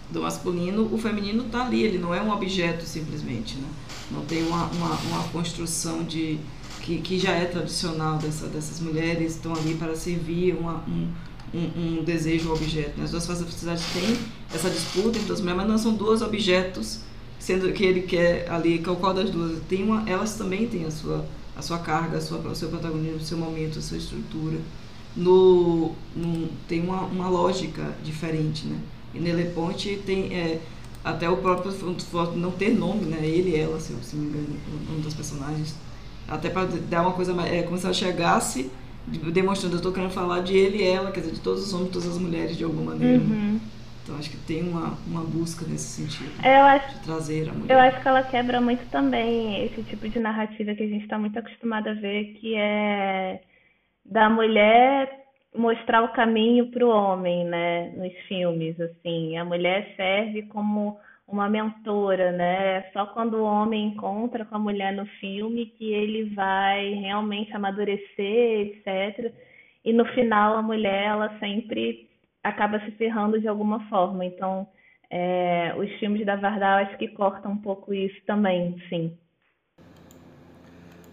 do 0.08 0.22
masculino, 0.22 0.88
o 0.94 0.96
feminino 0.96 1.46
está 1.46 1.66
ali, 1.66 1.82
ele 1.82 1.98
não 1.98 2.14
é 2.14 2.22
um 2.22 2.30
objeto 2.30 2.84
simplesmente, 2.84 3.56
né? 3.56 3.66
Não 4.10 4.24
tem 4.24 4.46
uma, 4.46 4.64
uma, 4.66 4.94
uma 4.94 5.28
construção 5.28 6.02
de 6.02 6.38
que, 6.82 6.98
que 6.98 7.18
já 7.18 7.32
é 7.32 7.44
tradicional 7.44 8.18
dessa, 8.18 8.46
dessas 8.46 8.80
mulheres 8.80 9.34
estão 9.34 9.54
ali 9.54 9.74
para 9.74 9.94
servir 9.94 10.54
uma, 10.54 10.82
um, 10.88 11.08
um, 11.52 11.98
um 12.00 12.04
desejo 12.04 12.52
objeto. 12.52 12.98
Né? 12.98 13.04
As 13.04 13.10
duas 13.10 13.26
faces 13.26 13.42
da 13.42 13.46
felicidade 13.46 13.82
têm 13.92 14.18
essa 14.54 14.70
disputa 14.70 15.18
entre 15.18 15.32
as 15.32 15.40
mulheres, 15.40 15.62
mas 15.62 15.68
não 15.68 15.78
são 15.78 15.94
dois 15.94 16.22
objetos, 16.22 17.00
sendo 17.38 17.72
que 17.72 17.84
ele 17.84 18.02
quer 18.02 18.50
ali, 18.50 18.78
qual 18.78 19.12
das 19.12 19.30
duas? 19.30 19.60
Tem 19.68 19.82
uma, 19.82 20.08
elas 20.08 20.36
também 20.36 20.66
têm 20.66 20.84
a 20.86 20.90
sua, 20.90 21.26
a 21.54 21.60
sua 21.60 21.78
carga, 21.78 22.18
a 22.18 22.20
sua, 22.20 22.38
o 22.38 22.54
seu 22.54 22.68
protagonismo, 22.68 23.16
o 23.16 23.24
seu 23.24 23.36
momento, 23.36 23.78
a 23.78 23.82
sua 23.82 23.98
estrutura 23.98 24.58
no, 25.18 25.92
no 26.14 26.48
tem 26.68 26.82
uma, 26.82 27.02
uma 27.02 27.28
lógica 27.28 27.94
diferente, 28.04 28.66
né? 28.66 28.78
E 29.14 29.18
Nele 29.18 29.50
Ponte 29.50 30.00
tem 30.06 30.32
é, 30.34 30.60
até 31.08 31.28
o 31.28 31.36
próprio 31.38 31.72
não 32.36 32.50
ter 32.50 32.70
nome, 32.70 33.06
né? 33.06 33.24
Ele 33.26 33.50
e 33.50 33.56
ela, 33.56 33.80
se 33.80 33.92
eu 33.92 34.18
me 34.18 34.28
engano, 34.28 34.60
nome 34.88 35.00
dos 35.00 35.14
personagens. 35.14 35.74
Até 36.28 36.50
para 36.50 36.66
dar 36.66 37.02
uma 37.02 37.12
coisa 37.12 37.32
mais. 37.32 37.52
É 37.52 37.62
como 37.62 37.78
se 37.78 37.84
ela 37.84 37.94
chegasse 37.94 38.70
demonstrando, 39.06 39.74
eu 39.74 39.78
estou 39.78 39.92
querendo 39.92 40.10
falar 40.10 40.40
de 40.40 40.54
ele 40.54 40.78
e 40.78 40.86
ela, 40.86 41.10
quer 41.10 41.20
dizer, 41.20 41.32
de 41.32 41.40
todos 41.40 41.66
os 41.66 41.72
homens, 41.72 41.90
todas 41.90 42.08
as 42.08 42.18
mulheres 42.18 42.56
de 42.56 42.64
alguma 42.64 42.92
maneira. 42.92 43.22
Uhum. 43.22 43.58
Então 44.02 44.16
acho 44.18 44.30
que 44.30 44.36
tem 44.38 44.62
uma, 44.62 44.98
uma 45.06 45.22
busca 45.22 45.64
nesse 45.66 46.02
sentido. 46.02 46.30
Eu 46.44 46.62
acho, 46.62 46.94
de 46.94 47.00
trazer 47.00 47.48
a 47.48 47.52
mulher. 47.52 47.74
Eu 47.74 47.80
acho 47.80 48.02
que 48.02 48.08
ela 48.08 48.22
quebra 48.22 48.60
muito 48.60 48.86
também 48.90 49.64
esse 49.64 49.82
tipo 49.82 50.08
de 50.08 50.18
narrativa 50.18 50.74
que 50.74 50.82
a 50.82 50.88
gente 50.88 51.02
está 51.02 51.18
muito 51.18 51.38
acostumado 51.38 51.88
a 51.88 51.94
ver, 51.94 52.34
que 52.34 52.54
é 52.54 53.40
da 54.04 54.28
mulher 54.28 55.27
mostrar 55.54 56.02
o 56.02 56.12
caminho 56.12 56.70
para 56.70 56.84
o 56.84 56.90
homem, 56.90 57.44
né, 57.44 57.90
nos 57.96 58.12
filmes, 58.26 58.78
assim, 58.80 59.36
a 59.36 59.44
mulher 59.44 59.94
serve 59.96 60.42
como 60.42 60.98
uma 61.28 61.48
mentora, 61.48 62.32
né? 62.32 62.90
Só 62.92 63.04
quando 63.06 63.34
o 63.34 63.44
homem 63.44 63.88
encontra 63.88 64.46
com 64.46 64.56
a 64.56 64.58
mulher 64.58 64.94
no 64.94 65.04
filme 65.20 65.66
que 65.66 65.92
ele 65.92 66.34
vai 66.34 66.94
realmente 66.94 67.54
amadurecer, 67.54 68.08
etc. 68.86 69.34
E 69.84 69.92
no 69.92 70.06
final 70.14 70.56
a 70.56 70.62
mulher 70.62 71.04
ela 71.04 71.38
sempre 71.38 72.08
acaba 72.42 72.80
se 72.80 72.90
ferrando 72.92 73.38
de 73.38 73.46
alguma 73.46 73.86
forma. 73.88 74.24
Então, 74.24 74.66
é, 75.10 75.74
os 75.76 75.90
filmes 75.98 76.24
da 76.24 76.36
Vardal 76.36 76.78
acho 76.78 76.96
que 76.96 77.08
cortam 77.08 77.52
um 77.52 77.58
pouco 77.58 77.92
isso 77.92 78.20
também, 78.26 78.82
sim. 78.88 79.16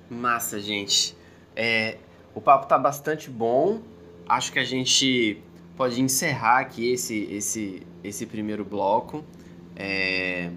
Massa, 0.10 0.62
gente. 0.62 1.16
É, 1.56 1.98
o 2.34 2.40
papo 2.40 2.68
tá 2.68 2.78
bastante 2.78 3.30
bom. 3.30 3.82
Acho 4.28 4.52
que 4.52 4.60
a 4.60 4.64
gente 4.64 5.38
pode 5.78 6.02
encerrar 6.02 6.60
aqui 6.60 6.92
esse, 6.92 7.28
esse, 7.32 7.84
esse 8.04 8.26
primeiro 8.26 8.66
bloco. 8.66 9.24
É... 9.76 10.50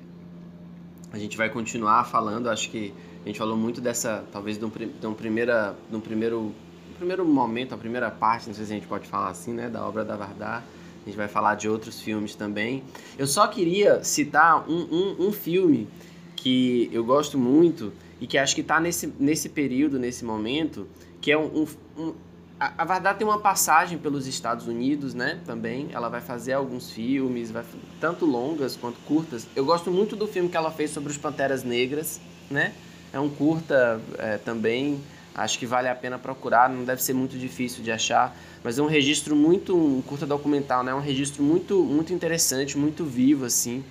A 1.12 1.18
gente 1.18 1.36
vai 1.36 1.50
continuar 1.50 2.04
falando. 2.04 2.48
Acho 2.48 2.70
que 2.70 2.94
a 3.24 3.28
gente 3.28 3.38
falou 3.38 3.56
muito 3.56 3.80
dessa, 3.80 4.24
talvez, 4.32 4.58
de 4.58 4.64
um, 4.64 4.70
de 4.70 5.06
um, 5.06 5.12
primeira, 5.12 5.76
de 5.90 5.96
um 5.96 6.00
primeiro, 6.00 6.54
primeiro 6.96 7.24
momento, 7.26 7.74
a 7.74 7.78
primeira 7.78 8.10
parte, 8.10 8.46
não 8.46 8.54
sei 8.54 8.64
se 8.64 8.72
a 8.72 8.74
gente 8.74 8.86
pode 8.86 9.06
falar 9.06 9.28
assim, 9.28 9.52
né, 9.52 9.68
da 9.68 9.86
obra 9.86 10.04
da 10.04 10.16
Vardar. 10.16 10.64
A 11.02 11.04
gente 11.04 11.16
vai 11.16 11.28
falar 11.28 11.54
de 11.54 11.68
outros 11.68 12.00
filmes 12.00 12.34
também. 12.34 12.82
Eu 13.18 13.26
só 13.26 13.46
queria 13.46 14.02
citar 14.02 14.68
um, 14.68 14.88
um, 14.90 15.28
um 15.28 15.32
filme 15.32 15.88
que 16.36 16.88
eu 16.92 17.04
gosto 17.04 17.36
muito 17.36 17.92
e 18.20 18.26
que 18.26 18.38
acho 18.38 18.54
que 18.54 18.60
está 18.60 18.80
nesse, 18.80 19.12
nesse 19.18 19.48
período, 19.48 19.98
nesse 19.98 20.24
momento, 20.24 20.86
que 21.20 21.32
é 21.32 21.38
um, 21.38 21.66
um 21.96 22.14
a, 22.60 22.84
Vardar 22.84 23.16
tem 23.16 23.26
uma 23.26 23.38
passagem 23.38 23.98
pelos 23.98 24.26
Estados 24.26 24.66
Unidos, 24.66 25.14
né? 25.14 25.40
Também. 25.46 25.88
Ela 25.92 26.08
vai 26.08 26.20
fazer 26.20 26.54
alguns 26.54 26.90
filmes, 26.90 27.50
vai, 27.50 27.64
tanto 28.00 28.26
longas 28.26 28.76
quanto 28.76 28.98
curtas. 29.00 29.46
Eu 29.54 29.64
gosto 29.64 29.90
muito 29.90 30.16
do 30.16 30.26
filme 30.26 30.48
que 30.48 30.56
ela 30.56 30.70
fez 30.70 30.90
sobre 30.90 31.10
os 31.10 31.16
Panteras 31.16 31.62
Negras, 31.62 32.20
né? 32.50 32.72
É 33.12 33.20
um 33.20 33.28
curta 33.28 34.00
é, 34.18 34.38
também. 34.38 35.00
Acho 35.34 35.58
que 35.58 35.66
vale 35.66 35.88
a 35.88 35.94
pena 35.94 36.18
procurar, 36.18 36.68
não 36.68 36.84
deve 36.84 37.00
ser 37.00 37.12
muito 37.12 37.38
difícil 37.38 37.84
de 37.84 37.92
achar, 37.92 38.36
mas 38.64 38.76
é 38.76 38.82
um 38.82 38.88
registro 38.88 39.36
muito, 39.36 39.76
um 39.76 40.02
curta 40.02 40.26
documental, 40.26 40.82
né? 40.82 40.92
Um 40.92 41.00
registro 41.00 41.44
muito, 41.44 41.84
muito 41.84 42.12
interessante, 42.12 42.76
muito 42.76 43.04
vivo, 43.04 43.44
assim. 43.44 43.84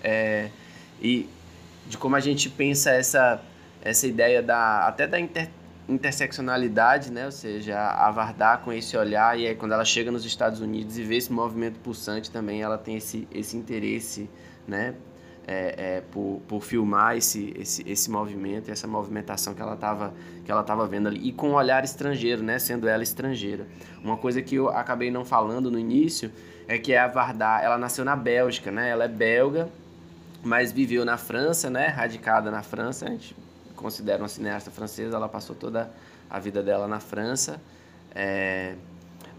É, 0.00 0.48
e 1.00 1.28
de 1.88 1.98
como 1.98 2.14
a 2.14 2.20
gente 2.20 2.48
pensa 2.48 2.90
essa, 2.90 3.42
essa 3.82 4.06
ideia 4.06 4.40
da, 4.40 4.86
até 4.86 5.08
da 5.08 5.18
inter, 5.18 5.48
interseccionalidade, 5.88 7.10
né? 7.10 7.26
Ou 7.26 7.32
seja, 7.32 7.78
a 7.78 8.10
Vardar 8.10 8.60
com 8.60 8.72
esse 8.72 8.96
olhar 8.96 9.38
e 9.38 9.46
aí 9.46 9.54
quando 9.54 9.72
ela 9.72 9.84
chega 9.84 10.10
nos 10.10 10.24
Estados 10.24 10.60
Unidos 10.60 10.98
e 10.98 11.02
vê 11.02 11.16
esse 11.16 11.32
movimento 11.32 11.78
pulsante 11.80 12.30
também, 12.30 12.62
ela 12.62 12.78
tem 12.78 12.96
esse, 12.96 13.26
esse 13.32 13.56
interesse, 13.56 14.28
né? 14.66 14.94
É, 15.44 15.96
é, 15.96 16.00
por, 16.12 16.40
por 16.46 16.62
filmar 16.62 17.16
esse, 17.16 17.52
esse, 17.58 17.82
esse 17.84 18.08
movimento, 18.08 18.70
essa 18.70 18.86
movimentação 18.86 19.52
que 19.54 19.60
ela 19.60 19.74
estava 19.74 20.14
que 20.44 20.52
ela 20.52 20.62
tava 20.62 20.86
vendo 20.86 21.08
ali 21.08 21.28
e 21.28 21.32
com 21.32 21.50
um 21.50 21.54
olhar 21.54 21.82
estrangeiro, 21.82 22.44
né? 22.44 22.58
Sendo 22.60 22.86
ela 22.88 23.02
estrangeira. 23.02 23.66
Uma 24.04 24.16
coisa 24.16 24.40
que 24.40 24.54
eu 24.54 24.68
acabei 24.68 25.10
não 25.10 25.24
falando 25.24 25.68
no 25.68 25.78
início 25.78 26.30
é 26.68 26.78
que 26.78 26.94
a 26.94 27.08
Vardar, 27.08 27.62
ela 27.62 27.76
nasceu 27.76 28.04
na 28.04 28.14
Bélgica, 28.14 28.70
né? 28.70 28.88
Ela 28.88 29.04
é 29.04 29.08
belga, 29.08 29.68
mas 30.44 30.70
viveu 30.70 31.04
na 31.04 31.16
França, 31.16 31.68
né? 31.68 31.88
Radicada 31.88 32.48
na 32.48 32.62
França. 32.62 33.06
A 33.06 33.10
gente 33.10 33.34
considera 33.82 34.22
uma 34.22 34.28
cineasta 34.28 34.70
francesa, 34.70 35.16
ela 35.16 35.28
passou 35.28 35.54
toda 35.54 35.90
a 36.30 36.38
vida 36.38 36.62
dela 36.62 36.88
na 36.88 37.00
França. 37.00 37.60
É... 38.14 38.74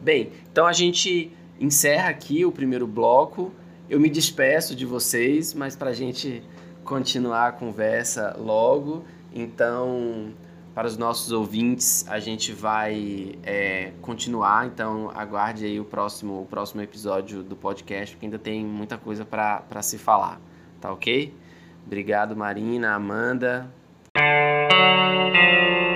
Bem, 0.01 0.31
então 0.51 0.67
a 0.67 0.73
gente 0.73 1.31
encerra 1.59 2.09
aqui 2.09 2.45
o 2.45 2.51
primeiro 2.51 2.85
bloco. 2.85 3.51
Eu 3.89 3.99
me 3.99 4.09
despeço 4.09 4.75
de 4.75 4.85
vocês, 4.85 5.53
mas 5.53 5.75
para 5.75 5.89
a 5.89 5.93
gente 5.93 6.43
continuar 6.83 7.47
a 7.47 7.51
conversa 7.51 8.35
logo, 8.37 9.05
então 9.33 10.33
para 10.73 10.87
os 10.87 10.97
nossos 10.97 11.31
ouvintes, 11.31 12.03
a 12.09 12.19
gente 12.19 12.51
vai 12.51 13.37
é, 13.43 13.91
continuar, 14.01 14.65
então 14.65 15.11
aguarde 15.13 15.65
aí 15.65 15.79
o 15.79 15.85
próximo, 15.85 16.41
o 16.41 16.45
próximo 16.45 16.81
episódio 16.81 17.43
do 17.43 17.55
podcast, 17.55 18.15
porque 18.15 18.25
ainda 18.25 18.39
tem 18.39 18.65
muita 18.65 18.97
coisa 18.97 19.23
para 19.23 19.81
se 19.83 19.99
falar, 19.99 20.41
tá 20.81 20.91
ok? 20.91 21.31
Obrigado, 21.85 22.35
Marina, 22.35 22.95
Amanda. 22.95 23.71
Música 24.70 25.92